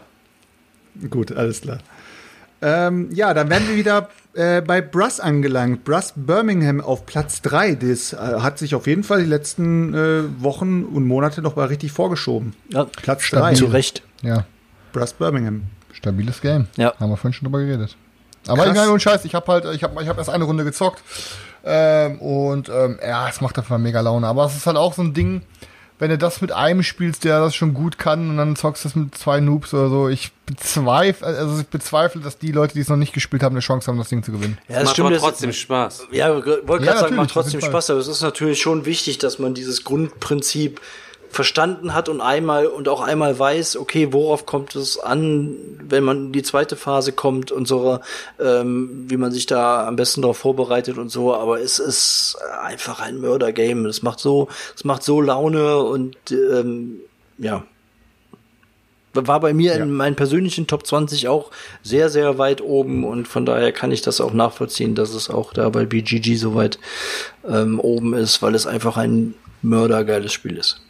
[1.09, 1.79] Gut, alles klar.
[2.61, 5.83] Ähm, ja, dann werden wir wieder äh, bei Bruss angelangt.
[5.83, 7.75] Bruss Birmingham auf Platz 3.
[7.75, 11.67] Das äh, hat sich auf jeden Fall die letzten äh, Wochen und Monate noch mal
[11.67, 12.53] richtig vorgeschoben.
[12.69, 13.49] ja, Platz Stabil.
[13.49, 13.53] 3.
[13.55, 14.01] zu Recht.
[14.21, 14.45] Ja,
[14.93, 15.63] Bruss Birmingham.
[15.93, 16.67] stabiles Game.
[16.77, 16.93] Ja.
[16.99, 17.95] Haben wir vorhin schon drüber geredet.
[18.47, 18.71] Aber Krass.
[18.71, 21.03] egal, und Scheiß, ich habe halt, ich habe ich hab erst eine Runde gezockt.
[21.65, 24.25] Ähm, und ähm, ja, es macht einfach mega Laune.
[24.27, 25.41] Aber es ist halt auch so ein Ding,
[25.99, 28.89] wenn du das mit einem spielst, der das schon gut kann, und dann zockst du
[28.89, 30.09] es mit zwei Noobs oder so.
[30.09, 33.59] Ich bezweifle, also ich bezweifle, dass die Leute, die es noch nicht gespielt haben, eine
[33.59, 34.57] Chance haben, das Ding zu gewinnen.
[34.67, 36.07] Ja, Macht aber das- trotzdem Spaß.
[36.11, 37.61] Ja, wollte gerade sagen, natürlich, macht trotzdem.
[37.61, 40.81] Spaß, aber es ist natürlich schon wichtig, dass man dieses Grundprinzip
[41.31, 45.55] verstanden hat und einmal und auch einmal weiß, okay, worauf kommt es an,
[45.87, 47.99] wenn man in die zweite Phase kommt und so,
[48.39, 52.99] ähm, wie man sich da am besten darauf vorbereitet und so, aber es ist einfach
[52.99, 53.85] ein Mörder-Game.
[53.85, 56.99] Es macht so, es macht so Laune und ähm,
[57.37, 57.63] ja.
[59.13, 59.83] War bei mir Ja.
[59.83, 61.49] in meinen persönlichen Top 20 auch
[61.81, 65.51] sehr, sehr weit oben und von daher kann ich das auch nachvollziehen, dass es auch
[65.51, 66.79] da bei BGG so weit
[67.47, 70.81] ähm, oben ist, weil es einfach ein mördergeiles Spiel ist.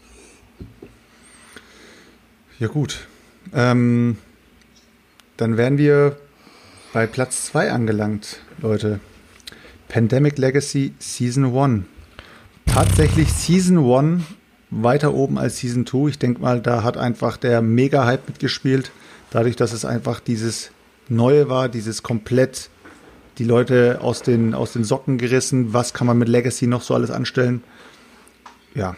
[2.60, 3.08] Ja, gut.
[3.54, 4.18] Ähm,
[5.38, 6.18] dann wären wir
[6.92, 9.00] bei Platz 2 angelangt, Leute.
[9.88, 11.86] Pandemic Legacy Season 1.
[12.66, 14.24] Tatsächlich Season 1
[14.72, 16.10] weiter oben als Season 2.
[16.10, 18.92] Ich denke mal, da hat einfach der Mega-Hype mitgespielt.
[19.32, 20.72] Dadurch, dass es einfach dieses
[21.08, 22.70] Neue war, dieses komplett
[23.38, 25.74] die Leute aus den, aus den Socken gerissen.
[25.74, 27.64] Was kann man mit Legacy noch so alles anstellen?
[28.76, 28.98] Ja.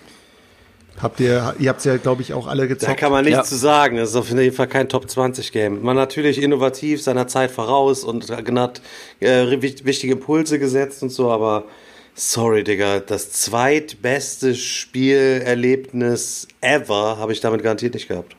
[1.02, 2.92] Habt ihr, ihr habt es ja, glaube ich, auch alle gezockt.
[2.92, 3.44] Da kann man nichts Ja.
[3.44, 3.98] zu sagen.
[3.98, 5.82] Das ist auf jeden Fall kein Top 20 Game.
[5.82, 8.82] Man natürlich innovativ, seiner Zeit voraus und hat
[9.20, 11.64] äh, wich- wichtige Impulse gesetzt und so, aber
[12.14, 18.36] sorry, Digga, das zweitbeste Spielerlebnis ever habe ich damit garantiert nicht gehabt.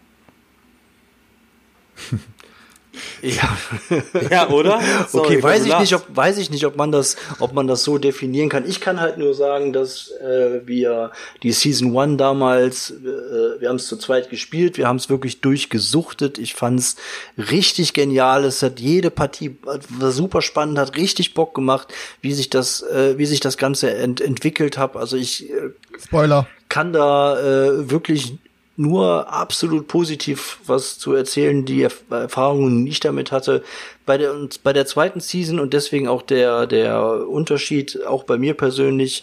[3.22, 3.56] Ja,
[4.30, 4.80] Ja, oder?
[5.08, 7.84] Sorry, okay, weiß ich nicht, ob weiß ich nicht, ob man das, ob man das
[7.84, 8.68] so definieren kann.
[8.68, 11.12] Ich kann halt nur sagen, dass äh, wir
[11.42, 15.40] die Season One damals, äh, wir haben es zu zweit gespielt, wir haben es wirklich
[15.40, 16.38] durchgesuchtet.
[16.38, 16.96] Ich fand's
[17.36, 18.44] richtig genial.
[18.44, 21.88] Es hat jede Partie war super spannend, hat richtig Bock gemacht,
[22.20, 24.96] wie sich das, äh, wie sich das Ganze ent entwickelt hat.
[24.96, 26.46] Also ich äh, Spoiler.
[26.68, 28.34] kann da äh, wirklich
[28.82, 33.62] nur absolut positiv was zu erzählen, die Erf Erfahrungen, ich damit hatte.
[34.04, 38.54] Bei der, bei der zweiten Season und deswegen auch der, der Unterschied, auch bei mir
[38.54, 39.22] persönlich,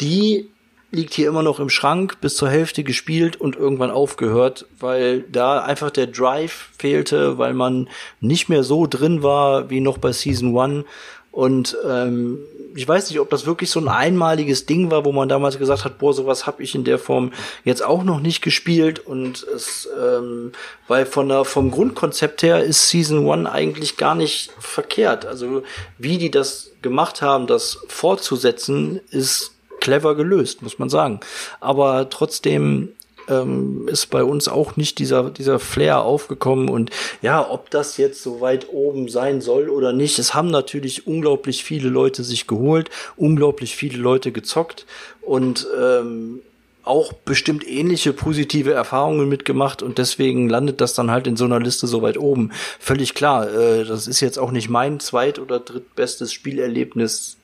[0.00, 0.50] die
[0.92, 5.60] liegt hier immer noch im Schrank, bis zur Hälfte gespielt und irgendwann aufgehört, weil da
[5.60, 7.88] einfach der Drive fehlte, weil man
[8.20, 10.84] nicht mehr so drin war wie noch bei Season One.
[11.30, 12.40] Und ähm,
[12.74, 15.84] ich weiß nicht, ob das wirklich so ein einmaliges Ding war, wo man damals gesagt
[15.84, 17.32] hat, boah, sowas habe ich in der Form
[17.64, 20.52] jetzt auch noch nicht gespielt und es, ähm,
[20.88, 25.26] weil von der vom Grundkonzept her ist Season One eigentlich gar nicht verkehrt.
[25.26, 25.62] Also
[25.98, 31.20] wie die das gemacht haben, das fortzusetzen, ist clever gelöst, muss man sagen.
[31.60, 32.90] Aber trotzdem
[33.30, 36.68] ähm, ist bei uns auch nicht dieser, dieser Flair aufgekommen.
[36.68, 36.90] Und
[37.22, 41.64] ja, ob das jetzt so weit oben sein soll oder nicht, es haben natürlich unglaublich
[41.64, 44.86] viele Leute sich geholt, unglaublich viele Leute gezockt
[45.22, 46.40] und ähm,
[46.82, 51.60] auch bestimmt ähnliche positive Erfahrungen mitgemacht und deswegen landet das dann halt in so einer
[51.60, 52.52] Liste so weit oben.
[52.78, 57.36] Völlig klar, äh, das ist jetzt auch nicht mein zweit- oder drittbestes Spielerlebnis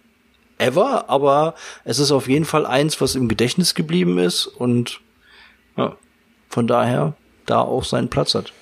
[0.59, 1.55] ever, aber
[1.85, 5.01] es ist auf jeden Fall eins, was im Gedächtnis geblieben ist und
[5.77, 5.97] ja,
[6.49, 7.15] von daher
[7.47, 8.53] da auch seinen Platz hat.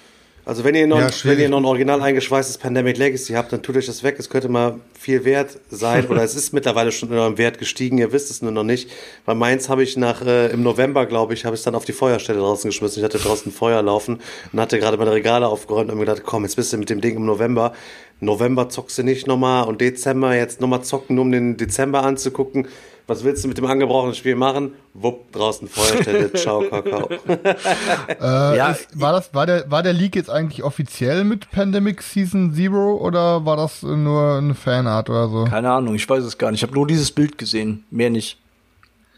[0.46, 3.62] Also wenn ihr noch, Ja, wenn ihr noch ein original eingeschweißtes Pandemic Legacy habt, dann
[3.62, 4.16] tut euch das weg.
[4.18, 7.96] Es könnte mal viel wert sein oder es ist mittlerweile schon in eurem Wert gestiegen.
[7.96, 8.90] Ihr wisst es nur noch nicht.
[9.24, 11.86] Weil meins habe ich nach äh, im November, glaube ich, habe ich es dann auf
[11.86, 12.98] die Feuerstelle draußen geschmissen.
[12.98, 14.20] Ich hatte draußen Feuer laufen
[14.52, 17.00] und hatte gerade meine Regale aufgeräumt und mir gedacht, komm, jetzt bist du mit dem
[17.00, 17.72] Ding im November.
[18.20, 22.68] November zockst du nicht nochmal und Dezember jetzt nochmal zocken, nur um den Dezember anzugucken.
[23.06, 24.72] Was willst du mit dem angebrochenen Spiel machen?
[24.94, 26.32] Wupp, draußen Feuerstelle.
[26.34, 27.08] Ciao, Kakao.
[28.08, 32.00] Äh, Ja, ist, war, das, war, der, war der Leak jetzt eigentlich offiziell mit Pandemic
[32.00, 35.44] Season Zero oder war das nur eine Fanart oder so?
[35.44, 36.60] Keine Ahnung, ich weiß es gar nicht.
[36.60, 38.38] Ich habe nur dieses Bild gesehen, mehr nicht.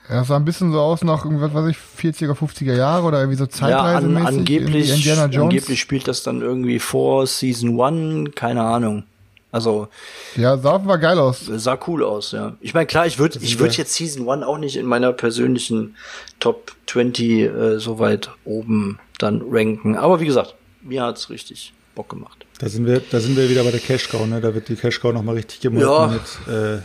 [0.08, 3.20] Ja, es sah ein bisschen so aus nach irgendwas, weiß ich, 40er, 50er Jahre oder
[3.20, 3.48] irgendwie so Ja,
[3.78, 4.26] an, zeitreisemäßig.
[4.28, 5.42] angeblich, irgendwie Indiana Jones.
[5.54, 9.04] angeblich spielt das dann irgendwie vor Season One, keine Ahnung.
[9.52, 9.88] Also
[10.36, 11.40] Ja, sah war geil aus.
[11.46, 12.56] sah cool aus, ja.
[12.60, 15.96] Ich meine, klar, ich würde ich würde jetzt Season One auch nicht in meiner persönlichen
[16.40, 19.96] Top 20 äh, so weit oben dann ranken.
[19.96, 22.44] Aber wie gesagt, mir hat's richtig Bock gemacht.
[22.58, 24.40] Da sind wir, da sind wir wieder bei der Cash Cow, ne?
[24.40, 26.06] Da wird die Cash Cow nochmal richtig gemolken Ja.
[26.08, 26.78] mit äh,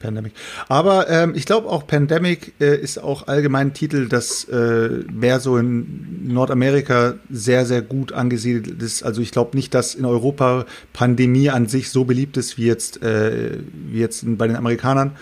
[0.00, 0.32] Pandemic.
[0.68, 5.38] Aber ähm, ich glaube auch Pandemic äh, ist auch allgemein ein Titel, das äh, mehr
[5.38, 9.02] so in Nordamerika sehr, sehr gut angesiedelt ist.
[9.04, 13.02] Also ich glaube nicht, dass in Europa Pandemie an sich so beliebt ist wie jetzt,
[13.02, 15.12] äh, wie jetzt bei den Amerikanern.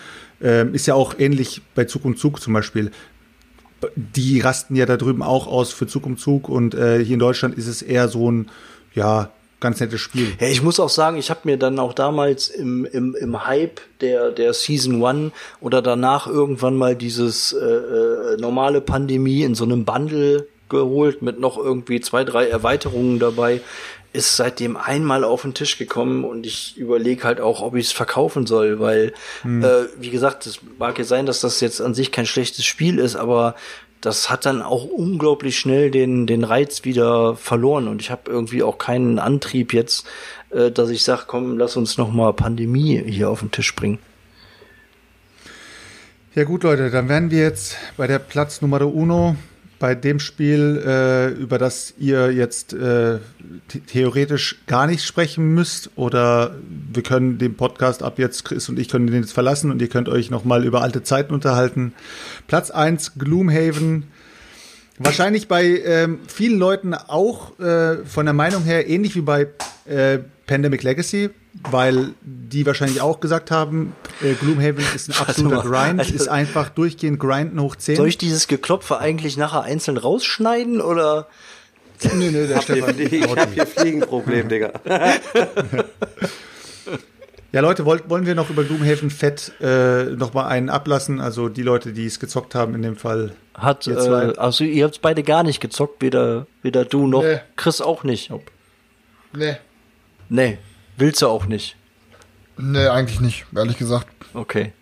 [0.41, 2.91] Ähm, ist ja auch ähnlich bei Zug um Zug zum Beispiel
[3.95, 7.19] die rasten ja da drüben auch aus für Zug um Zug und äh, hier in
[7.19, 8.49] Deutschland ist es eher so ein,
[8.93, 10.33] ja, ganz nettes Spiel.
[10.39, 13.81] Ja, ich muss auch sagen, ich habe mir dann auch damals im, im, im Hype
[14.01, 15.31] der, der Season One
[15.61, 21.39] oder danach irgendwann mal dieses äh, äh, normale Pandemie in so einem Bundle geholt mit
[21.39, 23.61] noch irgendwie zwei, drei Erweiterungen dabei.
[24.11, 27.91] Ist seitdem einmal auf den Tisch gekommen und ich überlege halt auch, ob ich es
[27.91, 29.13] verkaufen soll, weil,
[29.43, 32.97] äh, wie gesagt, es mag ja sein, dass das jetzt an sich kein schlechtes Spiel
[32.97, 33.53] ist, aber
[34.01, 38.63] das hat dann auch unglaublich schnell den, den Reiz wieder verloren und ich habe irgendwie
[38.63, 40.07] auch keinen Antrieb jetzt,
[40.51, 43.99] äh, dass ich sage, komm, lass uns noch mal Pandemie hier auf den Tisch bringen.
[46.35, 49.35] Ja gut, Leute, dann wären wir jetzt bei der Platz Nummer uno,
[49.79, 53.19] bei dem Spiel, äh, über das ihr jetzt äh,
[53.71, 56.55] the theoretisch gar nicht sprechen müsst oder
[56.91, 59.87] wir können den Podcast ab jetzt, Chris und ich können den jetzt verlassen und ihr
[59.87, 61.93] könnt euch nochmal über alte Zeiten unterhalten.
[62.47, 64.03] Platz eins Gloomhaven.
[64.97, 69.47] Wahrscheinlich bei ähm, vielen Leuten auch äh, von der Meinung her ähnlich wie bei
[69.85, 71.29] äh, Pandemic Legacy,
[71.71, 76.69] weil die wahrscheinlich auch gesagt haben, äh, Gloomhaven ist ein absoluter Grind, also- ist einfach
[76.69, 77.95] durchgehend grinden hoch 10.
[77.97, 81.27] Soll ich dieses Geklopfe eigentlich nachher einzeln rausschneiden oder?
[82.03, 84.71] nee, nee, der Ich hab hier, Flie- ich hab hier Fliegenproblem, Digga.
[87.51, 91.19] Ja, Leute, wollt, wollen wir noch über Gloomhaven fett äh, noch mal einen ablassen?
[91.19, 93.31] Also die Leute, die es gezockt haben, in dem Fall.
[93.55, 94.25] Hat, Ihr zwei.
[94.25, 97.39] äh, also ihr habt beide gar nicht gezockt, weder, weder du noch Nee.
[97.55, 98.31] Chris auch nicht.
[99.33, 99.55] Nee.
[100.29, 100.59] Nee,
[100.99, 101.75] willst du auch nicht.
[102.57, 104.07] Nee, eigentlich nicht, ehrlich gesagt.
[104.33, 104.73] Okay.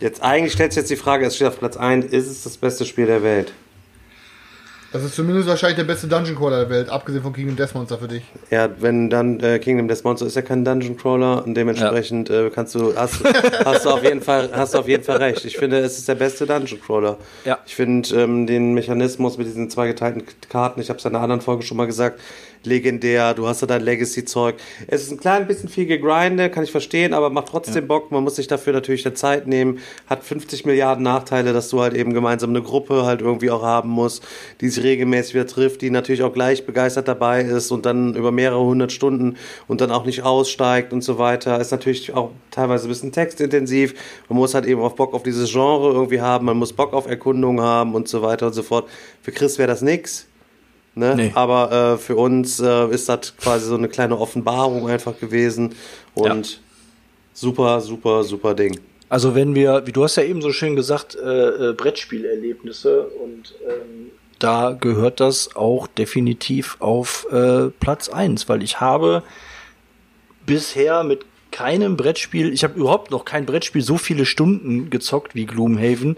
[0.00, 2.56] Jetzt eigentlich stellt sich jetzt die Frage, es steht auf Platz 1, ist es das
[2.56, 3.52] beste Spiel der Welt?
[4.90, 7.98] Das ist zumindest wahrscheinlich der beste Dungeon Crawler der Welt, abgesehen von Kingdom Death Monster
[7.98, 8.22] für dich.
[8.50, 12.48] Ja, wenn dann äh, Kingdom Death Monster ist ja kein Dungeon Crawler und dementsprechend äh,
[12.48, 13.22] kannst du hast,
[13.64, 15.44] hast du auf jeden Fall hast du auf jeden Fall recht.
[15.44, 17.18] Ich finde, es ist der beste Dungeon Crawler.
[17.44, 17.58] Ja.
[17.66, 21.22] Ich finde ähm, den Mechanismus mit diesen zwei geteilten Karten, ich habe es in einer
[21.22, 22.18] anderen Folge schon mal gesagt,
[22.64, 23.34] legendär.
[23.34, 24.56] Du hast ja dein Legacy Zeug.
[24.86, 28.10] Es ist ein klein bisschen viel gegrinde, kann ich verstehen, aber macht trotzdem Bock.
[28.10, 29.78] Man muss sich dafür natürlich eine Zeit nehmen.
[30.06, 33.90] Hat 50 Milliarden Nachteile, dass du halt eben gemeinsam eine Gruppe halt irgendwie auch haben
[33.90, 34.24] musst,
[34.60, 38.32] die sich regelmäßig wieder trifft, die natürlich auch gleich begeistert dabei ist und dann über
[38.32, 39.36] mehrere hundert Stunden
[39.66, 41.60] und dann auch nicht aussteigt und so weiter.
[41.60, 43.94] Ist natürlich auch teilweise ein bisschen textintensiv.
[44.28, 46.46] Man muss halt eben auch Bock auf dieses Genre irgendwie haben.
[46.46, 48.88] Man muss Bock auf Erkundung haben und so weiter und so fort.
[49.22, 50.26] Für Chris wäre das nix.
[50.94, 51.14] Ne?
[51.14, 51.32] Nee.
[51.34, 55.74] Aber äh, für uns äh, ist das quasi so eine kleine Offenbarung einfach gewesen.
[56.14, 56.60] Und
[57.32, 58.80] super, super, super Ding.
[59.08, 63.54] Also wenn wir, wie du hast ja eben so schön gesagt, äh, äh, Brettspielerlebnisse und
[63.66, 69.22] ähm, da gehört das auch definitiv auf äh, Platz eins, weil ich habe
[70.46, 75.46] bisher mit keinem Brettspiel, ich habe überhaupt noch kein Brettspiel so viele Stunden gezockt wie
[75.46, 76.16] Gloomhaven,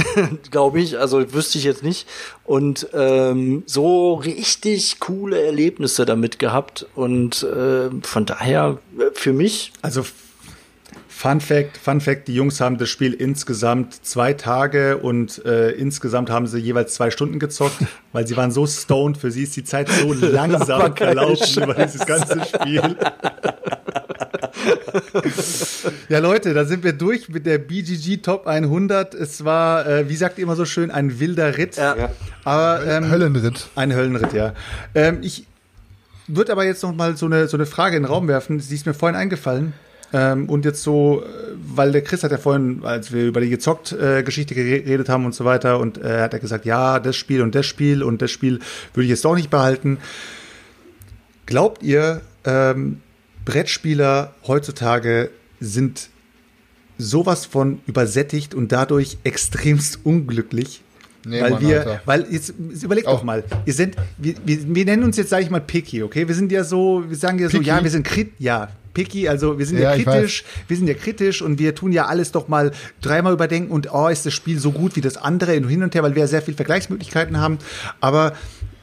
[0.50, 0.98] glaube ich.
[0.98, 2.06] Also wüsste ich jetzt nicht.
[2.44, 6.86] Und ähm, so richtig coole Erlebnisse damit gehabt.
[6.94, 9.72] Und äh, von daher äh, für mich.
[9.82, 10.04] Also
[11.22, 16.30] Fun Fact, Fun Fact, die Jungs haben das Spiel insgesamt zwei Tage und äh, insgesamt
[16.30, 17.76] haben sie jeweils zwei Stunden gezockt,
[18.12, 22.04] weil sie waren so stoned, für sie ist die Zeit so langsam verlaufen über dieses
[22.04, 22.96] ganze Spiel.
[26.08, 29.14] ja, Leute, da sind wir durch mit der BGG Top 100.
[29.14, 31.76] Es war, äh, wie sagt ihr immer so schön, ein wilder Ritt.
[31.76, 32.10] Ja.
[32.42, 33.68] Aber, ähm, Höllenritt.
[33.76, 34.54] Ein Höllenritt, ja.
[34.96, 35.46] Ähm, ich
[36.26, 38.58] würde aber jetzt noch mal so eine, so eine Frage in den Raum werfen.
[38.58, 39.72] Sie ist mir vorhin eingefallen.
[40.12, 41.26] Ähm, und jetzt so, äh,
[41.74, 45.44] weil der Chris hat ja vorhin, als wir über die gezockt-Geschichte geredet haben und so
[45.44, 48.60] weiter, und äh, hat er gesagt, ja, das Spiel und das Spiel und das Spiel
[48.92, 49.98] würde ich jetzt doch nicht behalten.
[51.46, 53.00] Glaubt ihr, ähm,
[53.44, 55.30] Brettspieler heutzutage
[55.60, 56.10] sind
[56.98, 60.82] sowas von übersättigt und dadurch extremst unglücklich?
[61.24, 62.00] Nee, weil Mann, wir, Alter.
[62.04, 63.18] weil jetzt, jetzt überlegt Auch.
[63.18, 66.26] doch mal, wir sind, wir, wir, wir nennen uns jetzt, sage ich mal, picky, okay?
[66.26, 67.68] Wir sind ja so, wir sagen ja so, Picky?
[67.68, 70.94] ja, wir sind krit, ja, picky, also wir sind ja, Ja, kritisch, wir sind ja
[70.94, 74.58] kritisch und wir tun ja alles doch mal dreimal überdenken und oh, ist das Spiel
[74.58, 77.58] so gut wie das andere hin und her, weil wir ja sehr viel Vergleichsmöglichkeiten haben.
[78.00, 78.32] Aber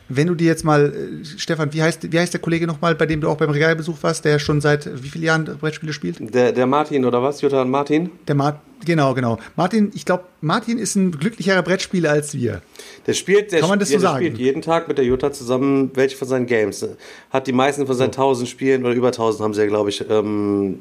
[0.09, 0.91] wenn du dir jetzt mal,
[1.21, 3.97] äh, Stefan, wie heißt, wie heißt der Kollege nochmal, bei dem du auch beim Regalbesuch
[4.01, 6.17] warst, der schon seit wie vielen Jahren Brettspiele spielt?
[6.33, 7.41] Der, der Martin oder was?
[7.41, 8.09] Jutta und Martin?
[8.27, 9.37] Der Mar genau, genau.
[9.55, 12.61] Martin, ich glaube, Martin ist ein glücklicherer Brettspieler als wir.
[13.05, 14.25] Der spielt, der, Kann man das so der sagen?
[14.25, 16.85] spielt jeden Tag mit der Jutta zusammen welche von seinen Games.
[17.29, 20.03] Hat die meisten von seinen 1000 Spielen oder über 1000 haben sie ja, glaube ich,
[20.09, 20.79] ähm,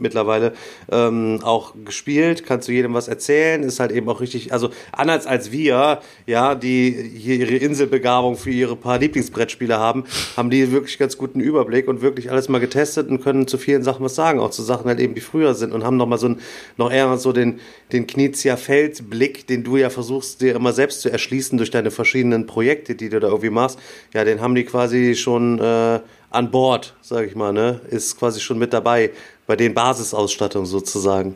[0.00, 0.52] mittlerweile
[0.90, 5.26] ähm, auch gespielt, kannst du jedem was erzählen, ist halt eben auch richtig, also anders
[5.26, 10.04] als wir, ja, die hier ihre Inselbegabung für ihre paar Lieblingsbrettspiele haben,
[10.36, 13.82] haben die wirklich ganz guten Überblick und wirklich alles mal getestet und können zu vielen
[13.82, 16.18] Sachen was sagen, auch zu Sachen halt eben, die früher sind und haben noch mal
[16.18, 16.40] so ein,
[16.76, 17.60] noch eher so den,
[17.92, 22.46] den Knizia Feldblick, den du ja versuchst, dir immer selbst zu erschließen durch deine verschiedenen
[22.46, 23.78] Projekte, die du da irgendwie machst,
[24.14, 26.00] ja, den haben die quasi schon äh,
[26.30, 29.10] an Bord, sage ich mal, ne, ist quasi schon mit dabei
[29.50, 31.34] bei den Basisausstattungen sozusagen.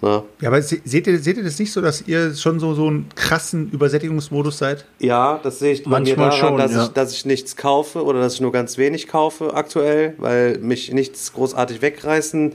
[0.00, 0.22] Ne?
[0.40, 2.86] Ja, aber se- seht ihr, seht ihr das nicht so, dass ihr schon so, so
[2.86, 4.84] einen krassen Übersättigungsmodus seid?
[5.00, 6.84] Ja, das sehe ich bei mir Manchmal daran, schon, dass, ja.
[6.84, 10.92] ich, dass ich nichts kaufe oder dass ich nur ganz wenig kaufe aktuell, weil mich
[10.92, 12.52] nichts großartig wegreißen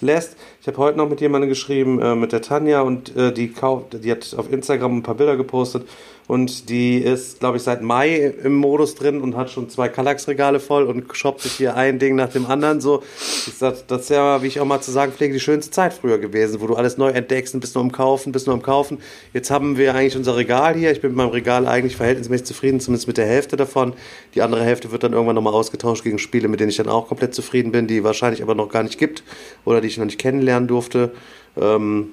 [0.00, 0.36] lässt.
[0.62, 4.02] Ich habe heute noch mit jemandem geschrieben, äh, mit der Tanja, und äh, die, kauft,
[4.02, 5.86] die hat auf Instagram ein paar Bilder gepostet
[6.28, 10.58] und die ist, glaube ich, seit Mai im Modus drin und hat schon zwei Kallax-Regale
[10.58, 12.80] voll und shoppt sich hier ein Ding nach dem anderen.
[12.80, 13.02] So,
[13.46, 15.92] ich sag, das ist ja, wie ich auch mal zu sagen pflege, die schönste Zeit
[15.92, 18.62] früher gewesen, wo du alles neu entdeckst und bist nur am Kaufen, bist nur am
[18.62, 18.98] Kaufen.
[19.32, 20.90] Jetzt haben wir eigentlich unser Regal hier.
[20.90, 23.94] Ich bin mit meinem Regal eigentlich verhältnismäßig zufrieden, zumindest mit der Hälfte davon.
[24.34, 27.06] Die andere Hälfte wird dann irgendwann nochmal ausgetauscht gegen Spiele, mit denen ich dann auch
[27.06, 29.22] komplett zufrieden bin, die wahrscheinlich aber noch gar nicht gibt
[29.64, 31.12] oder die ich noch nicht kennenlernen durfte.
[31.56, 32.08] Ähm,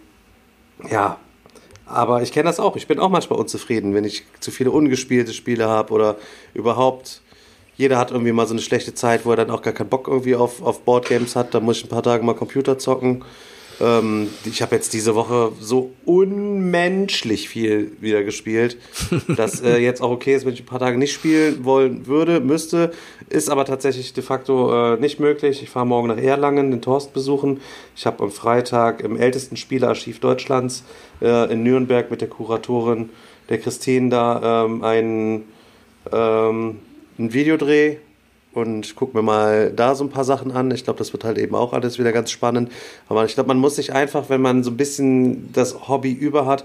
[0.89, 1.17] ja,
[1.93, 2.75] aber ich kenne das auch.
[2.75, 6.17] Ich bin auch manchmal unzufrieden, wenn ich zu viele ungespielte Spiele habe oder
[6.53, 7.21] überhaupt.
[7.75, 10.07] Jeder hat irgendwie mal so eine schlechte Zeit, wo er dann auch gar keinen Bock
[10.07, 11.53] irgendwie auf, auf Boardgames hat.
[11.53, 13.23] Da muss ich ein paar Tage mal Computer zocken.
[13.81, 18.77] Ähm, ich habe jetzt diese Woche so unmenschlich viel wieder gespielt,
[19.35, 22.39] dass äh, jetzt auch okay ist, wenn ich ein paar Tage nicht spielen wollen würde,
[22.39, 22.91] müsste.
[23.29, 25.63] Ist aber tatsächlich de facto äh, nicht möglich.
[25.63, 27.61] Ich fahre morgen nach Erlangen, den Torst besuchen.
[27.95, 30.83] Ich habe am Freitag im ältesten Spielerarchiv Deutschlands
[31.21, 33.09] äh, in Nürnberg mit der Kuratorin,
[33.49, 35.43] der Christine, da ähm, einen,
[36.11, 36.79] ähm,
[37.17, 37.97] einen Videodreh
[38.55, 40.71] und guck mir mal da so ein paar Sachen an.
[40.71, 42.71] Ich glaube, das wird halt eben auch alles wieder ganz spannend.
[43.09, 46.45] Aber ich glaube, man muss sich einfach, wenn man so ein bisschen das Hobby über
[46.45, 46.63] hat,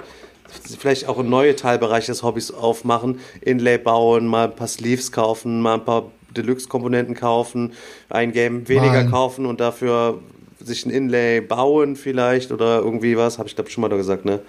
[0.78, 5.74] vielleicht auch neue Teilbereiche des Hobbys aufmachen, Inlay bauen, mal ein paar Sleeves kaufen, mal
[5.74, 7.72] ein paar Deluxe-Komponenten kaufen,
[8.08, 9.10] ein Game weniger Nein.
[9.10, 10.18] kaufen und dafür
[10.60, 13.38] sich ein Inlay bauen vielleicht oder irgendwie was.
[13.38, 14.40] Habe ich glaube schon mal da gesagt, ne?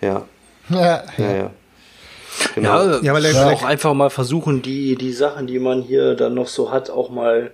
[0.00, 0.24] Ja,
[0.68, 1.50] Ja, ja, ja.
[2.54, 2.84] Genau.
[2.84, 6.34] Ja, Ja, weil ja, auch einfach mal versuchen, die, die Sachen, die man hier dann
[6.34, 7.52] noch so hat, auch mal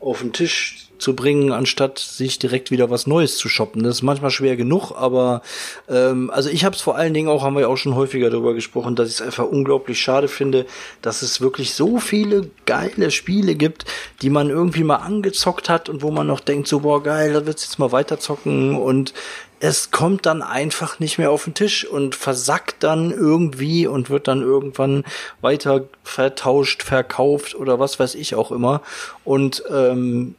[0.00, 3.82] auf den Tisch zu bringen, anstatt sich direkt wieder was Neues zu shoppen.
[3.82, 5.42] Das ist manchmal schwer genug, aber
[5.88, 8.30] ähm, also ich habe es vor allen Dingen auch, haben wir ja auch schon häufiger
[8.30, 10.66] darüber gesprochen, dass ich es einfach unglaublich schade finde,
[11.02, 13.84] dass es wirklich so viele geile Spiele gibt,
[14.22, 17.46] die man irgendwie mal angezockt hat und wo man noch denkt, so boah geil, da
[17.46, 19.14] wird's jetzt mal weiterzocken und
[19.60, 24.28] es kommt dann einfach nicht mehr auf den Tisch und versackt dann irgendwie und wird
[24.28, 25.04] dann irgendwann
[25.40, 28.82] weiter vertauscht, verkauft oder was weiß ich auch immer.
[29.24, 30.36] Und ähm,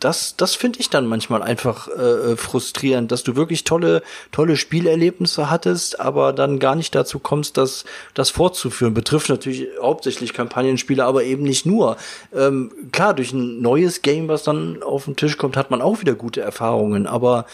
[0.00, 4.02] das, das finde ich dann manchmal einfach äh, frustrierend, dass du wirklich tolle,
[4.32, 7.84] tolle Spielerlebnisse hattest, aber dann gar nicht dazu kommst, das,
[8.14, 8.94] das fortzuführen.
[8.94, 11.96] Betrifft natürlich hauptsächlich Kampagnenspiele, aber eben nicht nur.
[12.34, 16.00] Ähm, klar, durch ein neues Game, was dann auf den Tisch kommt, hat man auch
[16.00, 17.46] wieder gute Erfahrungen, aber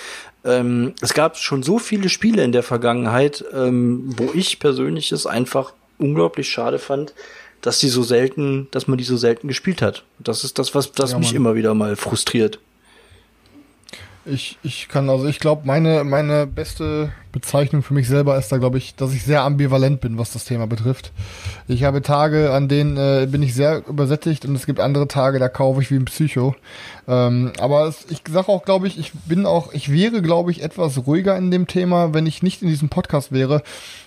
[0.44, 5.26] ähm, es gab schon so viele Spiele in der Vergangenheit, ähm, wo ich persönlich es
[5.26, 7.14] einfach unglaublich schade fand,
[7.64, 10.04] dass die so selten, dass man die so selten gespielt hat.
[10.18, 11.36] Das ist das, was das Ja, mich Mann.
[11.36, 12.58] immer wieder mal frustriert.
[14.26, 18.56] Ich, ich kann, also ich glaube, meine, meine beste Bezeichnung für mich selber ist da,
[18.58, 21.12] glaube ich, dass ich sehr ambivalent bin, was das Thema betrifft.
[21.68, 25.38] Ich habe Tage, an denen äh, bin ich sehr übersättigt und es gibt andere Tage,
[25.38, 26.54] da kaufe ich wie ein Psycho.
[27.06, 30.62] Ähm, aber es, ich sage auch, glaube ich, ich bin auch, ich wäre, glaube ich,
[30.62, 33.62] etwas ruhiger in dem Thema, wenn ich nicht in diesem Podcast wäre,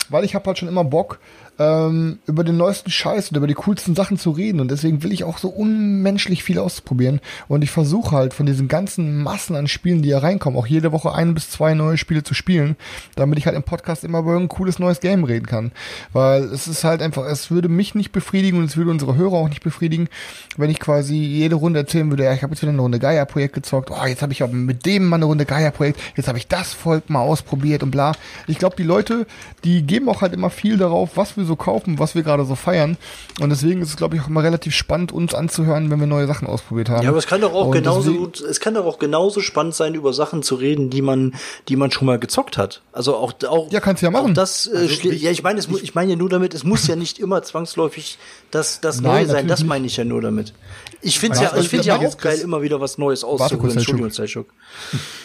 [0.09, 1.19] weil ich habe halt schon immer Bock,
[1.59, 4.59] ähm, über den neuesten Scheiß und über die coolsten Sachen zu reden.
[4.59, 7.19] Und deswegen will ich auch so unmenschlich viel ausprobieren.
[7.47, 10.91] Und ich versuche halt von diesen ganzen Massen an Spielen, die hier reinkommen, auch jede
[10.91, 12.75] Woche ein bis zwei neue Spiele zu spielen,
[13.15, 15.71] damit ich halt im Podcast immer über ein cooles neues Game reden kann.
[16.13, 19.33] Weil es ist halt einfach, es würde mich nicht befriedigen und es würde unsere Hörer
[19.33, 20.09] auch nicht befriedigen,
[20.57, 23.53] wenn ich quasi jede Runde erzählen würde, ja, ich habe jetzt wieder eine Runde Gaia-Projekt
[23.53, 26.73] gezockt, oh, jetzt habe ich mit dem mal eine Runde Gaia-Projekt, jetzt habe ich das
[26.73, 28.13] Volk mal ausprobiert und bla.
[28.47, 29.25] Ich glaube, die Leute,
[29.63, 32.53] die geben auch halt immer viel darauf, was wir so kaufen, was wir gerade so
[32.55, 32.97] feiern.
[33.39, 36.27] Und deswegen ist es, glaube ich, auch immer relativ spannend, uns anzuhören, wenn wir neue
[36.27, 37.01] Sachen ausprobiert haben.
[37.03, 39.41] Ja, aber es kann doch auch Und genauso deswegen- gut, es kann doch auch genauso
[39.41, 41.33] spannend sein, über Sachen zu reden, die man,
[41.67, 42.81] die man schon mal gezockt hat.
[42.91, 44.33] Also auch, auch Ja, kannst du ja machen.
[44.35, 47.17] Das, äh, schlä- ja, ich meine, ich meine ja nur damit, es muss ja nicht
[47.17, 48.19] immer zwangsläufig
[48.51, 49.47] das, das Nein, Neue sein.
[49.47, 50.53] Das meine ich ja nur damit.
[51.01, 53.77] Ich finde ja, ich finde ja auch geil, immer wieder was Neues auszuholen.
[53.77, 54.47] Entschuldigung, Selchuk.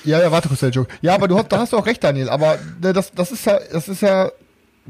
[0.05, 0.63] Ja, ja, warte kurz.
[1.01, 2.29] Ja, aber du hast, da hast du auch recht, Daniel.
[2.29, 4.31] Aber ne, das, das ist ja, das ist ja,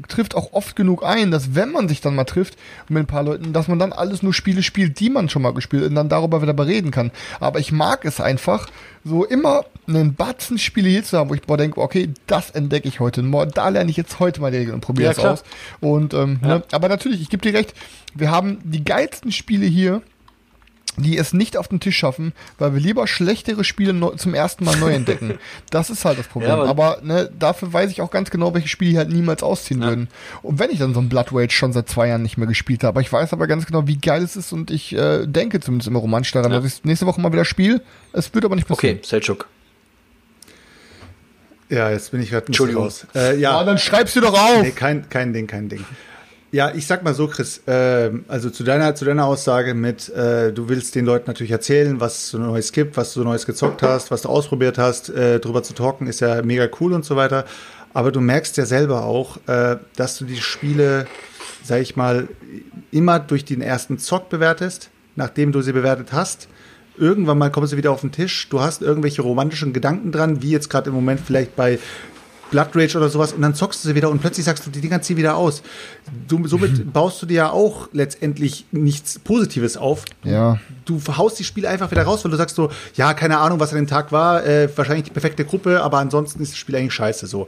[0.07, 2.57] trifft auch oft genug ein, dass wenn man sich dann mal trifft
[2.89, 5.53] mit ein paar Leuten, dass man dann alles nur Spiele spielt, die man schon mal
[5.53, 7.11] gespielt hat und dann darüber wieder bereden kann.
[7.39, 8.67] Aber ich mag es einfach,
[9.05, 12.87] so immer einen Batzen Spiele hier zu haben, wo ich boah denke, okay, das entdecke
[12.87, 13.23] ich heute.
[13.53, 15.43] Da lerne ich jetzt heute mal die Regeln und probiere Ja, es aus.
[15.81, 17.73] Und ähm, ne, aber natürlich, ich gebe dir recht,
[18.15, 20.01] wir haben die geilsten Spiele hier
[20.97, 24.63] die es nicht auf den Tisch schaffen, weil wir lieber schlechtere Spiele neu, zum ersten
[24.65, 25.39] Mal neu entdecken.
[25.71, 26.49] Das ist halt das Problem.
[26.51, 29.41] Ja, aber- aber ne, dafür weiß ich auch ganz genau, welche Spiele die halt niemals
[29.43, 30.07] ausziehen würden.
[30.41, 32.83] Und wenn ich dann so ein Blood Rage schon seit zwei Jahren nicht mehr gespielt
[32.83, 35.87] habe, ich weiß aber ganz genau, wie geil es ist und ich äh, denke zumindest
[35.87, 37.81] immer romantisch daran, dass ich nächste Woche mal wieder spiele.
[38.11, 38.97] Es wird aber nicht passieren.
[38.97, 39.47] Okay, Selchuk.
[41.69, 42.83] Ja, jetzt bin ich gerade ein bisschen Entschuldigung.
[42.83, 43.07] raus.
[43.15, 44.61] Äh, Ja, ja, dann schreibst du doch auf.
[44.61, 45.83] nee, kein, kein Ding, kein Ding.
[46.53, 50.53] Ja, ich sag mal so, Chris, ähm, also zu deiner, zu deiner Aussage mit, äh,
[50.53, 53.81] du willst den Leuten natürlich erzählen, was es so Neues gibt, was du Neues gezockt
[53.81, 57.15] hast, was du ausprobiert hast, äh, drüber zu talken, ist ja mega cool und so
[57.15, 57.45] weiter.
[57.95, 61.07] Aber du merkst ja selber auch, äh, dass du die Spiele,
[61.63, 62.27] sag ich mal,
[62.91, 66.49] immer durch den ersten Zock bewertest, nachdem du sie bewertet hast.
[66.99, 68.47] Irgendwann mal kommen sie wieder auf den Tisch.
[68.49, 71.79] Du hast irgendwelche romantischen Gedanken dran, wie jetzt gerade im Moment vielleicht bei
[72.51, 74.81] Blood Rage oder sowas und dann zockst du sie wieder und plötzlich sagst du, die
[74.81, 75.63] Dinger ziehen wieder aus.
[76.27, 80.05] Du, somit baust du dir ja auch letztendlich nichts Positives auf.
[80.23, 80.59] Ja.
[80.85, 83.71] Du haust die Spiele einfach wieder raus, weil du sagst so, ja, keine Ahnung, was
[83.71, 86.93] an dem Tag war, äh, wahrscheinlich die perfekte Gruppe, aber ansonsten ist das Spiel eigentlich
[86.93, 87.47] scheiße so.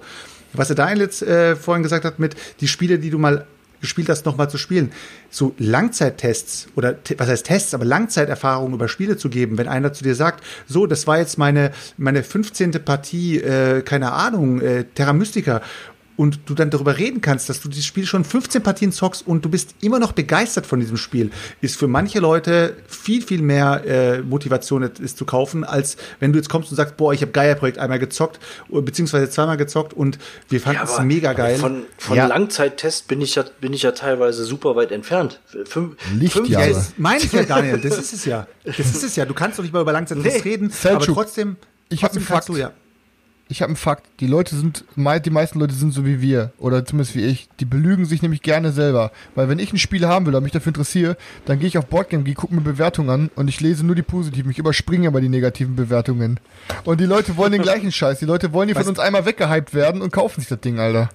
[0.53, 3.45] Was der Daniel jetzt äh, vorhin gesagt hat mit die Spiele, die du mal
[3.85, 4.91] gespielt hast, nochmal zu spielen.
[5.29, 10.03] So Langzeittests oder was heißt Tests, aber Langzeiterfahrungen über Spiele zu geben, wenn einer zu
[10.03, 12.71] dir sagt, so, das war jetzt meine, meine 15.
[12.83, 15.61] Partie, äh, keine Ahnung, äh, Terra Mystica
[16.17, 19.43] und du dann darüber reden kannst, dass du dieses Spiel schon 15 Partien zockst und
[19.43, 21.31] du bist immer noch begeistert von diesem Spiel,
[21.61, 26.39] ist für manche Leute viel, viel mehr äh, Motivation, es zu kaufen, als wenn du
[26.39, 28.39] jetzt kommst und sagst, boah, ich habe Gaia-Projekt einmal gezockt,
[28.69, 30.17] beziehungsweise zweimal gezockt und
[30.49, 31.57] wir fanden es mega geil.
[31.57, 32.27] Von, von Ja.
[32.27, 35.41] Langzeittest bin ich ja, bin ich ja teilweise super weit entfernt.
[35.65, 36.71] Fünf, Lichtjahre.
[36.71, 37.79] Ja, Ja, meine ich ja, Daniel.
[37.79, 38.47] Das ist es ja.
[38.63, 39.25] Das ist es ja.
[39.25, 40.49] Du kannst doch nicht mal über Langzeittests Nee.
[40.49, 41.57] reden, Selçuk, aber trotzdem,
[41.89, 42.57] ich hab trotzdem einen kannst Fakt.
[42.57, 42.71] du ja.
[43.47, 44.07] Ich habe einen Fakt.
[44.21, 47.47] Die Leute sind, die meisten Leute sind so wie wir, oder zumindest wie ich.
[47.59, 49.11] Die belügen sich nämlich gerne selber.
[49.35, 51.15] Weil wenn ich ein Spiel haben will oder mich dafür interessiere,
[51.45, 54.49] dann gehe ich auf Boardgame, gucke mir Bewertungen an und ich lese nur die positiven.
[54.49, 56.39] Ich überspringe aber die negativen Bewertungen.
[56.85, 58.17] Und die Leute wollen den gleichen Scheiß.
[58.17, 61.09] Die Leute wollen die von uns einmal weggehypt werden und kaufen sich das Ding, Alter.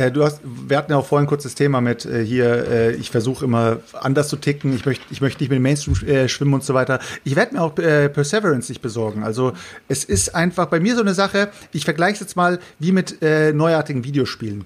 [0.00, 2.94] Äh, du hast, wir hatten ja auch vorhin ein kurzes Thema mit äh, hier, äh,
[2.94, 6.28] ich versuche immer anders zu ticken, ich möchte ich möchte nicht mit dem Mainstream äh,
[6.28, 7.00] schwimmen und so weiter.
[7.24, 9.22] Ich werde mir auch äh, Perseverance nicht besorgen.
[9.24, 9.52] Also
[9.88, 13.20] es ist einfach bei mir so eine Sache, ich vergleiche es jetzt mal wie mit
[13.20, 14.64] neuartigen Videospielen.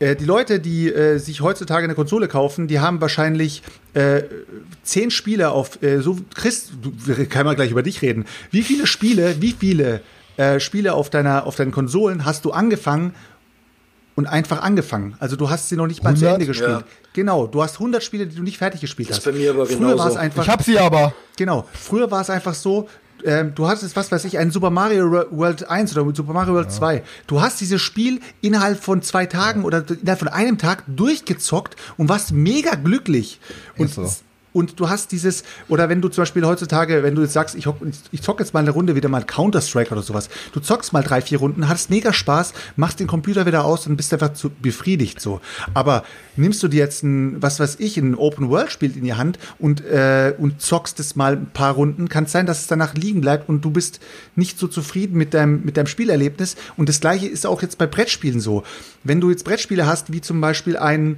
[0.00, 3.62] Die Leute, die äh, sich heutzutage eine Konsole kaufen, die haben wahrscheinlich
[3.94, 4.22] äh,
[4.82, 8.24] zehn Spiele auf, äh, so Chris, wir können wir gleich über dich reden.
[8.50, 10.00] Wie viele Spiele, wie viele
[10.58, 13.14] Spiele auf deiner, auf deinen Konsolen hast du angefangen
[14.14, 15.14] und einfach angefangen?
[15.20, 16.34] Also du hast sie noch nicht mal zu 100?
[16.34, 16.70] Ende gespielt.
[16.70, 16.84] Ja.
[17.12, 19.26] Genau, du hast 100 Spiele, die du nicht fertig gespielt Das hast.
[19.26, 19.98] ist bei mir aber Früher genauso.
[19.98, 21.12] war es einfach, Ich hab sie aber.
[21.36, 21.66] Genau.
[21.72, 22.88] Früher war es einfach so,
[23.24, 26.72] ähm, du hattest, was weiß ich, ein Super Mario World 1 oder Super Mario World
[26.72, 27.02] 2.
[27.28, 32.08] Du hast dieses Spiel innerhalb von zwei Tagen oder innerhalb von einem Tag durchgezockt und
[32.08, 33.38] warst mega glücklich.
[33.78, 34.10] Und Ist so.
[34.52, 37.66] Und du hast dieses, oder wenn du zum Beispiel heutzutage, wenn du jetzt sagst, ich,
[38.10, 41.20] ich zock jetzt mal eine Runde wieder mal Counter-Strike oder sowas, du zockst mal drei,
[41.20, 45.20] vier Runden, hast mega Spaß, machst den Computer wieder aus und bist einfach zu befriedigt
[45.20, 45.40] so.
[45.74, 46.04] Aber
[46.36, 50.34] nimmst du dir jetzt ein, was weiß ich, ein Open-World-Spiel in die Hand und, äh,
[50.38, 53.48] und zockst es mal ein paar Runden, kann es sein, dass es danach liegen bleibt
[53.48, 54.00] und du bist
[54.36, 56.56] nicht so zufrieden mit deinem, mit deinem Spielerlebnis.
[56.76, 58.64] Und das gleiche ist auch jetzt bei Brettspielen so.
[59.04, 61.16] Wenn du jetzt Brettspiele hast, wie zum Beispiel ein,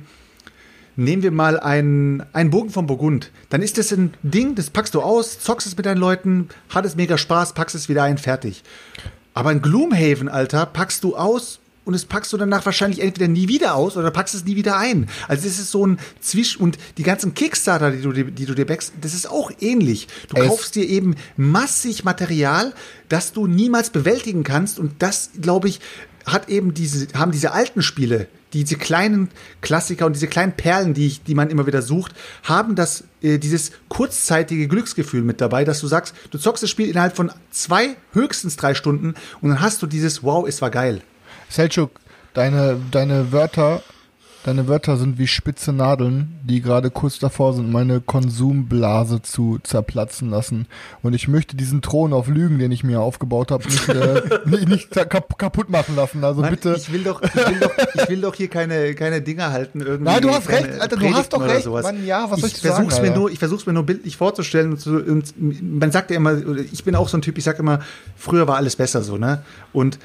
[0.96, 3.30] Nehmen wir mal einen, einen Bogen von Burgund.
[3.50, 6.84] Dann ist das ein Ding, das packst du aus, zockst es mit deinen Leuten, hat
[6.84, 8.62] es mega Spaß, packst es wieder ein, fertig.
[9.34, 13.48] Aber ein Gloomhaven, Alter, packst du aus und es packst du danach wahrscheinlich entweder nie
[13.48, 15.08] wieder aus oder packst es nie wieder ein.
[15.26, 18.54] Also es ist so ein Zwisch und die ganzen Kickstarter, die du, dir- die du
[18.54, 20.06] dir backst, das ist auch ähnlich.
[20.28, 22.72] Du Es- kaufst dir eben massig Material,
[23.08, 25.80] das du niemals bewältigen kannst und das, glaube ich,
[26.24, 29.28] hat eben diese, haben diese alten Spiele, diese kleinen
[29.60, 32.12] Klassiker und diese kleinen Perlen, die, ich, die man immer wieder sucht,
[32.44, 36.88] haben das, äh, dieses kurzzeitige Glücksgefühl mit dabei, dass du sagst, du zockst das Spiel
[36.88, 41.02] innerhalb von zwei, höchstens drei Stunden und dann hast du dieses, wow, es war geil.
[41.48, 41.90] Selchuk,
[42.32, 43.82] deine, deine Wörter,
[44.44, 50.30] deine Wörter sind wie spitze Nadeln, die gerade kurz davor sind, meine Konsumblase zu zerplatzen
[50.30, 50.66] lassen.
[51.02, 54.68] Und ich möchte diesen Thron auf Lügen, den ich mir aufgebaut habe, nicht, äh, nicht,
[54.68, 56.22] nicht kap kaputt machen lassen.
[56.22, 56.74] Also Mann, bitte.
[56.76, 60.04] Ich will doch, ich will doch, ich will doch hier keine, keine Dinger halten irgendwie.
[60.04, 61.66] Nein, du hast recht, Alter, du hast doch recht.
[61.66, 63.20] Mann, ja, was soll ich ich dir sagen, versuch's mir Alter?
[63.20, 66.36] nur, ich versuch's mir nur bildlich vorzustellen und, so, und man sagt ja immer,
[66.70, 67.80] ich bin auch so ein Typ, ich sag immer,
[68.14, 69.42] früher war alles besser so, ne?
[69.72, 69.98] Und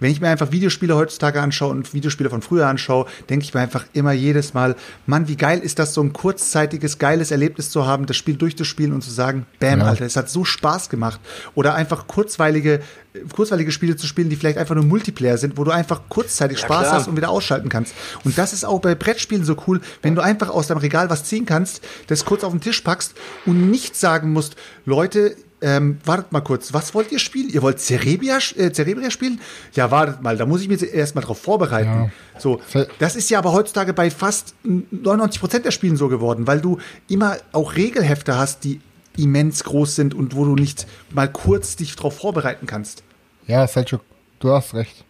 [0.00, 3.60] wenn ich mir einfach Videospiele heutzutage anschaue und Videospiele von früher anschaue, denke ich mir
[3.60, 4.76] einfach immer jedes Mal,
[5.06, 8.92] Mann, wie geil ist das, so ein kurzzeitiges, geiles Erlebnis zu haben, das Spiel durchzuspielen
[8.92, 9.86] und zu sagen, bam, Ja.
[9.86, 11.20] Alter, es hat so Spaß gemacht.
[11.54, 12.80] Oder einfach kurzweilige,
[13.32, 16.88] kurzweilige Spiele zu spielen, die vielleicht einfach nur Multiplayer sind, wo du einfach kurzzeitig Spaß
[16.88, 16.92] klar.
[16.92, 17.94] hast und wieder ausschalten kannst.
[18.24, 21.24] Und das ist auch bei Brettspielen so cool, wenn du einfach aus deinem Regal was
[21.24, 23.14] ziehen kannst, das kurz auf den Tisch packst
[23.46, 27.48] und nicht sagen musst, Leute, ähm, wartet mal kurz, was wollt ihr spielen?
[27.48, 29.40] Ihr wollt Cerebria, äh, Cerebria spielen?
[29.72, 32.12] Ja, wartet mal, da muss ich mich jetzt erstmal drauf vorbereiten.
[32.38, 32.60] So,
[32.98, 36.78] das ist ja aber heutzutage bei fast 99 Prozent der Spielen so geworden, weil du
[37.08, 38.80] immer auch Regelhefte hast, die
[39.16, 43.02] immens groß sind und wo du nicht mal kurz dich drauf vorbereiten kannst.
[43.46, 44.00] Ja, Selchuk,
[44.40, 45.04] du hast recht.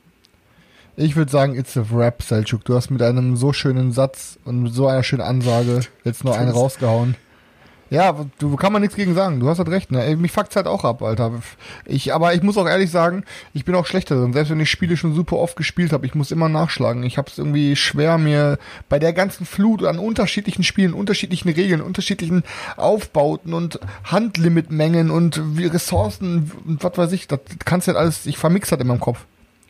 [0.97, 2.65] Ich würde sagen, it's a rap, Selchuk.
[2.65, 6.37] Du hast mit einem so schönen Satz und mit so einer schönen Ansage jetzt nur
[6.37, 7.17] einen rausgehauen.
[7.91, 9.41] Ja, du kann man nichts gegen sagen.
[9.41, 9.93] Du hast halt recht.
[9.93, 10.17] Ne?
[10.17, 11.33] Mich fuckt's halt auch ab, Alter.
[11.85, 14.33] Ich, aber ich muss auch ehrlich sagen, ich bin auch schlechter drin.
[14.33, 17.03] Selbst wenn ich Spiele schon super oft gespielt habe, ich muss immer nachschlagen.
[17.03, 18.59] Ich habe es irgendwie schwer, mir
[18.89, 22.43] bei der ganzen Flut an unterschiedlichen Spielen, unterschiedlichen Regeln, unterschiedlichen
[22.77, 28.39] Aufbauten und Handlimitmengen und Ressourcen und was weiß ich, das kannst du halt alles, ich
[28.39, 29.25] vermix das in meinem Kopf.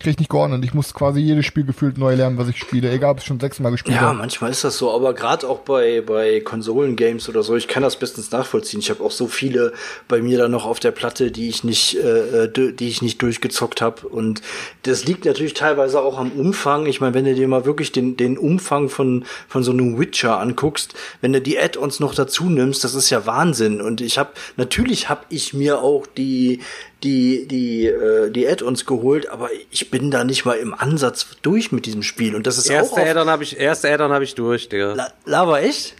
[0.04, 0.64] Krieg ich nicht geordnet.
[0.64, 2.90] Ich muss quasi jedes Spiel gefühlt neu lernen, was ich spiele.
[2.92, 4.18] Egal, ob ich schon sechsmal gespielt Ja, habe.
[4.18, 7.96] manchmal ist das so, aber gerade auch bei, bei Konsolengames oder so, ich kann das
[7.98, 8.80] bestens nachvollziehen.
[8.80, 9.72] Ich habe auch so viele
[10.06, 13.22] bei mir da noch auf der Platte, die ich nicht, äh, d- die ich nicht
[13.22, 14.06] durchgezockt habe.
[14.06, 14.42] Und
[14.82, 16.86] das liegt natürlich teilweise auch am Umfang.
[16.86, 20.38] Ich meine, wenn du dir mal wirklich den, den Umfang von, von so einem Witcher
[20.38, 23.80] anguckst, wenn du die Add-ons noch dazu nimmst, das ist ja Wahnsinn.
[23.80, 26.60] Und ich habe, natürlich habe ich mir auch die,
[27.04, 31.70] die, die, äh, die Add-ons geholt, aber ich bin da nicht mal im Ansatz durch
[31.70, 32.34] mit diesem Spiel.
[32.34, 34.94] Und das ist auch Erste auf, Addon habe ich, erste Addon habe ich durch, Digga.
[34.94, 35.94] La Lava echt?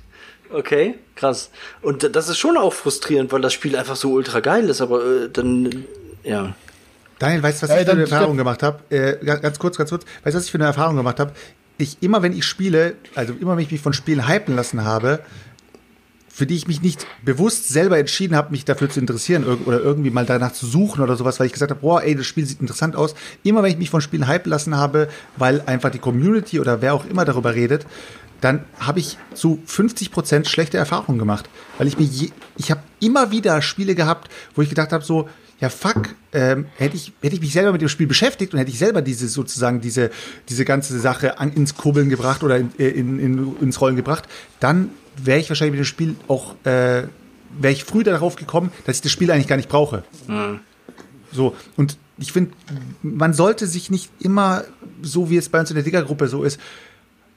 [0.50, 1.50] Okay, krass.
[1.82, 5.04] Und das ist schon auch frustrierend, weil das Spiel einfach so ultra geil ist, aber
[5.04, 5.84] äh, dann,
[6.22, 6.54] ja.
[7.18, 8.80] Daniel, weißt du, was Ey, ich für eine Erfahrung gemacht habe?
[8.94, 10.04] Äh, ganz kurz, ganz kurz.
[10.24, 11.32] Weißt du, was ich für eine Erfahrung gemacht habe?
[11.76, 15.20] Ich, immer wenn ich spiele, also immer wenn ich mich von Spielen hypen lassen habe,
[16.34, 20.10] für die ich mich nicht bewusst selber entschieden habe, mich dafür zu interessieren oder irgendwie
[20.10, 22.60] mal danach zu suchen oder sowas, weil ich gesagt habe, boah, ey, das Spiel sieht
[22.60, 23.14] interessant aus.
[23.44, 26.92] Immer wenn ich mich von Spielen hypen lassen habe, weil einfach die Community oder wer
[26.92, 27.86] auch immer darüber redet,
[28.40, 31.48] dann habe ich zu 50% schlechte Erfahrungen gemacht.
[31.78, 35.28] Weil ich mir je, ich habe immer wieder Spiele gehabt, wo ich gedacht habe, so,
[35.64, 38.70] ja fuck, ähm, hätte ich, hätte ich mich selber mit dem Spiel beschäftigt und hätte
[38.70, 40.10] ich selber diese sozusagen diese,
[40.50, 44.28] diese ganze Sache an, ins Kurbeln gebracht oder in, äh, in, in, ins Rollen gebracht,
[44.60, 47.04] dann wäre ich wahrscheinlich mit dem Spiel auch, äh,
[47.58, 50.04] wäre ich früh darauf gekommen, dass ich das Spiel eigentlich gar nicht brauche.
[51.32, 52.52] So, und ich finde,
[53.02, 54.64] man sollte sich nicht immer,
[55.00, 56.60] so wie es bei uns in der Digger-Gruppe so ist,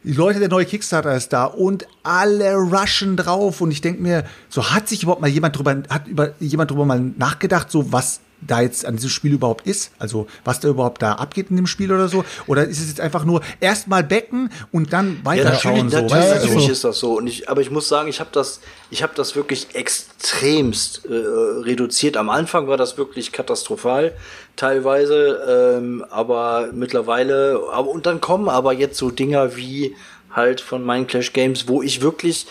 [0.03, 4.24] die Leute, der neue Kickstarter ist da und alle rushen drauf und ich denke mir,
[4.49, 8.22] so hat sich überhaupt mal jemand drüber, hat über jemand drüber mal nachgedacht, so was
[8.40, 9.91] da jetzt an diesem Spiel überhaupt ist?
[9.98, 12.24] Also was da überhaupt da abgeht in dem Spiel oder so?
[12.45, 15.88] Oder ist es jetzt einfach nur erstmal becken und dann Ja, weiterschauen?
[15.88, 16.02] natürlich, so?
[16.02, 17.18] natürlich, Weißt du, natürlich ist das so.
[17.18, 18.61] Und ich, aber ich muss sagen, ich habe das,
[18.91, 22.15] ich habe das wirklich extremst äh, reduziert.
[22.15, 24.14] Am Anfang war das wirklich katastrophal,
[24.57, 27.61] teilweise, ähm, aber mittlerweile.
[27.71, 29.95] Aber und dann kommen aber jetzt so Dinger wie
[30.31, 32.47] halt von meinen Games, wo ich wirklich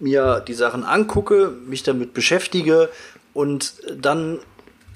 [0.00, 2.88] mir die Sachen angucke, mich damit beschäftige
[3.32, 4.40] und dann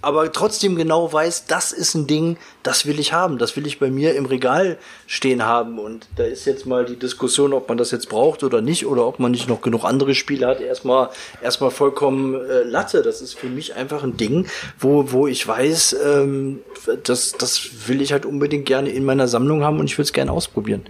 [0.00, 3.80] aber trotzdem genau weiß, das ist ein Ding, das will ich haben, das will ich
[3.80, 5.78] bei mir im Regal stehen haben.
[5.78, 9.06] Und da ist jetzt mal die Diskussion, ob man das jetzt braucht oder nicht, oder
[9.06, 11.08] ob man nicht noch genug andere Spiele hat, erstmal
[11.42, 13.02] erstmal vollkommen äh, Latte.
[13.02, 14.46] Das ist für mich einfach ein Ding,
[14.78, 16.60] wo, wo ich weiß, ähm,
[17.04, 20.12] das, das will ich halt unbedingt gerne in meiner Sammlung haben und ich will es
[20.12, 20.82] gerne ausprobieren.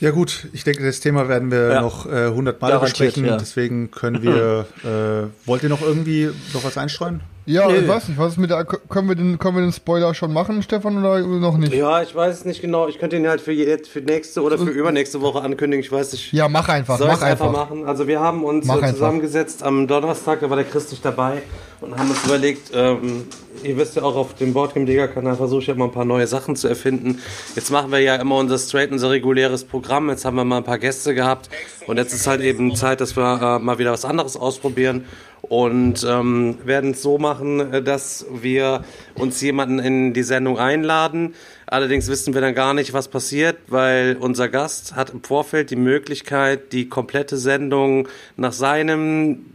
[0.00, 1.80] Ja gut, ich denke, das Thema werden wir Ja.
[1.80, 3.24] noch äh, 100 Mal Garantiert, besprechen.
[3.26, 3.36] ja.
[3.36, 7.20] Deswegen können wir, äh, wollt ihr noch irgendwie noch was einstreuen?
[7.46, 10.14] Ja, ich weiß nicht, was ist mit der, können wir den, können wir den Spoiler
[10.14, 11.74] schon machen, Stefan, oder noch nicht?
[11.74, 12.88] Ja, ich weiß es nicht genau.
[12.88, 15.84] Ich könnte ihn halt für, für nächste oder für übernächste Woche ankündigen.
[15.84, 16.32] Ich weiß nicht.
[16.32, 17.84] Ja, mach einfach, Soll mach einfach machen?
[17.86, 18.92] Also wir haben uns Mach äh, einfach.
[18.94, 21.42] zusammengesetzt am Donnerstag, da war der Chris nicht dabei
[21.82, 23.26] und haben uns überlegt, ähm,
[23.62, 26.06] ihr wisst ja auch auf dem Boardgame Digger Kanal versuche ich ja immer ein paar
[26.06, 27.18] neue Sachen zu erfinden.
[27.54, 30.08] Jetzt machen wir ja immer unser straight, unser reguläres Programm.
[30.08, 31.50] Jetzt haben wir mal ein paar Gäste gehabt
[31.86, 35.04] und jetzt ist halt eben Zeit, dass wir äh, mal wieder was anderes ausprobieren
[35.48, 38.84] und ähm, werden es so machen, äh, dass wir
[39.14, 41.34] uns jemanden in die Sendung einladen.
[41.66, 45.76] Allerdings wissen wir dann gar nicht, was passiert, weil unser Gast hat im Vorfeld die
[45.76, 49.46] Möglichkeit, die komplette Sendung nach seinem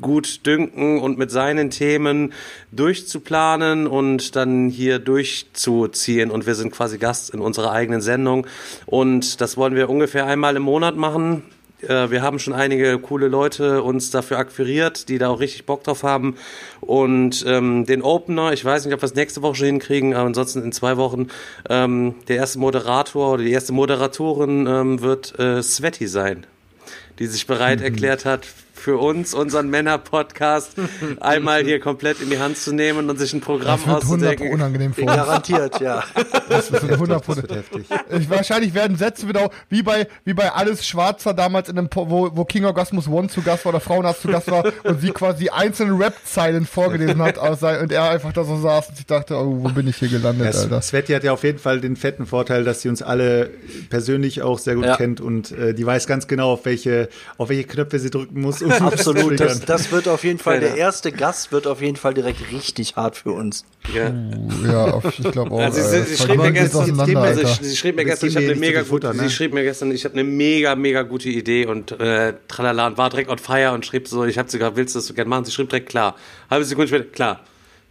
[0.00, 2.32] gut dünken und mit seinen Themen
[2.70, 6.30] durchzuplanen und dann hier durchzuziehen.
[6.30, 8.46] Und wir sind quasi Gast in unserer eigenen Sendung.
[8.86, 11.44] Und das wollen wir ungefähr einmal im Monat machen.
[11.88, 15.84] Äh, Wir haben schon einige coole Leute uns dafür akquiriert, die da auch richtig Bock
[15.84, 16.36] drauf haben.
[16.80, 20.26] Und ähm, den Opener, ich weiß nicht, ob wir es nächste Woche schon hinkriegen, aber
[20.26, 21.28] ansonsten in zwei Wochen,
[21.68, 26.46] ähm, der erste Moderator oder die erste Moderatorin ähm, wird äh, Sveti sein,
[27.18, 27.84] die sich bereit Mhm.
[27.86, 28.46] erklärt hat,
[28.82, 30.72] für uns, unseren Männer-Podcast,
[31.20, 34.28] einmal hier komplett in die Hand zu nehmen und sich ein Programm Das wird 100
[34.30, 34.52] auszudenken.
[34.54, 35.12] unangenehm für uns.
[35.12, 36.02] Garantiert, ja.
[36.48, 37.24] Das ist 100
[38.18, 41.88] Ich, wahrscheinlich werden Sätze wieder auch, wie bei, wie bei Alles Schwarzer damals in dem,
[41.88, 45.00] Po- wo, wo King Orgasmus One zu Gast war oder Frauenarzt zu Gast war und
[45.00, 48.96] sie quasi einzelne Rap-Zeilen vorgelesen hat aus sein- und er einfach da so saß und
[48.96, 50.82] sich dachte, oh, wo bin ich hier gelandet, Ja, Alter.
[50.82, 53.50] Sveti hat ja auf jeden Fall den fetten Vorteil, dass sie uns alle
[53.90, 54.96] persönlich auch sehr gut Ja.
[54.96, 58.60] kennt und äh, die weiß ganz genau, auf welche, auf welche Knöpfe sie drücken muss.
[58.62, 59.38] Um Absolut.
[59.40, 60.76] Das, das wird auf jeden Fall, der Ja.
[60.76, 63.64] erste Gast wird auf jeden Fall direkt richtig hart für uns.
[63.94, 64.12] Ja.
[64.70, 65.60] Ja, auf, ich glaube auch.
[65.60, 68.44] Also sie, sie, schrieb mir gestern, also ich, sie schrieb mir Jetzt gestern, ich geben
[68.46, 69.22] habe eine mega gute, Futter, ne?
[69.24, 72.98] sie schrieb mir gestern, ich habe eine mega, mega gute Idee und äh, tralala und
[72.98, 75.14] war direkt on fire und schrieb so, ich habe sie gesagt, willst du das so
[75.14, 75.44] gerne machen?
[75.44, 76.14] Sie schrieb direkt klar.
[76.50, 77.40] Halbe Sekunde später, klar.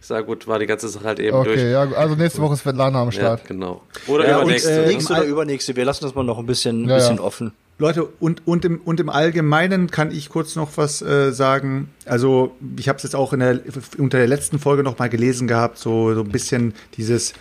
[0.00, 1.60] Ich sag gut, war die ganze Sache halt eben durch.
[1.60, 3.46] Okay, ja, also nächste Woche ist Svetlana am Ja, Start.
[3.46, 3.82] genau.
[4.08, 4.82] Oder Ja, und, übernächste.
[4.82, 5.76] äh, Nächste oder übernächste.
[5.76, 7.22] Wir lassen das mal noch ein bisschen, Ja, bisschen ja.
[7.22, 7.52] offen.
[7.82, 11.90] Leute, und, und, im, und im Allgemeinen kann ich kurz noch was äh, sagen.
[12.06, 13.60] Also, ich habe es jetzt auch in der,
[13.98, 17.32] unter der letzten Folge noch mal gelesen gehabt, so, so ein bisschen dieses,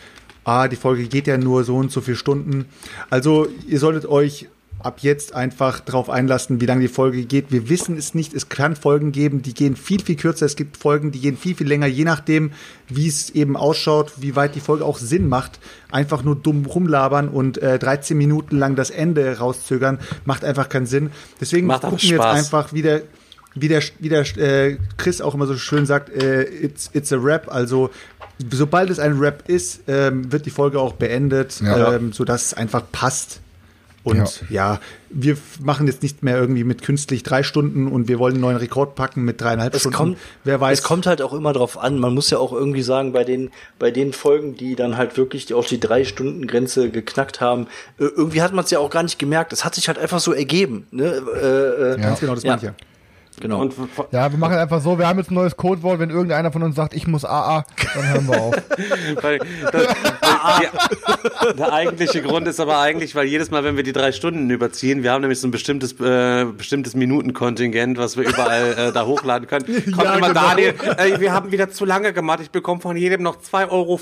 [0.44, 2.66] ah, die Folge geht ja nur so und so viele Stunden.
[3.12, 4.50] Also, ihr solltet euch
[4.84, 7.52] ab jetzt einfach drauf einlassen, wie lange die Folge geht.
[7.52, 8.34] Wir wissen es nicht.
[8.34, 10.46] Es kann Folgen geben, die gehen viel, viel kürzer.
[10.46, 12.52] Es gibt Folgen, die gehen viel, viel länger, je nachdem,
[12.88, 15.60] wie es eben ausschaut, wie weit die Folge auch Sinn macht.
[15.92, 20.86] Einfach nur dumm rumlabern und äh, 13 Minuten lang das Ende rauszögern, macht einfach keinen
[20.86, 21.12] Sinn.
[21.40, 23.02] Deswegen gucken wir jetzt einfach, wie der,
[23.56, 27.18] wie der, wie der äh, Chris auch immer so schön sagt, äh, it's, it's a
[27.18, 27.48] rap.
[27.54, 27.90] Also
[28.52, 31.94] sobald es ein Rap ist, ähm, wird die Folge auch beendet, Ja.
[31.96, 33.40] ähm, sodass es einfach passt.
[34.04, 34.80] Und ja.
[35.10, 38.42] wir f- machen jetzt nicht mehr irgendwie mit künstlich drei Stunden und wir wollen einen
[38.42, 39.96] neuen Rekord packen mit dreieinhalb Es Stunden.
[39.98, 40.80] kommt, Wer weiß.
[40.80, 42.00] es kommt halt auch immer drauf an.
[42.00, 45.46] Man muss ja auch irgendwie sagen, bei den, bei den Folgen, die dann halt wirklich
[45.46, 47.68] die, auch die drei Stunden Grenze geknackt haben,
[48.00, 49.54] äh, irgendwie hat man es ja auch gar nicht gemerkt.
[49.54, 50.88] Es hat sich halt einfach so ergeben.
[50.92, 51.04] Ne?
[51.36, 51.96] Äh, äh, Ja.
[51.98, 52.50] Ganz genau, das Ja.
[52.56, 52.74] meine ich ja.
[53.40, 53.62] Genau.
[53.62, 53.74] Und
[54.12, 56.76] Ja, wir machen einfach so, wir haben jetzt ein neues Codewort, wenn irgendeiner von uns
[56.76, 57.64] sagt, ich muss AA,
[57.96, 58.56] dann hören wir auf.
[59.22, 59.40] Weil
[59.72, 59.88] das,
[61.44, 64.50] der, der eigentliche Grund ist aber eigentlich, weil jedes Mal, wenn wir die drei Stunden
[64.50, 69.06] überziehen, wir haben nämlich so ein bestimmtes, äh, bestimmtes Minutenkontingent, was wir überall äh, da
[69.06, 70.42] hochladen können, kommt Ja, immer genau.
[70.42, 73.98] Daniel, äh, wir haben wieder zu lange gemacht, ich bekomme von jedem noch 2,50 Euro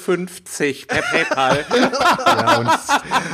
[0.88, 1.66] per PayPal.
[2.30, 2.70] Ja, und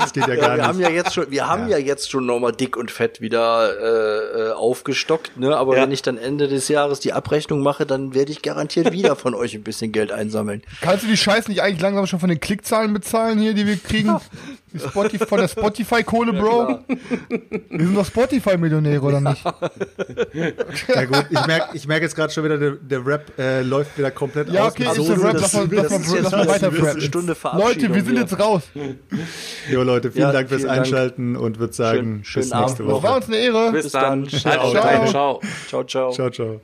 [0.06, 0.66] es geht ja Ja, gar wir nicht.
[0.68, 4.50] haben ja jetzt schon, wir haben ja, jetzt schon nochmal dick und fett wieder äh,
[4.50, 5.56] äh, aufgestockt, ne?
[5.56, 5.85] Aber Ja.
[5.86, 9.36] Wenn ich dann Ende des Jahres die Abrechnung mache, dann werde ich garantiert wieder von
[9.36, 10.64] euch ein bisschen Geld einsammeln.
[10.82, 13.78] Kannst du die Scheiße nicht eigentlich langsam schon von den Klickzahlen bezahlen hier, die wir
[13.78, 14.20] kriegen?
[14.76, 16.80] Die Spotify, von der Spotify-Kohle, Bro.
[17.70, 19.44] Wir sind doch Spotify-Millionäre, oder nicht?
[20.94, 23.98] Ja gut, ich merke ich merk jetzt gerade schon wieder, der, der Rap äh, läuft
[23.98, 24.74] wieder komplett Ja, aus.
[24.74, 25.92] okay, Also, ist der Rap, lass mal, lass
[26.32, 27.60] mal, mal weiter rappen.
[27.60, 28.64] Leute, wir sind jetzt raus.
[29.72, 30.86] jo, Leute, vielen Ja, Dank fürs vielen Dank.
[30.86, 32.80] Einschalten und würde sagen, Schön- schönen bis nächste Abend.
[32.80, 33.16] Das war Woche.
[33.18, 33.72] uns eine Ehre.
[33.72, 34.24] Bis dann.
[34.24, 34.30] dann.
[34.30, 34.72] Ciao.
[35.08, 35.42] Ciao.
[35.68, 36.12] Ciao, ciao.
[36.12, 36.62] Ciao, ciao.